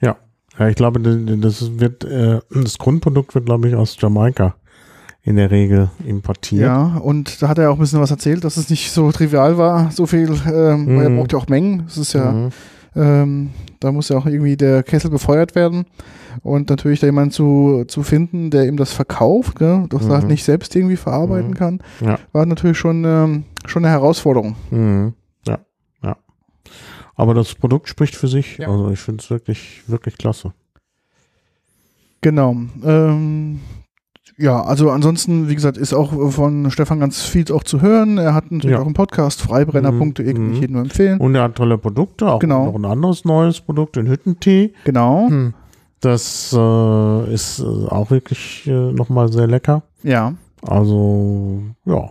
[0.00, 0.16] Ja.
[0.58, 4.54] ja, ich glaube, das wird äh, das Grundprodukt wird, glaube ich, aus Jamaika
[5.24, 6.62] in der Regel importiert.
[6.62, 9.56] Ja, und da hat er auch ein bisschen was erzählt, dass es nicht so trivial
[9.56, 11.16] war, so viel, ähm, weil er Mhm.
[11.18, 11.84] braucht ja auch Mengen.
[11.86, 12.48] Es ist ja, Mhm.
[12.96, 15.84] ähm, da muss ja auch irgendwie der Kessel befeuert werden.
[16.42, 20.10] Und natürlich da jemanden zu, zu finden, der ihm das verkauft, gell, das Mhm.
[20.12, 21.54] halt nicht selbst irgendwie verarbeiten Mhm.
[21.54, 22.18] kann, Ja.
[22.32, 24.56] war natürlich schon, ähm, schon eine Herausforderung.
[27.16, 27.22] Mhm.
[27.22, 28.58] Aber das Produkt spricht für sich.
[28.58, 28.68] Ja.
[28.68, 30.52] Also ich finde es wirklich, wirklich klasse.
[32.20, 32.56] Genau.
[32.84, 33.60] Ähm,
[34.38, 38.18] ja, also ansonsten, wie gesagt, ist auch von Stefan ganz viel auch zu hören.
[38.18, 38.80] Er hat natürlich Ja.
[38.80, 40.52] auch einen Podcast, freibrenner.de, kann Mhm.
[40.54, 41.20] ich jedem nur empfehlen.
[41.20, 42.66] Und er hat tolle Produkte, auch Genau.
[42.66, 44.72] noch ein anderes neues Produkt, den Hüttentee.
[44.84, 45.54] Genau, Hm.
[46.00, 49.82] Das äh, ist äh, auch wirklich äh, nochmal sehr lecker.
[50.02, 50.34] ja.
[50.64, 52.08] Also, ja.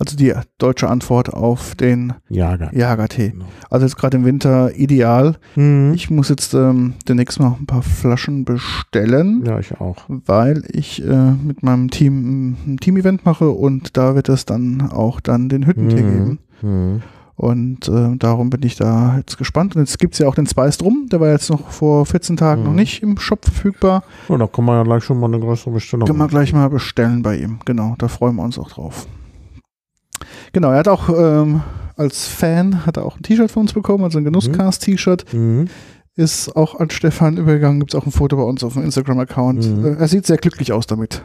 [0.00, 2.74] Also die deutsche Antwort auf den Jager.
[2.74, 3.28] Jagertee.
[3.30, 3.44] Genau.
[3.68, 5.36] Also jetzt gerade im Winter ideal.
[5.56, 5.92] Mhm.
[5.94, 9.96] Ich muss jetzt ähm, demnächst mal ein paar Flaschen bestellen, Ja, ich auch.
[10.08, 15.20] weil ich äh, mit meinem Team ein Team-Event mache und da wird es dann auch
[15.20, 16.10] dann den Hüttentee Mhm.
[16.10, 16.38] geben.
[16.62, 17.02] Mhm.
[17.36, 19.74] Und äh, darum bin ich da jetzt gespannt.
[19.76, 22.36] Und jetzt gibt es ja auch den Spiced Rum, der war jetzt noch vor 14
[22.38, 22.66] Tagen Mhm.
[22.68, 24.02] noch nicht im Shop verfügbar.
[24.28, 26.68] Ja, da kann man ja gleich schon mal eine größere Bestellung Können wir gleich mal
[26.68, 27.58] bestellen bei ihm.
[27.64, 29.06] Genau, da freuen wir uns auch drauf.
[30.52, 31.62] Genau, er hat auch ähm,
[31.96, 35.32] als Fan hat er auch ein T-Shirt von uns bekommen, also ein Genusscast-T-Shirt.
[35.34, 35.66] Mhm.
[36.16, 39.66] Ist auch an Stefan übergegangen, gibt es auch ein Foto bei uns auf dem Instagram-Account.
[39.78, 39.84] Mhm.
[39.84, 41.22] Äh, er sieht sehr glücklich aus damit.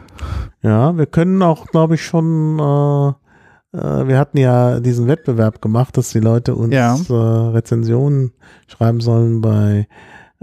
[0.62, 5.96] Ja, wir können auch, glaube ich, schon, äh, äh, wir hatten ja diesen Wettbewerb gemacht,
[5.96, 6.94] dass die Leute uns Ja.
[7.08, 8.32] äh, Rezensionen
[8.68, 9.88] schreiben sollen bei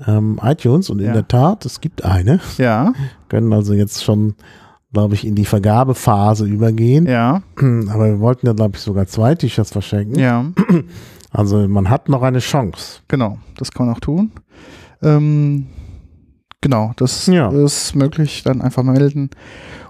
[0.07, 1.13] ähm, iTunes und in Ja.
[1.13, 2.93] der Tat, es gibt eine, Ja,
[3.29, 4.33] können also jetzt schon,
[4.93, 7.05] glaube ich, in die Vergabephase übergehen.
[7.07, 10.17] ja, Aber wir wollten ja, glaube ich, sogar zwei T-Shirts verschenken.
[10.19, 10.45] ja,
[11.31, 13.01] Also man hat noch eine Chance.
[13.07, 14.31] genau, das kann man auch tun.
[15.01, 15.65] Ähm,
[16.61, 17.49] genau, das Ja.
[17.49, 19.31] ist möglich, dann einfach melden.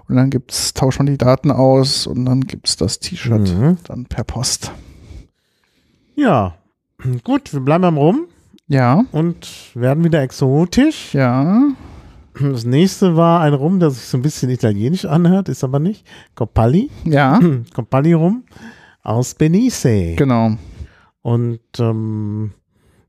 [0.08, 3.76] Und dann gibt's, tauschen wir die Daten aus und dann gibt es das T-Shirt Mhm.
[3.84, 4.72] dann per Post.
[6.16, 6.54] Ja,
[7.24, 8.26] gut, wir bleiben am Rum
[8.68, 11.12] Ja, und werden wieder exotisch.
[11.14, 11.62] ja,
[12.40, 16.04] Das nächste war ein Rum, der sich so ein bisschen italienisch anhört, ist aber nicht.
[16.34, 16.90] Copalli.
[17.04, 17.38] ja,
[17.74, 18.44] Copalli Rum
[19.02, 20.16] aus Benice.
[20.16, 20.50] genau.
[21.22, 22.52] Und ähm,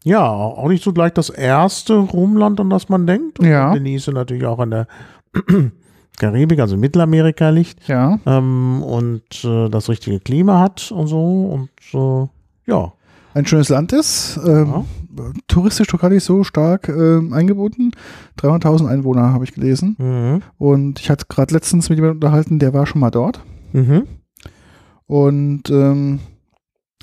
[0.03, 3.39] ja, auch nicht so gleich das erste Rumland, an das man denkt.
[3.39, 3.73] Und Ja.
[3.73, 4.88] Benice natürlich auch an der
[6.17, 7.88] Karibik, also Mittelamerika liegt.
[7.88, 11.19] Ja, Ähm, und äh, das richtige Klima hat und so.
[11.45, 12.93] Und äh, ja.
[13.34, 14.39] ein schönes Land ist.
[14.45, 14.86] Ähm,
[15.47, 17.91] Touristisch doch gar nicht so stark ähm, eingebunden.
[18.39, 19.95] 300.000 Einwohner habe ich gelesen.
[19.97, 20.41] Mhm.
[20.57, 23.41] Und ich hatte gerade letztens mit jemandem unterhalten, der war schon mal dort.
[23.74, 24.03] Mhm.
[25.07, 26.20] Und ähm,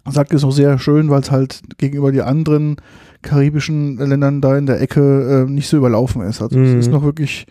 [0.08, 2.76] sagt, ist auch sehr schön, weil es halt gegenüber die anderen
[3.22, 6.42] karibischen Ländern da in der Ecke äh, nicht so überlaufen ist.
[6.42, 6.64] Also Mhm.
[6.64, 7.46] es ist noch wirklich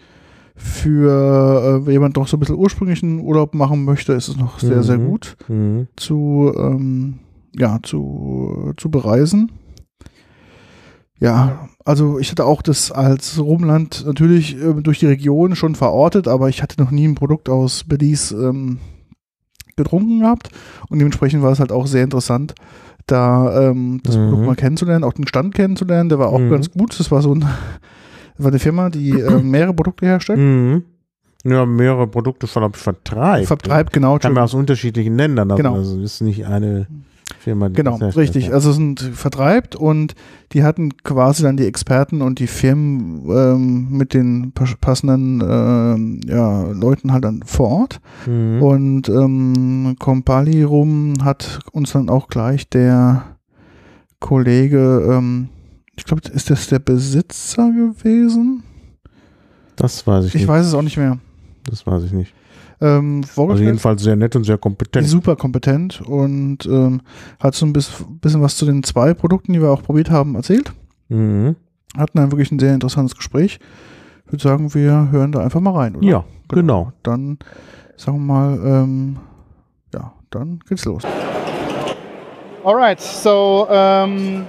[0.55, 4.77] für äh, jemand doch so ein bisschen ursprünglichen Urlaub machen möchte, ist es noch sehr,
[4.77, 4.83] Mhm.
[4.83, 5.87] sehr gut Mhm.
[5.95, 7.19] zu, ähm,
[7.55, 9.51] ja, zu, zu bereisen.
[11.21, 16.27] Ja, also ich hatte auch das als Rumland natürlich äh, durch die Region schon verortet,
[16.27, 18.79] aber ich hatte noch nie ein Produkt aus Belize ähm,
[19.75, 20.49] getrunken gehabt
[20.89, 22.55] und dementsprechend war es halt auch sehr interessant,
[23.07, 24.29] da ähm, das Mhm.
[24.29, 26.49] Produkt mal kennenzulernen, auch den Stand kennenzulernen, der war auch Mhm.
[26.49, 26.99] ganz gut.
[26.99, 27.45] Das war so ein,
[28.37, 30.39] war eine Firma, die äh, mehrere Produkte herstellt.
[30.39, 30.83] Mhm.
[31.43, 33.47] Ja, mehrere Produkte von vertreibt.
[33.47, 34.17] Vertreibt, genau.
[34.19, 35.49] Kann man aus unterschiedlichen Ländern.
[35.51, 35.75] Also Genau.
[35.75, 36.87] Also ist nicht eine
[37.39, 38.53] Firma, Genau, richtig.
[38.53, 40.15] Also sind vertreibt und
[40.51, 46.19] die hatten quasi dann die Experten und die Firmen ähm, mit den pas- passenden ähm,
[46.25, 48.01] ja, Leuten halt dann vor Ort.
[48.27, 48.61] Mhm.
[48.61, 53.23] Und ähm, Kompali rum hat uns dann auch gleich der
[54.19, 55.49] Kollege, ähm,
[55.95, 58.63] ich glaube, ist das der Besitzer gewesen?
[59.75, 60.47] Das weiß ich, Ich nicht.
[60.47, 61.17] weiß es auch nicht mehr.
[61.63, 62.33] Das weiß ich nicht.
[62.81, 63.67] Ähm, Also vorgestellt.
[63.67, 65.07] jedenfalls sehr nett und sehr kompetent.
[65.07, 67.01] super kompetent und ähm,
[67.39, 70.73] hat so ein bisschen, was zu den zwei Produkten, die wir auch probiert haben, erzählt.
[71.09, 71.55] Mhm.
[71.95, 73.59] Hatten dann wirklich ein sehr interessantes Gespräch.
[74.25, 76.07] Ich würde sagen, wir hören da einfach mal rein, oder?
[76.07, 76.91] Ja, genau.
[77.03, 77.37] Dann
[77.97, 79.17] sagen wir mal, ähm,
[79.93, 81.03] ja, dann geht's los.
[82.63, 84.45] All right, so um,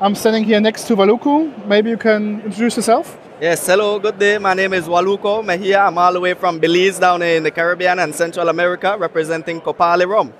[0.00, 1.46] I'm standing here next to Valuku.
[1.68, 3.16] Maybe you can introduce yourself.
[3.38, 4.38] Yes, hello, good day.
[4.38, 5.80] My name is Waluko Mejia.
[5.80, 10.08] I'm all the way from Belize down in the Caribbean and Central America representing Copali
[10.08, 10.32] Rum.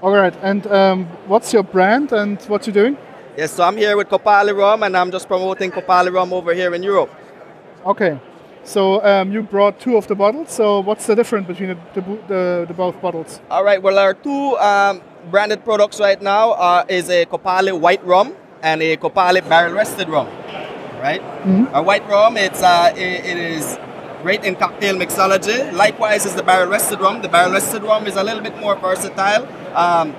[0.00, 2.96] All right, and um, what's your brand and what you're doing?
[3.36, 6.72] Yes, so I'm here with Copali Rum and I'm just promoting Copali Rum over here
[6.76, 7.12] in Europe.
[7.84, 8.20] Okay,
[8.62, 10.52] so um, you brought two of the bottles.
[10.52, 13.40] So what's the difference between the, the, the, the both bottles?
[13.50, 18.04] All right, well, our two um, branded products right now are, is a Copali White
[18.04, 20.28] Rum and a Copali Barrel Rested Rum.
[21.00, 21.22] Right?
[21.72, 23.78] Our white rum, it's, uh, i it is
[24.22, 25.72] great in cocktail mixology.
[25.72, 27.22] Likewise is the barrel rested rum.
[27.22, 29.46] The barrel rested rum is a little bit more versatile.
[29.76, 30.14] Um,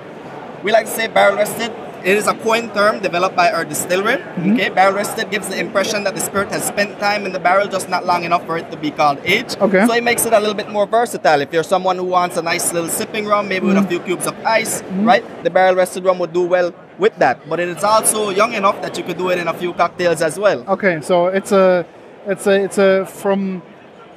[0.64, 1.70] we like to say barrel rested.
[2.02, 4.22] It is a coined term developed by our distillery.
[4.38, 7.68] Okay, barrel rested gives the impression that the spirit has spent time in the barrel,
[7.68, 9.58] just not long enough for it to be called aged.
[9.60, 9.86] Okay.
[9.86, 11.42] So it makes it a little bit more versatile.
[11.42, 14.26] If you're someone who wants a nice little sipping rum, maybe with a few cubes
[14.26, 15.22] of ice, right?
[15.44, 17.48] The barrel rested rum would do well with that.
[17.48, 20.20] But it is also young enough that you could do it in a few cocktails
[20.22, 20.64] as well.
[20.68, 21.84] Okay, so it's a,
[22.26, 23.62] it's a, it's a from,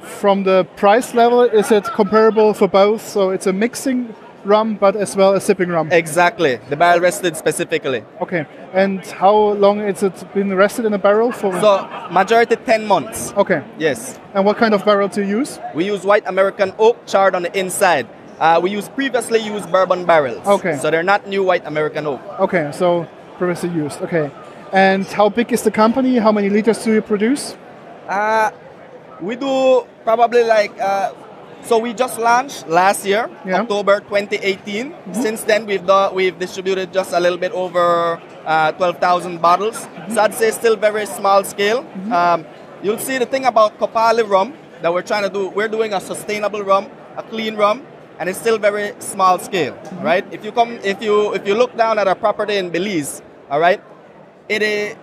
[0.02, 1.40] from the price level.
[1.42, 3.02] Is it comparable for both?
[3.06, 4.14] So it's a mixing
[4.44, 5.88] rum, but as well as sipping rum.
[5.90, 8.04] Exactly, the barrel rested specifically.
[8.20, 11.50] Okay, and how long has it been rested in a barrel for?
[11.60, 13.32] So majority 10 months.
[13.38, 14.20] okay, Yes.
[14.34, 15.58] and what kind of barrel do you use?
[15.74, 18.06] We use white American oak charred on the inside.
[18.40, 20.46] Uh, we use previously used bourbon barrels.
[20.46, 20.76] Okay.
[20.78, 22.20] So they're not new white American oak.
[22.40, 23.06] Okay, so
[23.38, 24.00] previously used.
[24.02, 24.30] Okay.
[24.72, 26.18] And how big is the company?
[26.18, 27.56] How many liters do you produce?
[28.08, 28.50] Uh,
[29.20, 31.12] we do probably like, uh,
[31.62, 33.60] so we just launched last year, Yeah.
[33.62, 34.94] October 2018.
[35.12, 39.86] Since then, we've done, we've distributed just a little bit over uh, 12,000 bottles.
[40.12, 41.86] So I'd say still very small scale.
[42.12, 42.44] Um,
[42.82, 45.48] you'll see the thing about Kopali rum that we're trying to do.
[45.48, 47.86] We're doing a sustainable rum, a clean rum,
[48.18, 50.24] and it's still very small scale, right?
[50.32, 53.60] If you come, if you if you look down at our property in Belize, all
[53.60, 53.82] right,
[54.48, 54.96] it is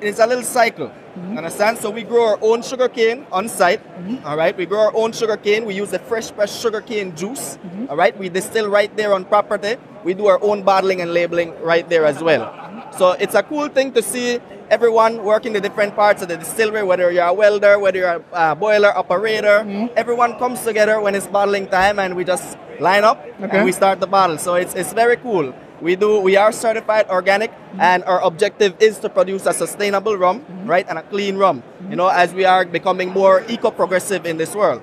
[0.00, 0.88] it's a little cycle.
[0.88, 1.38] Mm-hmm.
[1.38, 1.78] Understand?
[1.78, 3.82] So we grow our own sugar cane on site.
[3.84, 4.24] Mm-hmm.
[4.24, 4.56] all right.
[4.56, 5.64] We grow our own sugar cane.
[5.64, 7.58] We use the fresh pressed sugar cane juice.
[7.58, 7.86] Mm-hmm.
[7.90, 8.16] all right.
[8.16, 9.76] We distill right there on property.
[10.04, 12.48] We do our own bottling and labeling right there as well.
[12.96, 14.40] So it's a cool thing to see
[14.70, 18.24] everyone working the different parts of the distillery, whether you're a welder, whether you're a
[18.32, 19.90] uh, boiler operator.
[19.96, 23.58] Everyone comes together when it's bottling time, and we just line up Okay.
[23.58, 24.38] and we start the bottle.
[24.38, 25.52] So it's, it's very cool.
[25.82, 26.20] We do.
[26.20, 30.98] We are certified organic, and our objective is to produce a sustainable rum, right, and
[30.98, 31.62] a clean rum.
[31.88, 34.82] You know, as we are becoming more eco-progressive in this world.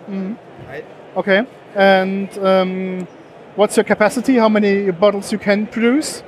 [0.68, 0.86] Right.
[1.16, 1.46] Okay.
[1.76, 3.08] And um,
[3.56, 4.36] what's your capacity?
[4.38, 6.24] How many bottles you can produce?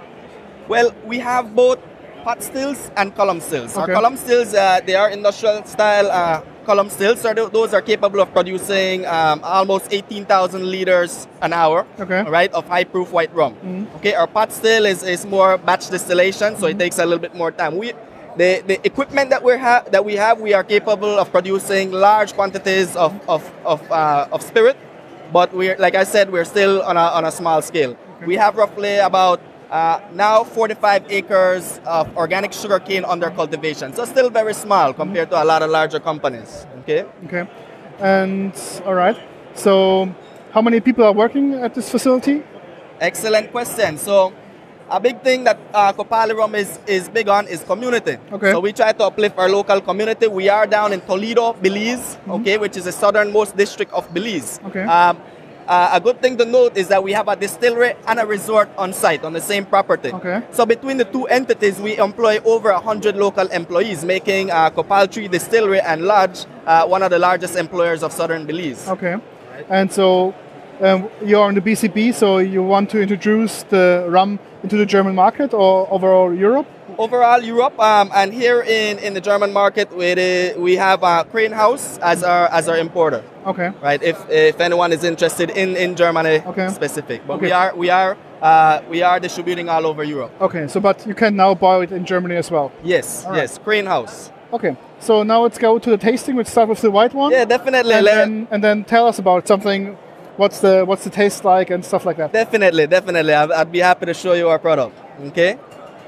[0.68, 1.80] Well, we have both
[2.24, 3.72] pot stills and column stills.
[3.78, 3.82] Okay.
[3.82, 7.22] Our column stills, uh, they are industrial style uh, column stills.
[7.22, 12.24] So those are capable of producing um, almost 18,000 liters an hour, Okay.
[12.30, 13.88] right, of high proof white rum.
[13.97, 17.36] Okay, our pot still is, is more batch distillation, so it takes a little bit
[17.36, 17.78] more time.
[17.78, 17.93] We
[18.38, 22.34] the, the equipment that we have that we have, we are capable of producing large
[22.34, 24.78] quantities of of, of, uh, of spirit,
[25.34, 27.97] but we're like I said, we're still on a, on a small scale.
[28.26, 34.30] We have roughly about uh, now 45 acres of organic sugarcane under cultivation, so still
[34.30, 36.65] very small compared to a lot of larger companies.
[36.80, 37.05] Okay.
[37.26, 37.47] Okay.
[37.99, 38.53] And
[38.86, 39.17] all right.
[39.53, 40.13] So,
[40.51, 42.43] how many people are working at this facility?
[42.99, 43.97] Excellent question.
[43.97, 44.34] So,
[44.89, 48.17] a big thing that uh, Kopali Rum is, is big on is community.
[48.32, 48.51] Okay.
[48.51, 50.28] So we try to uplift our local community.
[50.28, 54.59] We are down in Toledo, Belize, okay, which is the southernmost district of Belize.
[54.65, 54.84] Okay.
[54.84, 55.22] Um,
[55.70, 58.67] uh, a good thing to note is that we have a distillery and a resort
[58.76, 60.11] on site on the same property.
[60.11, 60.41] Okay.
[60.51, 65.28] So between the two entities, we employ over 100 local employees, making uh, Kopal Tree
[65.28, 68.89] Distillery and Lodge uh, one of the largest employers of southern Belize.
[68.89, 69.17] Okay.
[69.70, 70.34] And so,
[70.82, 75.13] um, you're on the BCB, so you want to introduce the rum into the German
[75.13, 76.65] market or overall Europe?
[76.99, 81.53] Overall Europe um, and here in, in the German market we, we have uh, Crane
[81.53, 83.69] House as our as our importer Okay.
[83.81, 86.67] right if, if anyone is interested in, in Germany Okay.
[86.69, 87.45] specific but Okay.
[87.47, 90.67] we are we are uh, we are distributing all over Europe Okay.
[90.67, 92.71] So, but you can now buy it in Germany as well.
[92.83, 93.37] yes right.
[93.37, 94.75] yes Crane House Okay.
[94.99, 96.35] So now let's go to the tasting.
[96.35, 97.31] Let's start with the white one.
[97.31, 99.95] yeah definitely and then and then tell us about something.
[100.41, 102.31] What's the what's the taste like and stuff like that.
[102.33, 104.95] definitely definitely I'd, I'd be happy to show you our product
[105.29, 105.51] okay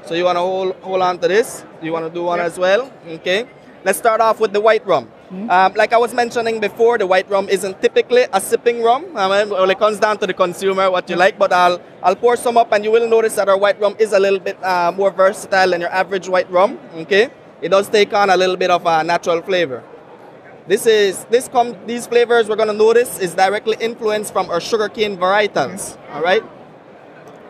[0.06, 2.44] so you want to hold, hold on to this you want to do one Yeah.
[2.46, 3.46] as well okay
[3.84, 5.48] let's start off with the white rum Mm-hmm.
[5.48, 9.16] um, like I was mentioning before, the white rum isn't typically a sipping rum.
[9.16, 11.38] I mean, well, it comes down to the consumer what you like.
[11.38, 14.12] But I'll I'll pour some up, and you will notice that our white rum is
[14.12, 16.78] a little bit uh, more versatile than your average white rum.
[16.96, 17.30] Okay,
[17.62, 19.82] it does take on a little bit of a natural flavor.
[20.68, 25.16] This is this com- these flavors we're gonna notice is directly influenced from our sugarcane
[25.16, 25.96] varietals.
[26.12, 26.42] All right.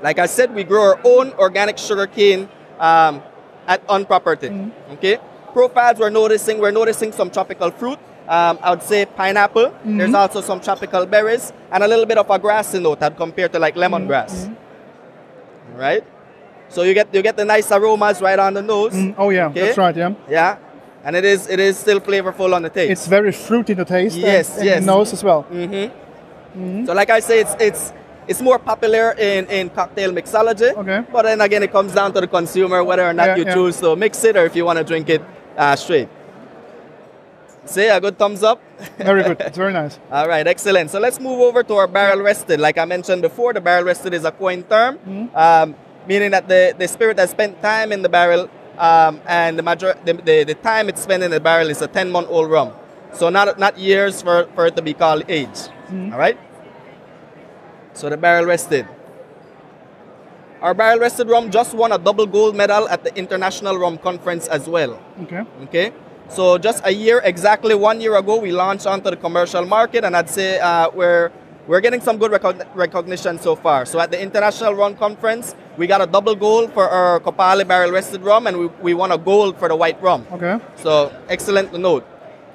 [0.03, 2.49] Like I said, we grow our own organic sugarcane
[2.81, 3.23] um,
[3.67, 4.51] at on property.
[4.95, 5.19] Okay.
[5.53, 7.99] Profiles we're noticing we're noticing some tropical fruit.
[8.29, 9.73] Um, I would say pineapple.
[9.85, 13.59] There's also some tropical berries and a little bit of a grassy note I'd to
[13.59, 14.55] like lemongrass.
[15.75, 16.05] Right.
[16.69, 18.95] So you get you get the nice aromas right on the nose.
[18.95, 19.61] Mm, oh yeah, Okay.
[19.61, 19.95] that's right.
[19.97, 20.15] Yeah.
[20.29, 20.57] Yeah.
[21.05, 22.91] And it is it is still flavorful on the taste.
[22.93, 24.15] It's very fruity to taste.
[24.17, 24.81] and- Yes, and yes.
[24.81, 25.45] the nose as well.
[26.87, 27.93] So like I say, it's it's
[28.33, 30.71] it's more popular in, in cocktail mixology.
[30.83, 31.01] Okay.
[31.13, 33.55] But then again, it comes down to the consumer whether or not Yeah, you yeah.
[33.55, 35.23] choose to mix it or if you want to drink it
[35.57, 36.09] uh, straight.
[37.65, 38.59] See, a good thumbs up.
[38.99, 39.41] Very good.
[39.41, 39.95] It's very nice.
[40.11, 40.91] All right, excellent.
[40.91, 42.59] So let's move over to our barrel rested.
[42.59, 45.37] Like I mentioned before, the barrel rested is a coin term, Mm-hmm.
[45.37, 45.77] um,
[46.09, 49.95] meaning that the, the spirit has spent time in the barrel, um, and the, major,
[50.05, 52.73] the, the, the time it's spent in the barrel is a 10 month old rum.
[53.13, 55.49] So not, not years for, for it to be called age.
[55.87, 56.13] Mm-hmm.
[56.15, 56.37] All right?
[57.95, 58.87] So the barrel rested.
[60.61, 64.47] Our barrel rested rum just won a double gold medal at the International Rum Conference
[64.49, 64.99] as well.
[65.23, 65.43] Okay.
[65.65, 65.93] Okay.
[66.29, 70.17] So just a year, exactly one year ago, we launched onto the commercial market, and
[70.17, 71.31] I'd say uh, we're
[71.67, 73.85] we're getting some good recogn- recognition so far.
[73.87, 77.91] So at the International Rum Conference, we got a double gold for our Kopali barrel
[77.93, 80.27] rested rum, and we, we won a gold for the white rum.
[80.33, 80.59] Okay.
[80.77, 82.07] So excellent note.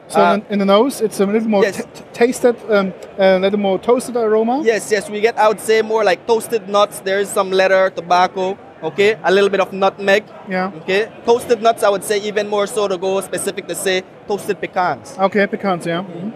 [0.07, 1.83] So Uh, in, in the nose, it's a little more yes.
[1.83, 4.61] t- tasted, um, a little more toasted aroma.
[4.63, 6.99] Yes, yes, we get, I would say, more like toasted nuts.
[7.01, 10.24] There is some leather, tobacco, okay, a little bit of nutmeg.
[10.49, 10.72] Yeah.
[10.82, 14.59] Okay, toasted nuts, I would say, even more so to go specific to say toasted
[14.59, 16.01] pecans, Okay, pecans, yeah.
[16.03, 16.34] Mhm.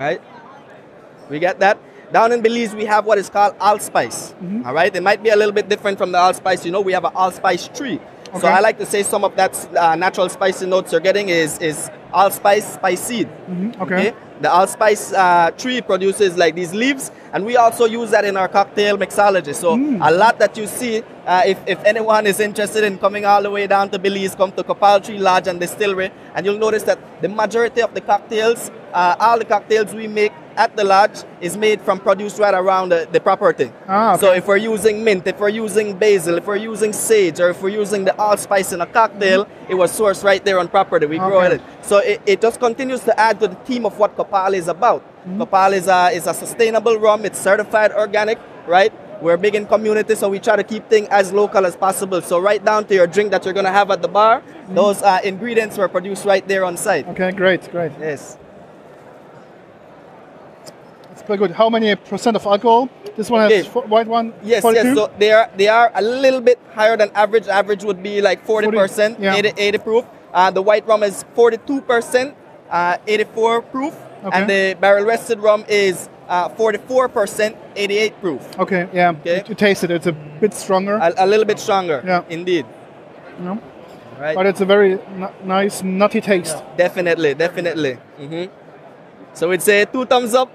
[0.00, 0.20] right?
[1.30, 1.76] We get that.
[2.12, 4.34] Down in Belize, we have what is called allspice.
[4.64, 6.64] all right, it might be a little bit different from the allspice.
[6.64, 8.00] You know, we have an allspice tree.
[8.40, 11.58] So I like to say some of that uh, natural spicy notes you're getting is
[11.58, 13.28] is allspice spice seed.
[13.80, 14.12] Okay.
[14.40, 18.48] The allspice uh, tree produces like these leaves, and we also use that in our
[18.48, 19.54] cocktail mixology.
[19.54, 23.42] So a lot that you see, uh, if, if anyone is interested in coming all
[23.42, 26.82] the way down to Belize, come to Copal Tree Lodge and Distillery, and you'll notice
[26.82, 31.24] that the majority of the cocktails, uh, all the cocktails we make at the lodge
[31.40, 33.70] is made from produce right around the, the property.
[33.88, 34.20] Ah, okay.
[34.20, 37.62] So if we're using mint, if we're using basil, if we're using sage, or if
[37.62, 41.06] we're using the allspice in a cocktail, it was sourced right there on property.
[41.06, 41.60] We grow it.
[41.82, 45.02] So it, it just continues to add to the theme of what Copal is about.
[45.38, 48.92] Copal is a, is a sustainable rum, it's certified organic, right?
[49.22, 52.20] We're big in community, so we try to keep things as local as possible.
[52.20, 55.20] So right down to your drink that you're gonna have at the bar, those uh,
[55.24, 57.08] ingredients were produced right there on site.
[57.08, 57.92] Okay, great, great.
[57.98, 58.36] Yes.
[61.26, 61.50] Pretty good.
[61.52, 62.88] How many percent of alcohol?
[63.16, 63.80] This one has Okay.
[63.88, 64.32] white one.
[64.42, 64.86] Yes, 42?
[64.88, 64.96] yes.
[64.96, 67.48] So they are they are a little bit higher than average.
[67.48, 69.34] Average would be like 40%, 40, yeah.
[69.34, 70.04] 80, 80 proof.
[70.32, 72.34] Uh, the white rum is 42%,
[72.70, 73.94] uh, 84 proof.
[74.24, 74.36] Okay.
[74.38, 78.58] And the barrel rested rum is uh, 44%, 88 proof.
[78.58, 79.10] Okay, yeah.
[79.20, 79.42] Okay.
[79.48, 79.90] You taste it.
[79.90, 80.94] It's a bit stronger.
[80.96, 82.22] A, a little bit stronger, Yeah.
[82.28, 82.66] indeed.
[83.40, 83.58] No?
[84.18, 84.34] Right.
[84.34, 86.56] But it's a very n- nice nutty taste.
[86.76, 87.94] definitely, definitely.
[88.18, 88.44] hmm
[89.34, 90.48] So we'd say two thumbs up.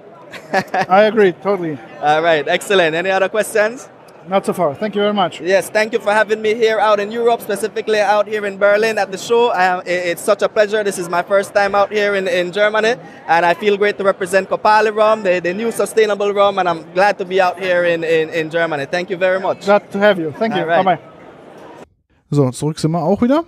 [0.88, 1.78] I agree, totally.
[2.00, 2.94] All right, excellent.
[2.94, 3.88] Any other questions?
[4.28, 4.72] Not so far.
[4.76, 5.40] Thank you very much.
[5.40, 8.96] Yes, thank you for having me here out in Europe, specifically out here in Berlin
[8.96, 9.50] at the show.
[9.50, 10.84] I- it's such a pleasure.
[10.84, 12.94] This is my first time out here in, in Germany,
[13.26, 16.84] and I feel great to represent Kopali Rum, the, the new sustainable rum, and I'm
[16.94, 18.86] glad to be out here in, in, in Germany.
[18.86, 19.64] Thank you very much.
[19.64, 20.30] Glad to have you.
[20.38, 20.60] Thank you.
[20.60, 20.84] Alright.
[20.84, 21.02] Bye bye.
[22.30, 23.44] So, zurück sind wir auch wieder.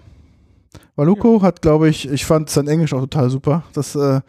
[0.96, 3.64] Valuko hat, glaube ich, ich fand sein Englisch auch total super.
[3.72, 4.20] Das äh,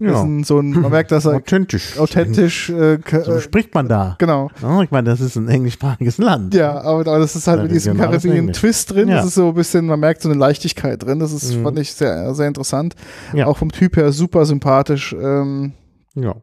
[0.00, 0.12] Ja.
[0.14, 1.98] ist ein, so ein, man merkt, dass er Authentisch.
[1.98, 4.16] authentisch, äh, So äh, spricht man da.
[4.18, 4.50] genau.
[4.62, 6.54] Ja, ich meine, das ist ein englischsprachiges Land.
[6.54, 8.36] Ja, aber, aber das ist halt Ja, mit diesem regionales Englisch.
[8.38, 9.08] Caribbean-Twist drin.
[9.08, 9.16] Ja.
[9.16, 11.18] Das ist so ein bisschen, man merkt so eine Leichtigkeit drin.
[11.18, 11.62] Das ist, Mhm.
[11.62, 12.94] fand ich sehr, sehr interessant.
[13.34, 13.46] Ja.
[13.46, 15.12] Auch vom Typ her super sympathisch.
[15.20, 15.72] Ähm,
[16.14, 16.34] Ja.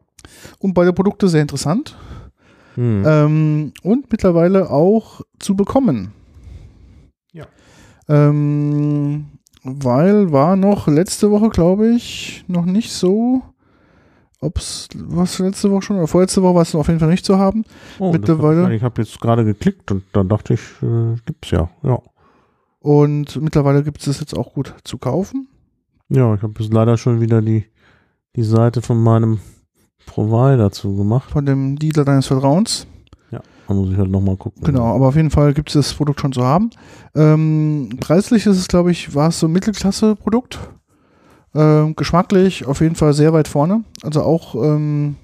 [0.60, 1.96] und beide Produkte sehr interessant.
[2.76, 3.02] Hm.
[3.04, 6.12] Ähm, und mittlerweile auch zu bekommen.
[7.32, 7.44] Ja.
[8.08, 9.26] Ähm,
[9.64, 13.42] weil war noch letzte Woche, glaube ich, noch nicht so.
[14.40, 17.38] Ob's was letzte Woche schon oder vorletzte Woche war es auf jeden Fall nicht zu
[17.38, 17.64] haben.
[18.00, 21.52] Oh, das mittlerweile- hab Ich, habe jetzt gerade geklickt und dann dachte ich, äh, gibt's
[21.52, 21.70] ja.
[21.84, 22.00] Ja.
[22.80, 25.46] Und mittlerweile gibt es es jetzt auch gut zu kaufen.
[26.08, 27.64] Ja, ich habe jetzt leider schon wieder die,
[28.34, 29.38] die Seite von meinem
[30.06, 31.30] Provider zugemacht.
[31.30, 32.88] Von dem Dealer deines Vertrauens.
[33.68, 34.62] Da muss ich halt nochmal gucken.
[34.64, 36.70] Genau, aber auf jeden Fall gibt es das Produkt schon zu haben.
[37.14, 40.58] Ähm, preislich ist es, glaube ich, war es so ein Mittelklasse-Produkt.
[41.54, 43.84] Ähm, geschmacklich auf jeden Fall sehr weit vorne.
[44.02, 45.16] Also auch ähm,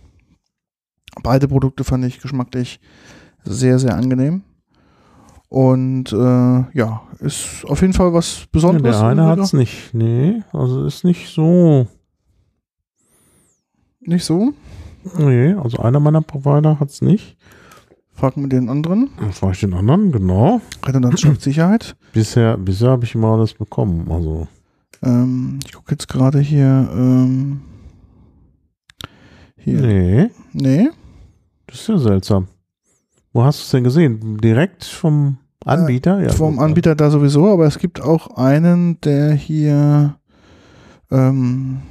[1.22, 2.80] beide Produkte fand ich geschmacklich
[3.44, 4.42] sehr, sehr angenehm.
[5.48, 6.16] Und äh,
[6.78, 8.98] ja, ist auf jeden Fall was Ja, Besonderes.
[8.98, 9.94] der eine hat's nicht.
[9.94, 11.86] Nee, also ist nicht so.
[14.00, 14.52] Nicht so?
[15.16, 17.36] Nee, also einer meiner Provider hat's nicht.
[18.18, 19.10] Frag mit den anderen.
[19.40, 20.10] War ich den anderen?
[20.10, 20.60] Genau.
[20.84, 21.94] Redundanz schafft Sicherheit.
[22.12, 24.10] Bisher, bisher habe ich immer alles bekommen.
[24.10, 24.48] Also,
[25.04, 26.90] Ähm, ich gucke jetzt gerade hier.
[26.92, 27.60] Ähm,
[29.56, 29.80] hier.
[29.82, 30.88] nee, nee.
[31.68, 32.48] das ist ja seltsam.
[33.32, 34.38] Wo hast du es denn gesehen?
[34.38, 36.20] Direkt vom Anbieter?
[36.20, 40.16] ja, vom gut, Anbieter da sowieso, aber es gibt auch einen, der hier,
[41.12, 41.82] ähm,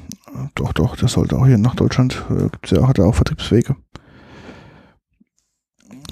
[0.55, 3.77] doch, doch, der sollte auch hier nach Deutschland, äh, gibt's ja, hat er auch Vertriebswege.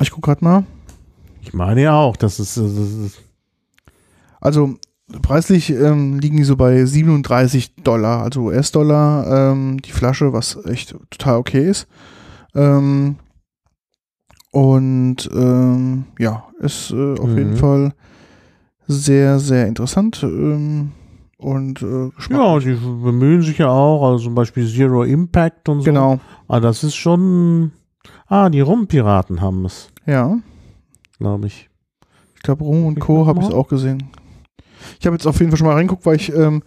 [0.01, 0.63] Ich gucke gerade mal.
[1.41, 3.21] Ich meine ja auch, das ist, das ist
[4.41, 4.75] Also
[5.21, 10.95] preislich ähm, liegen die so bei 37 Dollar, also US-Dollar, ähm, die Flasche, was echt
[11.11, 11.87] total okay ist.
[12.55, 13.17] Ähm,
[14.51, 17.37] und ähm, ja, ist äh, auf Mhm.
[17.37, 17.93] jeden Fall
[18.87, 20.21] sehr, sehr interessant.
[20.23, 20.91] Ähm,
[21.37, 25.85] und äh, ja, die bemühen sich ja auch, also zum Beispiel Zero Impact und so.
[25.85, 27.71] Genau, Ah, das ist schon,
[28.27, 30.37] ah, die Rumpiraten haben es, ja.
[31.19, 31.69] glaube ich.
[32.35, 33.25] Ich glaube, Rum und Ich Co.
[33.25, 33.55] habe ich mal.
[33.55, 34.03] auch gesehen.
[34.99, 36.61] Ich habe jetzt auf jeden Fall schon mal reingeguckt, weil ich ähm,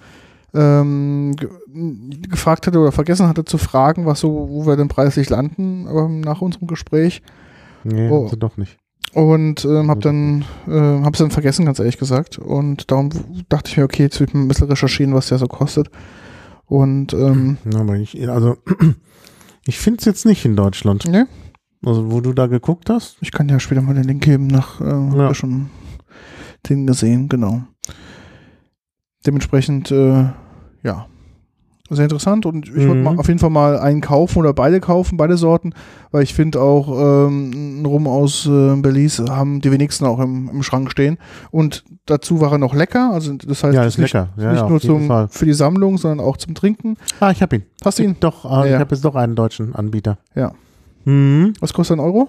[0.54, 1.48] ähm, ge
[2.28, 6.20] gefragt hatte oder vergessen hatte zu fragen, was so, wo wir denn preislich landen ähm,
[6.20, 7.22] nach unserem Gespräch.
[7.84, 8.28] Nee, Oh.
[8.36, 8.76] doch nicht.
[9.14, 12.38] Und ähm, habe dann, äh, habe es dann vergessen, ganz ehrlich gesagt.
[12.38, 13.10] Und darum
[13.48, 15.90] dachte ich mir, okay, jetzt will ich mal ein bisschen recherchieren, was der so kostet.
[16.66, 18.56] Und ähm, aber ich, also
[19.66, 21.04] Ich finde es jetzt nicht in Deutschland.
[21.06, 21.24] Nee?
[21.84, 23.16] Also, wo du da geguckt hast?
[23.20, 25.34] Ich kann ja später mal den Link geben nach, äh, ja.
[25.34, 25.70] Schon
[26.68, 27.62] den gesehen, genau.
[29.26, 30.24] Dementsprechend, äh,
[30.82, 31.06] ja,
[31.90, 33.06] sehr interessant und ich Mhm.
[33.18, 35.72] auf jeden Fall mal einen kaufen oder beide kaufen, beide Sorten,
[36.10, 36.88] weil ich finde auch
[37.28, 41.16] ähm, ein Rum aus äh, Belize haben die wenigsten auch im, im Schrank stehen
[41.50, 44.28] und dazu war er noch lecker, also das heißt Ja, ist nicht, lecker.
[44.36, 45.28] Ja, nicht ja, nur zum, Fall.
[45.28, 46.96] für die Sammlung, sondern auch zum Trinken.
[47.20, 47.62] Ah, ich habe ihn.
[47.82, 48.16] Hast du ihn?
[48.20, 48.74] Doch, äh, Ja.
[48.74, 50.18] ich habe jetzt doch einen deutschen Anbieter.
[50.34, 50.52] Ja.
[51.08, 51.54] Mhm.
[51.60, 52.28] Was kostet ein Euro?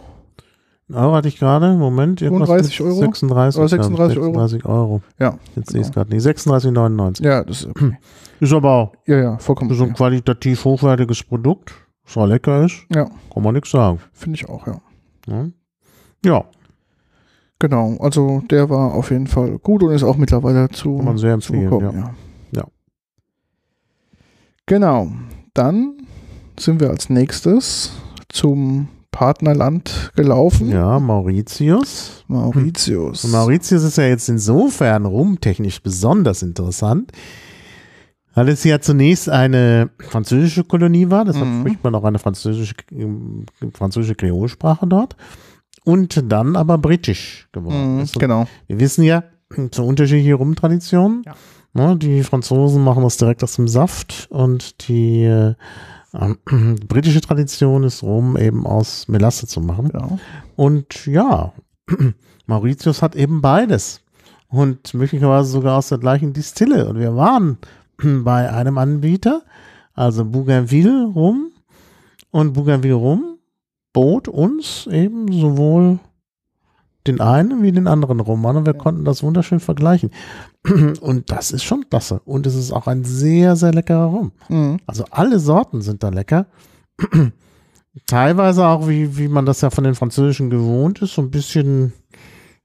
[0.92, 1.76] Euro hatte ich gerade.
[1.76, 2.22] Moment.
[2.22, 3.00] irgendwas 35 mit Euro?
[3.00, 3.72] 36, Oder glaub ich.
[3.72, 4.34] 36 Euro?
[4.34, 5.02] 36 Euro.
[5.20, 6.26] Ja, Jetzt sehe ich es gerade nicht.
[6.26, 7.24] 36,99.
[7.24, 7.98] ja, das ist okay.
[8.40, 9.74] Ist aber auch Ja, ja, vollkommen.
[9.74, 9.98] so ein okay.
[9.98, 11.74] qualitativ hochwertiges Produkt.
[12.06, 12.86] Was auch lecker ist.
[12.96, 13.04] Ja,
[13.34, 14.00] Kann man nichts sagen.
[14.14, 14.80] finde ich auch, ja.
[15.28, 15.46] Ja.
[16.26, 16.46] ja,
[17.60, 21.18] Genau, also der war auf jeden Fall gut und ist auch mittlerweile zu, kann man
[21.18, 21.70] sehr empfehlen.
[21.82, 21.92] Ja.
[21.92, 22.12] Ja.
[22.56, 22.64] Ja.
[24.66, 25.10] Genau,
[25.54, 25.98] dann
[26.58, 27.92] sind wir als nächstes
[28.30, 32.24] zum Partnerland gelaufen, ja, Mauritius.
[32.28, 33.26] Mauritius.
[33.26, 37.12] Und Mauritius ist ja jetzt insofern rumtechnisch besonders interessant,
[38.36, 41.62] weil es ja zunächst eine französische Kolonie war, deshalb Mhm.
[41.62, 45.16] spricht man auch eine französische, ähm, französische Kreolsprache dort,
[45.84, 48.16] und dann aber britisch geworden Mhm, ist.
[48.16, 48.48] Und genau.
[48.68, 49.24] Wir wissen ja,
[49.74, 51.24] so unterschiedliche Rumtraditionen.
[51.26, 51.34] Ja.
[51.74, 55.54] Ne, die Franzosen machen das direkt aus dem Saft und die äh,
[56.14, 56.38] ähm,
[56.88, 59.92] britische Tradition ist Rum eben aus Melasse zu machen.
[59.94, 60.20] Ja.
[60.56, 61.54] Und ja,
[62.46, 64.02] Mauritius hat eben beides.
[64.48, 66.90] Und möglicherweise sogar aus der gleichen Distille.
[66.90, 67.58] Und wir waren
[68.24, 69.44] bei einem Anbieter,
[69.94, 71.52] also Bougainville Rum.
[72.32, 73.38] Und Bougainville Rum
[73.94, 76.00] bot uns eben sowohl
[77.08, 78.58] den einen wie den anderen Rum an.
[78.58, 80.12] Und wir konnten das wunderschön vergleichen.
[81.02, 82.22] Und das ist schon klasse.
[82.26, 84.32] Und es ist auch ein sehr, sehr leckerer Rum.
[84.50, 84.80] Mhm.
[84.86, 86.48] Also alle Sorten sind da lecker.
[88.08, 91.94] Teilweise auch, wie, wie man das ja von den Französischen gewohnt ist, so ein bisschen,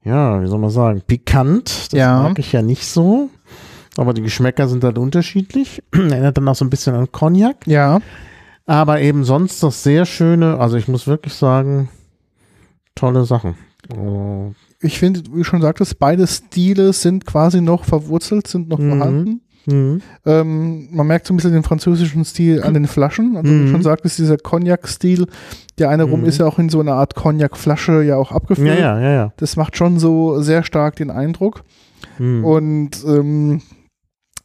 [0.03, 1.91] ja, wie soll man sagen, pikant.
[1.91, 2.21] Das Ja.
[2.23, 3.29] mag ich ja nicht so.
[3.97, 5.81] Aber die Geschmäcker sind halt unterschiedlich.
[5.91, 7.65] Erinnert dann auch so ein bisschen an Cognac.
[7.67, 7.99] ja,
[8.65, 11.89] Aber eben sonst das sehr schöne, also ich muss wirklich sagen,
[12.93, 13.55] tolle Sachen.
[13.95, 18.79] Oh, ich finde, wie du schon sagtest, beide Stile sind quasi noch verwurzelt, sind noch
[18.79, 18.89] Mhm.
[18.89, 19.41] vorhanden.
[19.67, 20.01] mhm.
[20.27, 23.35] Ähm, man merkt so ein bisschen den französischen Stil an den Flaschen.
[23.35, 23.71] Also wie Mhm.
[23.71, 25.25] schon sagtest, dieser Cognac-Stil.
[25.79, 26.25] Der eine Rum Mhm.
[26.27, 28.67] ist ja auch in so einer Art Cognac-Flasche ja auch abgefüllt.
[28.67, 29.33] Ja, ja, ja, ja.
[29.37, 31.63] Das macht schon so sehr stark den Eindruck.
[32.19, 32.45] Mhm.
[32.45, 33.61] Und ähm,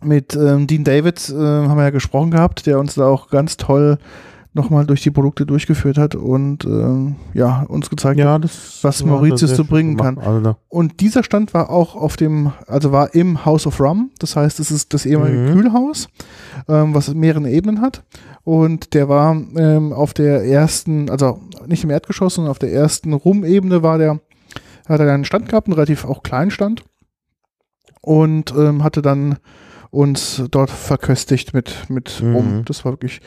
[0.02, 3.58] mit ähm, Dean David äh, haben wir ja gesprochen gehabt, der uns da auch ganz
[3.58, 3.98] toll
[4.52, 8.24] nochmal durch die Produkte durchgeführt hat und ähm, ja, uns gezeigt hat.
[8.44, 8.50] ja,
[8.82, 10.18] was hat er Mauritius schön bringen kann.
[10.18, 14.34] Also, Und dieser Stand war auch auf dem, also war im House of Rum, das
[14.34, 15.52] heißt, es ist das ehemalige Mhm.
[15.52, 16.08] Kühlhaus,
[16.68, 18.02] ähm, was mehrere Ebenen hat.
[18.42, 23.12] Und der war ähm, auf der ersten, also nicht im Erdgeschoss, sondern auf der ersten
[23.12, 24.20] Rum-Ebene war der,
[24.88, 26.82] hat er einen Stand gehabt, einen relativ auch kleinen Stand.
[28.02, 29.36] Und ähm, hatte dann
[29.90, 32.34] uns dort verköstigt mit, mit Mhm.
[32.34, 32.62] Rum.
[32.64, 33.20] Das war wirklich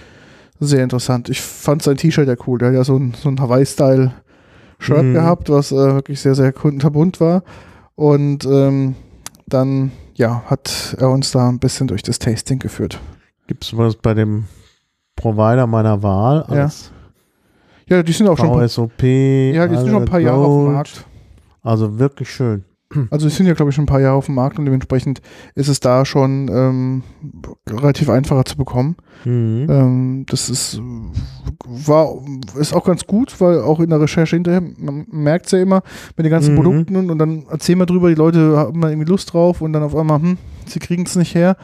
[0.59, 1.29] sehr interessant.
[1.29, 2.59] Ich fand sein T-Shirt ja cool.
[2.59, 5.13] Der hat ja so ein, so ein Hawaii-Style-Shirt Mhm.
[5.13, 7.43] gehabt, was äh, wirklich sehr, sehr kunterbunt war.
[7.95, 8.95] Und ähm,
[9.47, 12.99] dann, ja, hat er uns da ein bisschen durch das Tasting geführt.
[13.47, 14.45] Gibt es was bei dem
[15.15, 16.63] Provider meiner Wahl Ja.
[16.63, 16.91] als
[17.87, 19.03] Ja, die sind auch schon, ein paar- VSOP?
[19.03, 20.73] ja, die sind schon ein paar Jahre auf dem Gold?
[20.75, 21.05] Markt.
[21.61, 22.63] Also wirklich schön.
[23.09, 25.21] Also die sind ja, glaube ich, schon ein paar Jahre auf dem Markt und dementsprechend
[25.55, 27.03] ist es da schon ähm,
[27.69, 28.95] relativ einfacher zu bekommen.
[29.25, 29.67] Mhm.
[29.69, 30.79] Ähm, das ist,
[31.65, 32.15] war,
[32.57, 35.81] ist auch ganz gut, weil auch in der Recherche hinterher, man merkt es ja immer
[36.17, 36.57] mit den ganzen Mhm.
[36.57, 39.83] Produkten und dann erzählen wir drüber, die Leute haben da irgendwie Lust drauf und dann
[39.83, 41.57] auf einmal, hm, sie kriegen es nicht her.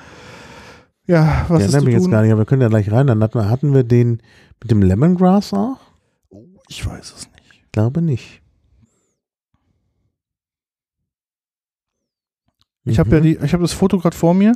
[1.06, 3.08] Ja, was Ich ist zu mich jetzt gar nicht, aber wir können ja gleich rein.
[3.08, 4.22] Dann hatten wir, den
[4.62, 5.78] mit dem Lemongrass auch?
[6.68, 7.64] Ich weiß es nicht.
[7.66, 8.39] Ich glaube nicht.
[12.90, 13.24] Ich habe ja Mhm.
[13.24, 14.54] die, ich habe das Foto gerade vor mir,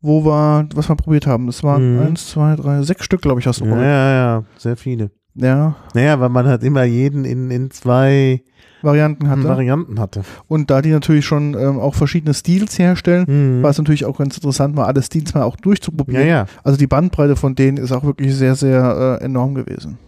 [0.00, 1.46] wo wir, was wir probiert haben.
[1.46, 2.00] Das waren Mhm.
[2.00, 3.88] eins, zwei, drei, sechs Stück, glaube ich, hast du Ja, probiert.
[3.88, 5.10] ja, ja, sehr viele.
[5.34, 8.42] Ja, Naja, weil man halt immer jeden in, in zwei
[8.82, 9.44] Varianten hatte.
[9.44, 10.22] Varianten hatte.
[10.48, 13.26] Und da die natürlich schon ähm, auch verschiedene Stils herstellen,
[13.58, 13.62] Mhm.
[13.62, 16.26] war es natürlich auch ganz interessant, mal alle Stils mal auch Ja, durchzuprobieren.
[16.26, 16.46] ja.
[16.64, 19.98] Also die Bandbreite von denen ist auch wirklich sehr, sehr äh, enorm gewesen.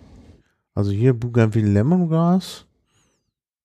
[0.74, 2.66] Also hier Bougainville Lemongrass.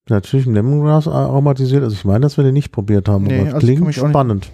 [0.09, 1.83] Natürlich ein Lemongrass aromatisiert.
[1.83, 3.95] Also ich meine, dass wir den nicht probiert haben, Nee, aber es also klingt ich
[3.97, 4.51] spannend.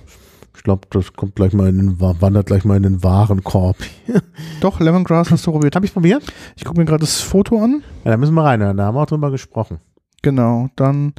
[0.55, 3.75] Ich glaube, das kommt gleich mal in den, wandert gleich mal in den Warenkorb.
[4.61, 5.75] Doch, Lemongrass hast du probiert.
[5.75, 6.23] Habe ich probiert?
[6.55, 7.83] Ich gucke mir gerade das Foto an.
[8.03, 8.59] Ja, da müssen wir rein.
[8.59, 9.77] Da haben wir auch drüber gesprochen.
[10.21, 11.13] Genau, dann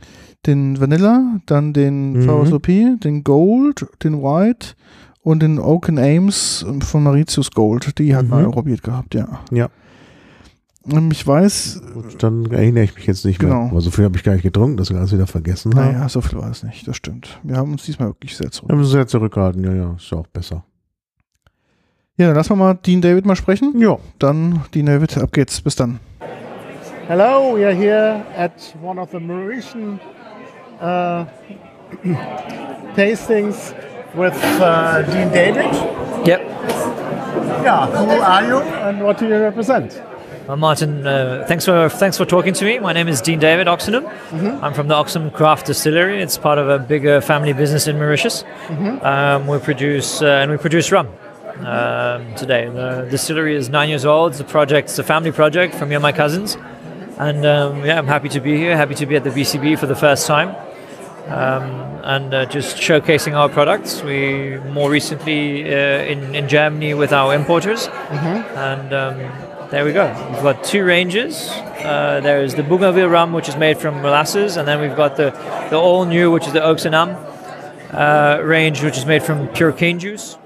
[0.47, 2.22] den Vanilla, dann den Mhm.
[2.22, 2.66] VSOP,
[3.01, 4.68] den Gold, den White
[5.22, 7.99] und den Oaken Ames von Mauritius Gold.
[7.99, 8.30] Die hat Mhm.
[8.30, 9.41] man probiert gehabt, ja.
[9.51, 9.68] Ja.
[10.91, 13.62] Ähm, Ich weiß, Gut, dann erinnere ich mich jetzt nicht Genau.
[13.62, 13.70] mehr.
[13.70, 15.93] Aber so viel habe ich gar nicht getrunken, dass wir alles wieder vergessen haben.
[15.95, 17.39] naja, so viel war es nicht, das stimmt.
[17.43, 18.70] Wir haben uns diesmal wirklich sehr zurück.
[18.70, 20.64] Wir müssen sehr zurückhalten, ja, ja, ist ja auch besser.
[22.16, 23.74] Ja, dann lassen wir mal Dean David mal sprechen.
[23.78, 23.97] Ja.
[24.18, 25.61] Dann, Dean David, ab geht's.
[25.61, 25.99] Bis dann.
[27.09, 29.99] Hello, we are here at one of the Mauritian
[30.80, 31.24] uh,
[32.97, 33.74] tastings
[34.14, 35.66] with uh, Dean David.
[36.24, 36.41] Yep.
[37.64, 40.01] Yeah, who are you and what do you represent?
[40.47, 42.78] Well, Martin, uh, thanks for thanks for talking to me.
[42.78, 44.05] My name is Dean David Oxenham.
[44.62, 46.20] I'm from the Oxenham Craft Distillery.
[46.20, 48.45] It's part of a bigger family business in Mauritius.
[49.03, 51.09] Um, we produce uh, and we produce rum
[51.61, 52.68] um, today.
[52.68, 54.32] The distillery is nine years old.
[54.32, 54.90] It's a project.
[54.90, 56.59] It's a family project from me and my cousins.
[57.16, 58.76] And um, yeah, I'm happy to be here.
[58.76, 60.55] Happy to be at the BCB for the first time.
[61.28, 61.64] Um,
[62.05, 64.03] and uh, just showcasing our products.
[64.03, 67.88] We more recently uh, in, in Germany with our importers,
[68.57, 69.20] and um,
[69.70, 70.06] there we go.
[70.32, 71.48] We've got two ranges.
[71.48, 75.30] Uh, there's the Bougainville rum, which is made from molasses, and then we've got the,
[75.70, 77.16] the all new, which is the Oaks and Am
[77.92, 80.38] uh, range, which is made from pure cane juice,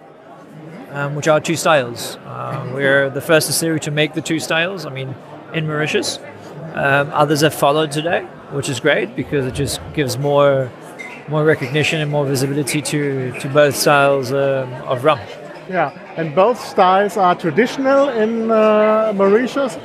[0.91, 2.17] um, which are two styles.
[2.25, 4.87] Uh, we're the first distillery to make the two styles.
[4.87, 5.15] I mean,
[5.53, 6.19] in Mauritius.
[6.75, 10.71] Um, others have followed today, which is great because it just gives more
[11.29, 15.19] more recognition and more visibility to, to both styles um, of rum.
[15.69, 19.77] Yeah, and both styles are traditional in uh, Mauritius,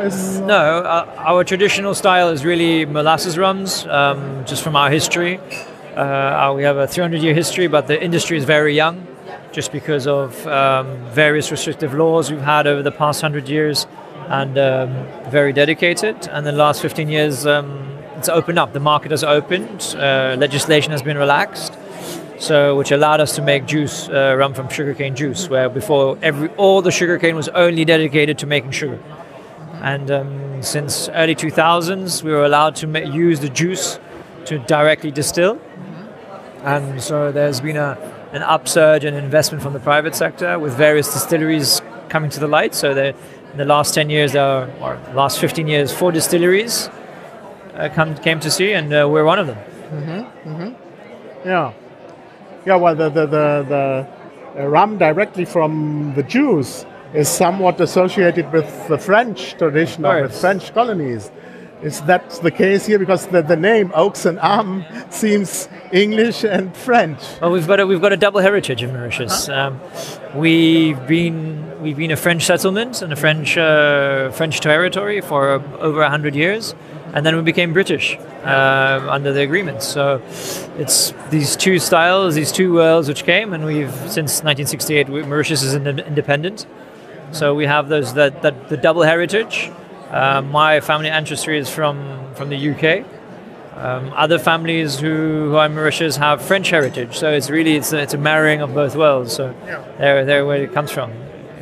[0.00, 5.40] is No, uh, our traditional style is really molasses rums, um, just from our history.
[5.94, 9.06] Uh, uh, we have a 300 year history, but the industry is very young,
[9.52, 13.86] just because of um, various restrictive laws we've had over the past 100 years,
[14.28, 16.28] and um, very dedicated.
[16.28, 18.72] And the last 15 years, um, it's opened up.
[18.72, 21.76] The market has opened, uh, legislation has been relaxed.
[22.42, 26.82] So, which allowed us to make juice, uh, from sugarcane juice, where before every all
[26.82, 28.98] the sugarcane was only dedicated to making sugar.
[29.80, 34.00] And um, since early 2000s, we were allowed to ma- use the juice
[34.46, 35.60] to directly distill.
[36.64, 37.96] And so there's been a,
[38.32, 42.74] an upsurge in investment from the private sector with various distilleries coming to the light.
[42.74, 43.14] So in
[43.56, 46.88] the last 10 years, there are, or last 15 years, four distilleries
[47.74, 49.58] uh, come, came to see, and uh, we're one of them.
[51.44, 51.72] yeah,
[52.66, 52.76] yeah?
[52.76, 54.06] Well, the the the,
[54.54, 56.84] the uh, rum directly from the Jews
[57.14, 61.30] is somewhat associated with the French tradition or with French colonies.
[61.82, 62.98] Is that the case here?
[62.98, 67.18] Because the, the name Oaks and Arm seems English and French.
[67.40, 69.48] Well, we've got a, we've got a double heritage in Mauritius.
[69.48, 69.80] Um,
[70.32, 76.08] we've been we've been a French settlement and a French uh, French territory for over
[76.08, 76.76] hundred years,
[77.14, 79.82] and then we became British uh, under the agreement.
[79.82, 80.20] So
[80.78, 85.62] it's these two styles, these two worlds which came, and we've since 1968 we- Mauritius
[85.62, 86.66] is ind- independent.
[87.32, 89.70] So we have those that, that the double heritage.
[90.10, 91.96] Uh, my family ancestry is from
[92.34, 93.04] from the UK.
[93.74, 97.98] Um, other families who, who are Mauritius have French heritage, so it's really it's a,
[98.02, 99.32] it's a marrying of both worlds.
[99.32, 99.82] So yeah.
[99.98, 101.10] there, there where it comes from,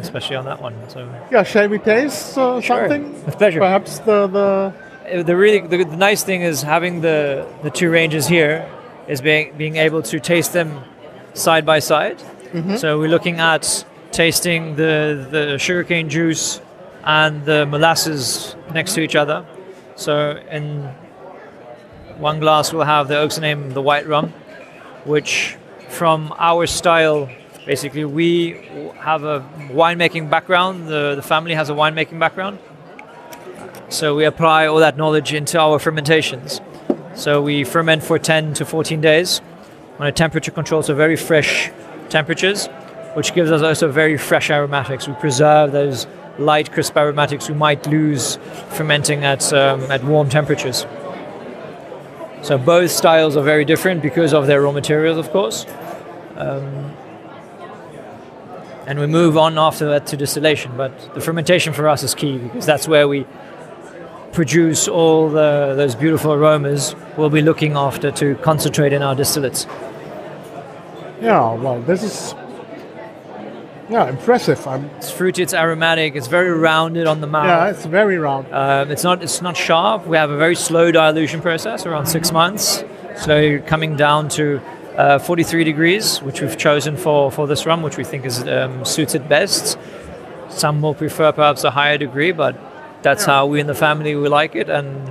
[0.00, 0.74] especially on that one.
[0.88, 3.24] So Yeah, shall we taste uh, Sure, something?
[3.24, 3.60] with pleasure.
[3.60, 4.72] Perhaps the the
[5.10, 8.68] the really the, the nice thing is having the the two ranges here
[9.08, 10.82] is being being able to taste them
[11.34, 12.18] side by side.
[12.18, 12.76] Mm-hmm.
[12.76, 16.60] So we're looking at tasting the the sugarcane juice
[17.04, 19.44] and the molasses next to each other.
[19.96, 20.88] So in
[22.18, 24.32] one glass we'll have the Oaks name, the white rum,
[25.04, 25.56] which
[25.88, 27.28] from our style,
[27.66, 28.52] basically we
[28.98, 29.40] have a
[29.70, 30.88] winemaking background.
[30.88, 32.58] The the family has a winemaking background.
[33.90, 36.60] So we apply all that knowledge into our fermentations.
[37.14, 39.40] So we ferment for 10 to 14 days
[39.98, 41.72] on a temperature control, so very fresh
[42.08, 42.68] temperatures,
[43.14, 45.08] which gives us also very fresh aromatics.
[45.08, 46.06] We preserve those
[46.38, 48.36] light, crisp aromatics we might lose
[48.70, 50.86] fermenting at, um, at warm temperatures.
[52.42, 55.66] So both styles are very different because of their raw materials, of course.
[56.36, 56.94] Um,
[58.86, 62.38] and we move on after that to distillation, but the fermentation for us is key
[62.38, 63.26] because that's where we
[64.32, 69.66] produce all the, those beautiful aromas we'll be looking after to concentrate in our distillates.
[71.20, 71.52] yeah.
[71.54, 72.34] Well, this is
[73.88, 74.64] yeah impressive.
[74.66, 77.46] I'm It's fruity, it's aromatic, it's very rounded on the mouth.
[77.46, 78.46] yeah, it's very round.
[78.52, 80.06] Um, it's not it's not sharp.
[80.06, 82.84] We have a very slow dilution process, around six months.
[83.16, 84.60] So coming down to
[84.96, 88.84] uh, 43 degrees, which we've chosen for, for this rum, which we think is um,
[88.84, 89.78] suited best.
[90.50, 92.54] Some will prefer perhaps a higher degree, but
[93.02, 94.68] that's how we in the family we like it.
[94.68, 95.08] And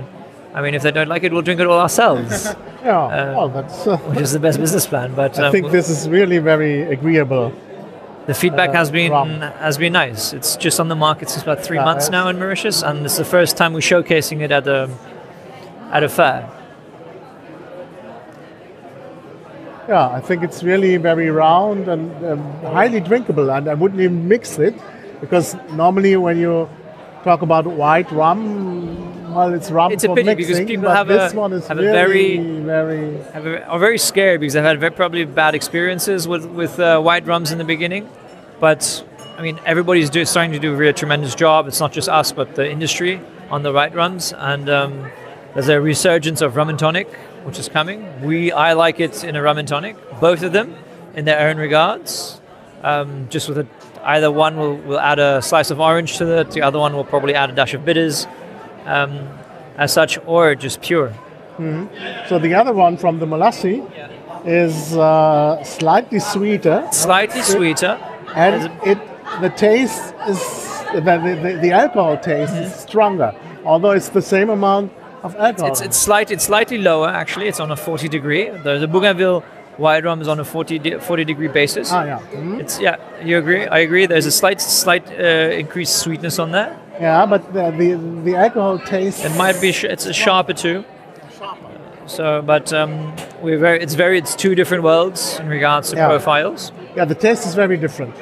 [0.54, 2.54] I mean, if they don't like it, we'll drink it all ourselves,
[2.84, 3.34] Yeah.
[3.36, 3.86] well, that's.
[3.86, 5.14] Uh, which is the best business plan.
[5.14, 7.52] But I um, think this is really very agreeable.
[8.26, 9.40] The feedback uh, has been rum.
[9.40, 10.32] has been nice.
[10.32, 13.16] It's just on the market since about three Yeah, months now in Mauritius, and it's
[13.16, 14.88] the first time we're showcasing it at a
[15.90, 16.48] at a fair.
[19.88, 24.28] Yeah, I think it's really very round and um, highly drinkable, and I wouldn't even
[24.28, 24.74] mix it
[25.20, 26.68] because normally when you
[27.24, 31.06] talk about white rum, well, it's rum It's a for pity mixing, because people have
[31.06, 34.64] this a- one is have a very- very have a, are very scared because they've
[34.64, 38.08] had very, probably bad experiences with with uh, white rums in the beginning.
[38.58, 39.04] But
[39.38, 41.66] I mean, everybody's do, starting to do a really tremendous job.
[41.68, 43.20] It's not just us, but the industry
[43.50, 44.34] on the white rums.
[44.36, 45.10] And um,
[45.54, 47.08] there's a resurgence of rum and tonic,
[47.44, 48.22] which is coming.
[48.22, 50.74] We I like it in a rum and tonic, both of them,
[51.14, 52.40] in their own regards.
[52.82, 53.66] Um, just with a,
[54.04, 57.04] either one will, will add a slice of orange to it, the other one will
[57.04, 58.26] probably add a dash of bitters,
[58.86, 59.28] um,
[59.76, 61.12] as such, or just pure.
[62.28, 63.84] So the other one from the Molassie
[64.46, 67.98] is uh, slightly sweeter, Slightly sweeter.
[68.34, 68.98] and it
[69.42, 70.38] the taste is
[70.94, 74.90] the, the, the alcohol taste is stronger, although it's the same amount
[75.22, 75.70] of alcohol.
[75.70, 77.46] It's it's slight it's slightly lower actually.
[77.48, 78.48] It's on a 40 degree.
[78.48, 79.44] The, the Bougainville
[79.76, 81.90] white rum is on a 40 de- 40 degree basis.
[81.92, 82.18] ah, yeah.
[82.34, 82.60] Mhm.
[82.60, 83.66] It's yeah, you agree?
[83.66, 84.06] I agree.
[84.06, 86.70] There's a slight slight uh, increased sweetness on that.
[87.00, 89.24] Yeah, but the, the, the alcohol taste.
[89.24, 90.84] It might be it's a sharper too.
[91.38, 91.66] Sharper.
[92.06, 96.08] So, but um, we're very it's very it's two different worlds in regards to Yeah.
[96.08, 96.72] profiles.
[96.96, 98.14] Yeah, the taste is very different.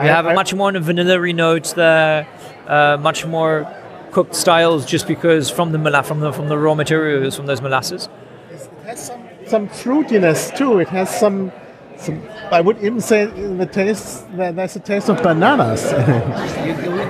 [0.00, 2.26] We have a much more vanilla note there,
[2.66, 3.66] uh, much more
[4.10, 8.08] cooked styles, just because from the from the from the raw materials from those molasses.
[8.50, 9.21] It has some,
[9.52, 10.78] some fruitiness too.
[10.78, 11.52] It has some,
[11.98, 12.22] some.
[12.50, 13.26] I would even say
[13.62, 15.82] the taste that there's a taste of bananas.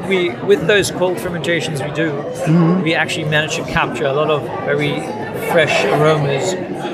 [0.09, 2.11] We with those cold fermentations we do,
[2.87, 4.95] we actually manage to capture a lot of very
[5.53, 6.45] fresh aromas,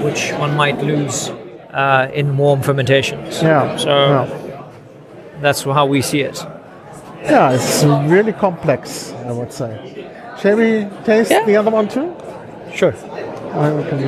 [0.05, 1.31] which one might lose
[1.73, 3.43] uh, in warm fermentations.
[3.43, 3.77] yeah.
[3.77, 4.27] So yeah.
[5.41, 6.39] that's how we see it.
[7.25, 9.12] Yeah, it's really complex.
[9.31, 9.70] I would say.
[10.41, 10.70] Shall we
[11.05, 11.47] taste Yeah.
[11.47, 12.09] the other one too?
[12.75, 12.93] Sure.
[13.89, 13.99] Can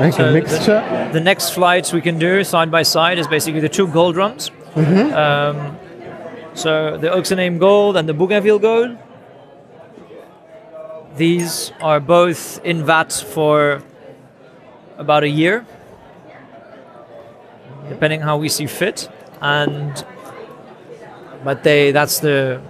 [0.00, 1.10] make So a the- mixture.
[1.12, 4.50] The next flights we can do side by side is basically the two gold drums.
[4.76, 5.76] Um,
[6.54, 8.96] so the Oxename Gold and the Bougainville Gold.
[11.16, 13.82] These are both in vat for
[14.98, 15.66] about a year,
[17.88, 19.08] depending how we see fit.
[19.40, 20.04] And
[21.44, 22.60] but they that's the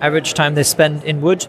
[0.00, 1.46] average time they spend in wood.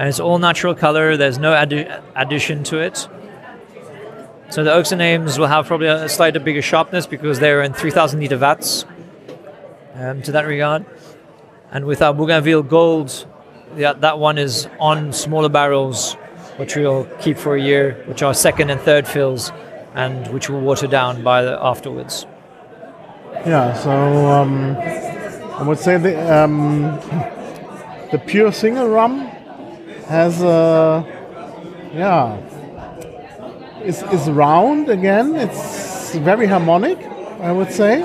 [0.00, 1.18] And it's all natural color.
[1.18, 3.06] There's no addi- addition to it.
[4.48, 7.74] So the oaks and names will have probably a slightly bigger sharpness because they're in
[7.74, 8.86] 3,000 liter vats.
[9.94, 10.86] Um, to that regard,
[11.70, 13.26] and with our Bougainville Gold,
[13.76, 16.14] yeah, that one is on smaller barrels,
[16.56, 19.52] which we'll keep for a year, which are second and third fills,
[19.94, 22.24] and which will water down by the afterwards.
[23.44, 26.82] Yeah, so um, I would say the um,
[28.12, 29.29] the pure single rum
[30.10, 31.04] has a
[31.94, 32.36] yeah
[33.90, 35.34] is is round again.
[35.36, 36.98] It's very harmonic,
[37.40, 38.02] I would say.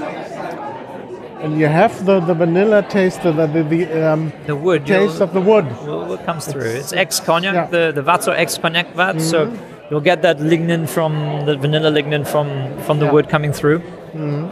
[1.44, 3.82] And you have the, the vanilla taste, the the, the
[4.14, 5.66] um, The wood, taste of the wood.
[5.86, 6.72] will comes through.
[6.80, 7.54] It's ex cognac.
[7.54, 7.68] yeah.
[7.76, 9.56] The the vats are ex cognac vats, mm-hmm.
[9.56, 11.12] so you'll get that lignin from
[11.46, 12.48] the vanilla lignin from
[12.86, 13.14] from the Yeah.
[13.14, 13.80] wood coming through.
[14.16, 14.46] Mm-hmm.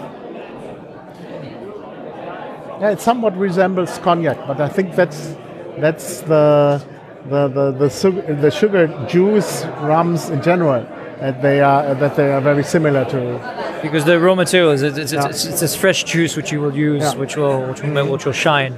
[2.82, 5.36] Yeah, it somewhat resembles cognac, but I think that's
[5.80, 6.84] that's the
[7.30, 10.86] the the the sugar, the sugar juice rums in general.
[11.20, 13.80] That they are that they are very similar to.
[13.82, 15.28] because the raw materials it's, it's, Yeah.
[15.28, 17.16] it's, it's this fresh juice which you will use Yeah.
[17.16, 18.78] which will which will, which will shine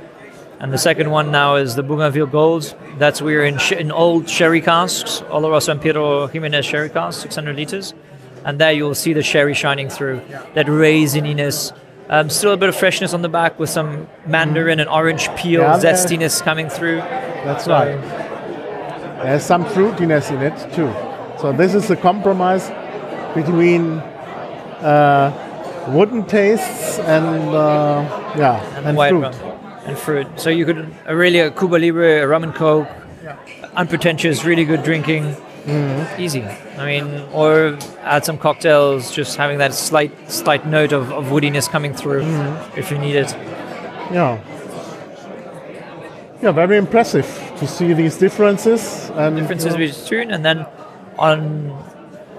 [0.59, 4.29] and the second one now is the Bougainville Gold that's we're in sh- in old
[4.29, 7.93] sherry casks Oloroso San Pedro Jimenez sherry casks 600 liters
[8.43, 10.21] and there you'll see the sherry shining through
[10.53, 11.71] that raisininess.
[12.09, 15.61] um, still a bit of freshness on the back with some mandarin and orange peel
[15.81, 17.97] zestiness coming through That's So- right.
[19.25, 20.93] There's some fruitiness in it too.
[21.41, 22.69] So this is a compromise
[23.33, 23.97] between
[24.85, 25.33] uh,
[25.89, 28.05] wooden tastes and uh,
[28.37, 29.21] yeah and, and, fruit.
[29.21, 29.33] rum
[29.87, 30.27] and fruit.
[30.39, 32.87] So you could a really a Cuba Libre, a rum and coke,
[33.75, 35.35] unpretentious, really good drinking,
[35.65, 36.21] Mm-hmm.
[36.21, 36.43] easy.
[36.77, 41.67] I mean, or add some cocktails, just having that slight slight note of, of woodiness
[41.67, 42.77] coming through Mm-hmm.
[42.79, 43.33] if you need it.
[44.13, 44.37] Yeah.
[46.43, 47.25] Yeah, very impressive
[47.57, 50.65] to see these differences and Differences you know, between, and then
[51.17, 51.83] on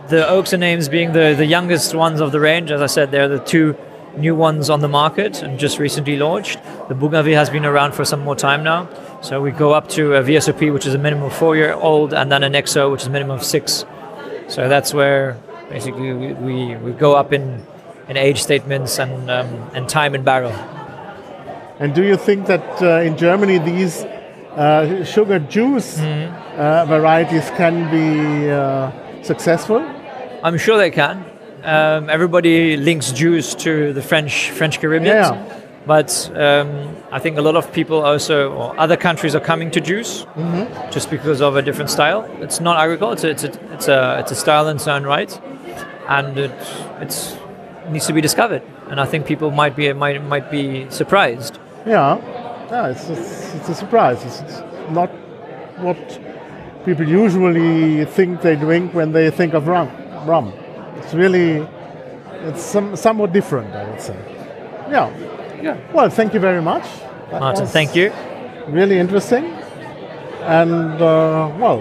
[0.08, 2.70] the oaks and names being the the youngest ones of the range.
[2.70, 3.76] As I said, they're the two
[4.16, 6.58] new ones on the market and just recently launched.
[6.88, 8.88] The Bougainville has been around for some more time now.
[9.22, 12.14] So we go up to a VSOP, which is a minimum of four year old,
[12.14, 13.84] and then an XO, which is a minimum of six.
[14.48, 15.38] So that's where
[15.68, 17.64] basically we, we, we go up in
[18.08, 20.52] in age statements and um, and time in barrel.
[21.78, 24.06] And do you think that uh, in Germany these
[24.56, 28.90] uh, sugar juice uh, varieties can be uh,
[29.22, 29.78] successful?
[30.42, 31.24] I'm sure they can.
[31.62, 35.60] Um, everybody links juice to the French French Caribbean, Yeah.
[35.86, 39.80] but um, I think a lot of people also, or other countries, are coming to
[39.80, 40.26] juice
[40.92, 42.24] just because of a different style.
[42.40, 45.32] It's not agriculture; it's a, it's a it's a style in its own right,
[46.08, 46.52] and it
[47.00, 47.36] it's
[47.90, 48.62] needs to be discovered.
[48.88, 51.58] And I think people might be might might be surprised.
[51.84, 52.18] Yeah,
[52.70, 54.24] yeah, it's, it's, it's a surprise.
[54.24, 55.10] It's, it's not
[55.78, 56.20] what
[56.84, 59.88] people usually think they drink when they think of rum.
[60.26, 60.52] Rum.
[60.96, 61.66] It's really,
[62.42, 64.16] it's some, somewhat different, I would say.
[64.90, 65.10] Yeah.
[65.62, 65.76] Yeah.
[65.92, 66.84] Well, thank you very much.
[67.30, 68.12] That Martin, thank you.
[68.68, 69.44] Really interesting.
[70.42, 71.78] And uh, well,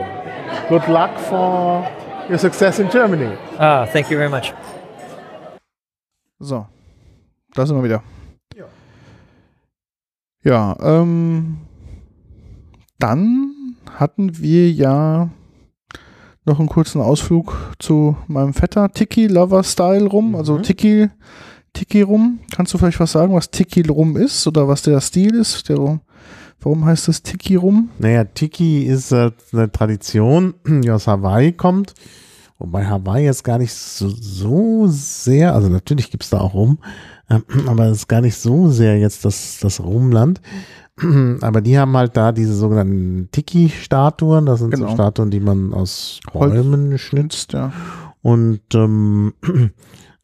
[0.70, 1.88] good luck for
[2.30, 3.38] your success in Germany.
[3.60, 4.53] Ah, thank you very much.
[6.41, 6.68] So,
[7.53, 8.15] da sind wir wieder.
[10.46, 11.58] Ja, ähm,
[13.00, 13.52] dann
[13.92, 15.30] hatten wir ja
[16.46, 21.10] noch einen kurzen Ausflug zu meinem Vetter Tiki Lover Style rum, also Tiki
[21.74, 22.40] Tiki rum.
[22.56, 25.68] Kannst du vielleicht was sagen, was Tiki rum ist oder was der Stil ist?
[25.68, 26.00] Der, rum-
[26.62, 27.90] warum heißt es Tiki rum?
[28.00, 31.94] Naja, Tiki ist äh, eine Tradition, die aus Hawaii kommt.
[32.57, 36.80] Wobei Hawaii jetzt gar nicht so, so sehr, also natürlich gibt's da auch Rum,
[37.30, 40.41] ähm, aber es ist gar nicht so sehr jetzt das, das Rumland.
[41.41, 44.45] Aber die haben halt da diese sogenannten Tiki-Statuen.
[44.45, 44.88] Das sind Genau.
[44.88, 46.53] so Statuen, die man aus Holz.
[46.53, 47.52] Bäumen schnitzt.
[47.52, 47.73] Ja.
[48.22, 49.34] Und ähm,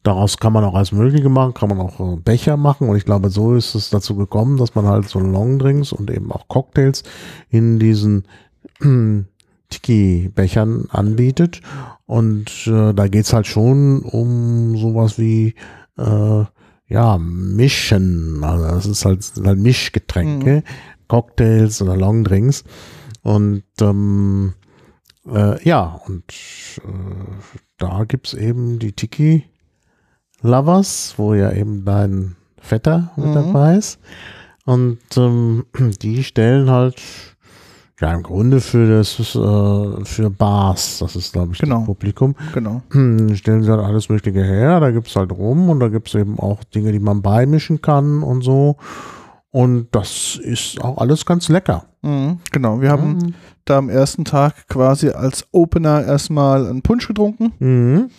[0.02, 2.88] daraus kann man auch alles Mögliche machen, kann man auch äh, Becher machen.
[2.88, 6.32] Und ich glaube, so ist es dazu gekommen, dass man halt so Longdrinks und eben
[6.32, 7.02] auch Cocktails
[7.50, 8.24] in diesen
[9.68, 11.60] Tiki-Bechern anbietet.
[12.06, 15.54] Und äh, da geht's halt schon um sowas wie
[15.98, 16.44] äh,
[16.88, 18.44] ja, Mischen.
[18.44, 20.62] Also das ist halt, sind halt Mischgetränke,
[21.08, 22.64] Cocktails oder Longdrinks.
[23.22, 24.54] Und ähm,
[25.26, 26.24] äh, ja, und
[26.78, 27.34] äh,
[27.78, 29.44] da gibt's eben die Tiki
[30.42, 33.34] Lovers, wo ja eben dein Vetter mit Mhm.
[33.34, 33.98] dabei ist.
[34.64, 35.64] Und ähm,
[36.02, 37.00] die stellen halt
[38.02, 41.78] ja im Grunde für das äh, für Bars, das ist glaube ich Genau.
[41.78, 42.82] das Publikum, Genau.
[42.90, 44.80] hm, stellen sie halt alles Mögliche her.
[44.80, 48.42] Da gibt's halt rum und da gibt's eben auch Dinge, die man beimischen kann und
[48.42, 48.76] so.
[49.50, 51.84] Und das ist auch alles ganz lecker.
[52.02, 52.80] Mhm, genau.
[52.80, 53.34] Wir haben
[53.66, 58.10] da am ersten Tag quasi als Opener erstmal einen Punsch getrunken, Mhm.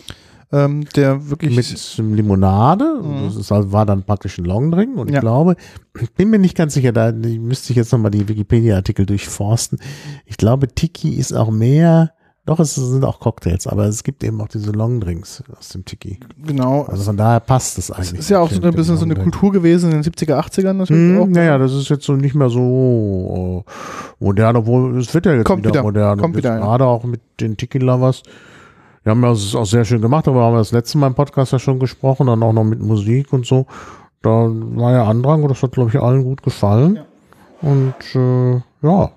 [0.53, 1.55] Ähm, der wirklich
[1.97, 3.01] Mit Limonade.
[3.03, 3.25] Mhm.
[3.25, 4.95] Das ist, halt- war dann praktisch ein Longdrink.
[4.97, 5.19] Und ich Ja.
[5.21, 5.55] glaube,
[5.99, 9.79] ich bin mir nicht ganz sicher, da müsste ich jetzt nochmal die Wikipedia-Artikel durchforsten.
[10.25, 12.11] Ich glaube, Tiki ist auch mehr,
[12.45, 16.19] doch, es sind auch Cocktails, aber es gibt eben auch diese Longdrinks aus dem Tiki.
[16.45, 16.83] genau.
[16.83, 18.19] Also von daher passt Es eigentlich.
[18.19, 19.15] ist ja auch so ein bisschen so eine.
[19.15, 21.23] Kultur gewesen in den 70er, 80ern natürlich auch.
[21.25, 23.71] Hm, naja, das ist jetzt so nicht mehr so äh,
[24.23, 26.19] modern, obwohl es wird ja jetzt Kommt wieder, wieder, modern.
[26.19, 26.59] kommt wieder, ja.
[26.59, 28.23] Gerade auch mit den Tiki-Lovers.
[29.03, 31.15] Wir haben ja es auch sehr schön gemacht, aber wir haben das letzte Mal im
[31.15, 33.65] Podcast ja schon gesprochen, dann auch noch mit Musik und so.
[34.21, 36.99] Da war ja Andrang und das hat, glaube ich, allen gut gefallen.
[37.61, 39.11] Und äh, ja,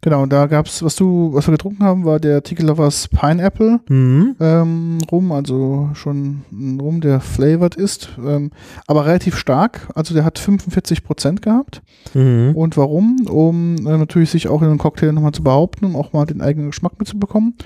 [0.00, 3.80] Genau, und da gab's, was du, was wir getrunken haben, war der Tiki Lovers Pineapple
[3.88, 4.36] mhm.
[4.38, 8.52] ähm, Rum, also schon ein Rum, der flavored ist, ähm,
[8.86, 9.88] aber relativ stark.
[9.94, 11.82] Also der hat 45 Prozent gehabt.
[12.14, 12.52] Mhm.
[12.54, 13.26] Und warum?
[13.28, 16.42] Um äh, natürlich sich auch in einem Cocktail nochmal zu behaupten, um auch mal den
[16.42, 17.56] eigenen Geschmack mitzubekommen.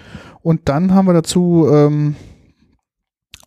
[0.43, 2.17] Und dann haben wir dazu ähm,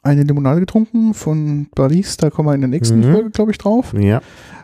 [0.05, 3.11] eine Limonade getrunken von Paris, da kommen wir in der nächsten Mhm.
[3.13, 3.93] Folge, glaube ich, drauf.
[3.97, 4.21] ja.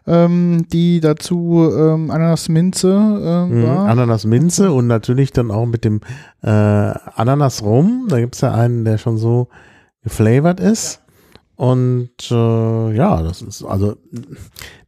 [0.08, 3.64] Ähm, die dazu ähm, Ananas-Minze Mhm.
[3.64, 3.88] war.
[3.90, 6.02] Ananas-Minze und natürlich dann auch mit dem
[6.42, 8.08] äh, Ananas-Rum.
[8.10, 9.48] Da gibt's ja einen, der schon so
[10.04, 11.02] geflavored ist.
[11.62, 13.96] Und äh, ja, das ist, also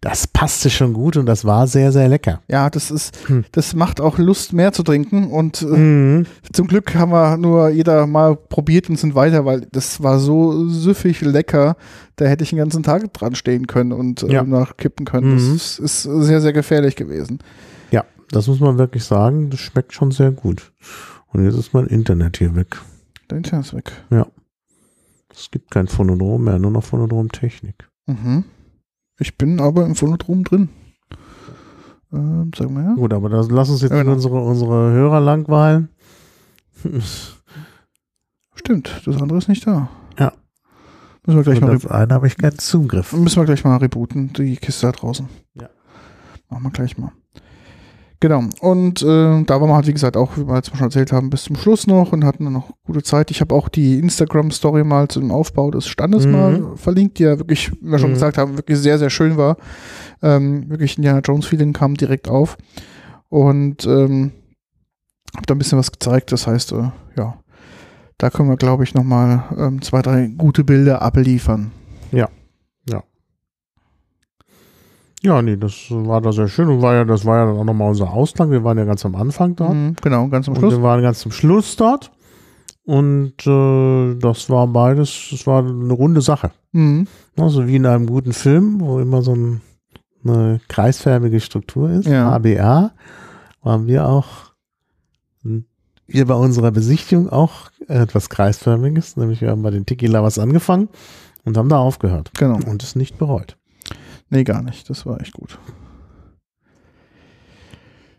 [0.01, 2.41] das passte schon gut und das war sehr, sehr lecker.
[2.47, 3.45] ja, das ist, Hm.
[3.51, 5.27] das macht auch Lust, mehr zu trinken.
[5.29, 6.25] Und äh, Mhm.
[6.51, 10.67] zum Glück haben wir nur jeder mal probiert und sind weiter, weil das war so
[10.67, 11.77] süffig lecker.
[12.15, 14.41] Da hätte ich den ganzen Tag dran stehen können und äh, Ja.
[14.43, 15.29] nachkippen können.
[15.35, 15.35] Mhm.
[15.35, 17.37] Das ist, ist sehr, sehr gefährlich gewesen.
[17.91, 19.51] Ja, das muss man wirklich sagen.
[19.51, 20.71] Das schmeckt schon sehr gut.
[21.27, 22.77] Und jetzt ist mein Internet hier weg.
[23.29, 23.91] Der Internet ist weg.
[25.33, 27.89] Es gibt kein Phonodrom mehr, nur noch Phonodrom-Technik.
[28.05, 28.43] Mhm.
[29.19, 30.69] Ich bin aber im Phonodrom drin.
[32.11, 32.93] Ähm, sag mal ja.
[32.93, 34.13] Gut, aber das, lass uns jetzt Ja, genau.
[34.13, 35.89] unsere, unsere Hörer langweilen.
[38.55, 39.89] Stimmt, das andere ist nicht da.
[40.19, 40.33] Ja.
[41.25, 43.13] Müssen wir gleich Und mal, das eine habe ich keinen Zugriff.
[43.13, 45.27] müssen wir gleich mal rebooten, die Kiste da draußen.
[45.55, 45.69] Ja.
[46.49, 47.11] Machen wir gleich mal.
[48.23, 48.43] Genau.
[48.61, 51.29] Und äh, da waren wir halt, wie gesagt, auch, wie wir jetzt schon erzählt haben,
[51.29, 53.31] bis zum Schluss noch und hatten dann noch gute Zeit.
[53.31, 56.31] Ich habe auch die Instagram-Story mal zum Aufbau des Standes Mhm.
[56.31, 58.13] mal verlinkt, die ja wirklich, wie wir schon Mhm.
[58.13, 59.57] gesagt haben, wirklich sehr, sehr schön war.
[60.21, 62.55] Ähm, wirklich Indiana Jones-Feeling kam direkt auf.
[63.27, 64.31] Und ähm,
[65.35, 66.31] habe da ein bisschen was gezeigt.
[66.31, 67.37] Das heißt, äh, ja,
[68.19, 71.71] da können wir, glaube ich, nochmal ähm, zwei, drei gute Bilder abliefern.
[72.13, 72.29] Ja,
[75.41, 77.89] nee, das war da sehr schön und war ja, das war ja dann auch nochmal
[77.89, 78.51] unser Ausgang.
[78.51, 79.69] Wir waren ja ganz am Anfang da.
[79.69, 80.73] Mhm, genau, ganz am Und Schluss.
[80.75, 82.11] wir waren ganz zum Schluss dort.
[82.85, 86.51] Und äh, das war beides, das war eine runde Sache.
[86.73, 87.07] Mhm.
[87.37, 89.61] Also wie in einem guten Film, wo immer so ein,
[90.25, 92.29] eine kreisförmige Struktur ist, Ja.
[92.31, 92.91] ABA,
[93.61, 94.25] waren wir auch
[96.07, 100.89] hier bei unserer Besichtigung auch etwas kreisförmiges, nämlich wir haben bei den Tiki Lovers angefangen
[101.45, 102.59] und haben da aufgehört Genau.
[102.69, 103.57] und es nicht bereut.
[104.33, 104.89] Nee, gar nicht.
[104.89, 105.59] Das war echt gut.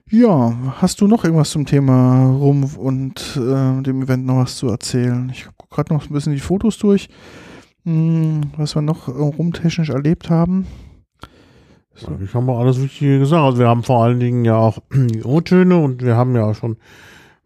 [0.09, 4.69] Ja, hast du noch irgendwas zum Thema Rum und äh, dem Event noch was zu
[4.69, 5.28] erzählen?
[5.35, 7.09] Ich gucke gerade noch ein bisschen die Fotos durch,
[7.82, 10.69] hm, was wir noch äh, rumtechnisch erlebt haben.
[11.97, 12.16] So.
[12.23, 13.43] Ich habe alles Wichtige gesagt.
[13.43, 16.55] Also wir haben vor allen Dingen ja auch die O-Töne und wir haben ja auch
[16.55, 16.77] schon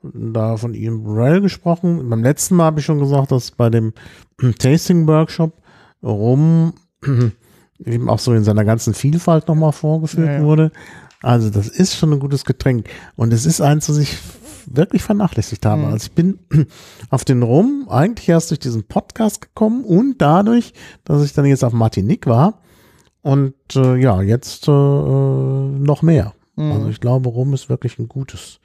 [0.02, 2.10] da von Ian Burrell gesprochen.
[2.10, 3.94] Beim letzten Mal habe ich schon gesagt, dass bei dem
[4.58, 5.54] Tasting Workshop
[6.02, 6.74] rum
[7.84, 10.42] eben auch so in seiner ganzen Vielfalt nochmal vorgeführt Ja, ja.
[10.42, 10.72] wurde.
[11.22, 12.88] Also das ist schon ein gutes Getränk.
[13.16, 14.16] Und es ist eins, was ich
[14.66, 15.82] wirklich vernachlässigt habe.
[15.82, 15.92] Mhm.
[15.92, 16.38] Also ich bin
[17.10, 20.72] auf den Rum eigentlich erst durch diesen Podcast gekommen und dadurch,
[21.04, 22.60] dass ich dann jetzt auf Martinique war.
[23.22, 26.34] Und äh, ja, jetzt äh, äh, noch mehr.
[26.56, 26.72] Mhm.
[26.72, 28.60] Also ich glaube, Rum ist wirklich ein gutes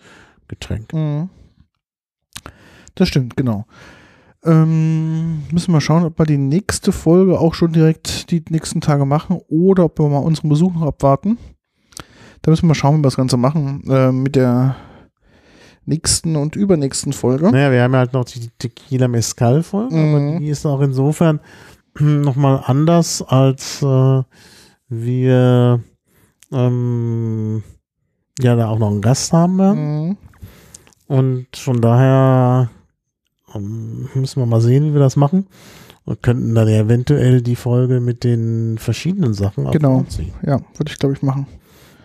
[0.48, 0.94] Getränk.
[0.94, 1.30] Mhm.
[2.96, 3.66] Das stimmt, genau.
[4.46, 9.06] Ähm, müssen wir schauen, ob wir die nächste Folge auch schon direkt die nächsten Tage
[9.06, 11.38] machen oder ob wir mal unseren Besuch noch abwarten.
[12.42, 14.76] Da müssen wir schauen, wie wir das Ganze machen äh, mit der
[15.86, 17.52] nächsten und übernächsten Folge.
[17.52, 20.16] Naja, wir haben ja halt noch die Tequila Mezcal Folge, Mhm.
[20.34, 21.40] aber die ist auch insofern
[22.00, 24.24] nochmal anders, als äh,
[24.90, 25.82] wir
[26.52, 27.64] ähm,
[28.40, 30.08] ja da auch noch einen Gast haben werden.
[30.08, 30.18] Mhm.
[31.08, 32.70] Und von daher
[33.56, 35.48] ähm, müssen wir mal sehen, wie wir das machen.
[36.06, 40.00] Und könnten dann eventuell die Folge mit den verschiedenen Sachen Genau.
[40.00, 40.34] vorziehen.
[40.46, 41.48] Ja, würde ich glaube ich machen.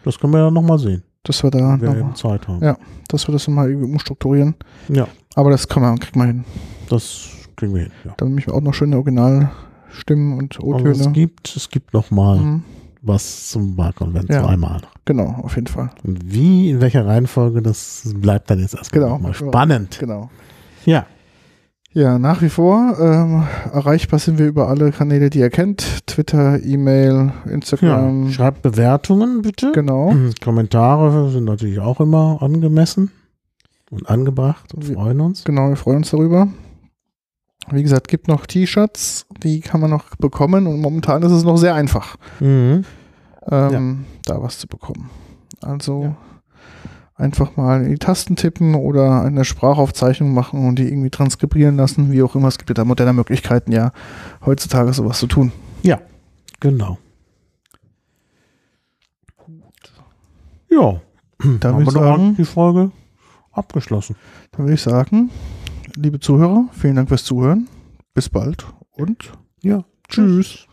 [0.04, 2.62] Das können wir ja nochmal sehen, Dass wir da wenn wir noch, eben Zeit haben.
[2.62, 2.76] Ja.
[3.08, 4.54] dass wir das nochmal irgendwie umstrukturieren.
[4.88, 5.08] Ja.
[5.34, 6.44] Aber das kann man, kriegt man hin.
[6.88, 7.26] Das
[7.56, 7.90] kriegen wir hin.
[8.04, 8.14] Ja.
[8.16, 11.12] Dann nämlich auch noch schöne Originalstimmen und Also es O-Töne.
[11.12, 12.62] gibt, es gibt noch mal Mhm.
[13.02, 14.42] was zum Barkonvent, Ja.
[14.44, 14.80] zweimal.
[15.04, 15.90] Genau, auf jeden Fall.
[16.04, 19.18] Und wie, in welcher Reihenfolge, das bleibt dann jetzt erstmal Genau.
[19.18, 19.98] mal spannend.
[19.98, 20.30] Genau.
[20.84, 21.06] Ja.
[21.92, 26.06] Ja, nach wie vor ähm, erreichbar sind wir über alle Kanäle, die ihr kennt.
[26.06, 27.50] Twitter, E-Mail, ja.
[27.50, 28.30] Instagram.
[28.30, 29.72] Schreibt Bewertungen bitte.
[29.72, 30.14] genau.
[30.42, 33.10] Kommentare sind natürlich auch immer angemessen
[33.90, 35.44] und angebracht und Wir- freuen uns.
[35.44, 36.48] Genau, wir freuen uns darüber.
[37.70, 41.56] Wie gesagt, gibt noch T-Shirts, die kann man noch bekommen und momentan ist es noch
[41.56, 42.84] sehr einfach, Mhm.
[43.50, 45.10] ähm, da was zu bekommen.
[45.62, 46.16] Also Ja.
[47.18, 52.10] Einfach mal in die Tasten tippen oder eine Sprachaufzeichnung machen und die irgendwie transkribieren lassen,
[52.12, 52.48] wie auch immer.
[52.48, 53.92] Es gibt ja da moderne Möglichkeiten, ja,
[54.46, 55.52] heutzutage sowas zu tun.
[56.60, 56.98] Genau.
[60.70, 61.00] Ja,
[61.60, 62.90] Da haben wir sagen, die Folge
[63.52, 64.16] abgeschlossen.
[64.52, 65.30] Dann würde ich sagen,
[65.94, 67.68] liebe Zuhörer, vielen Dank fürs Zuhören.
[68.14, 69.32] Bis bald und
[69.62, 70.67] Ja, tschüss.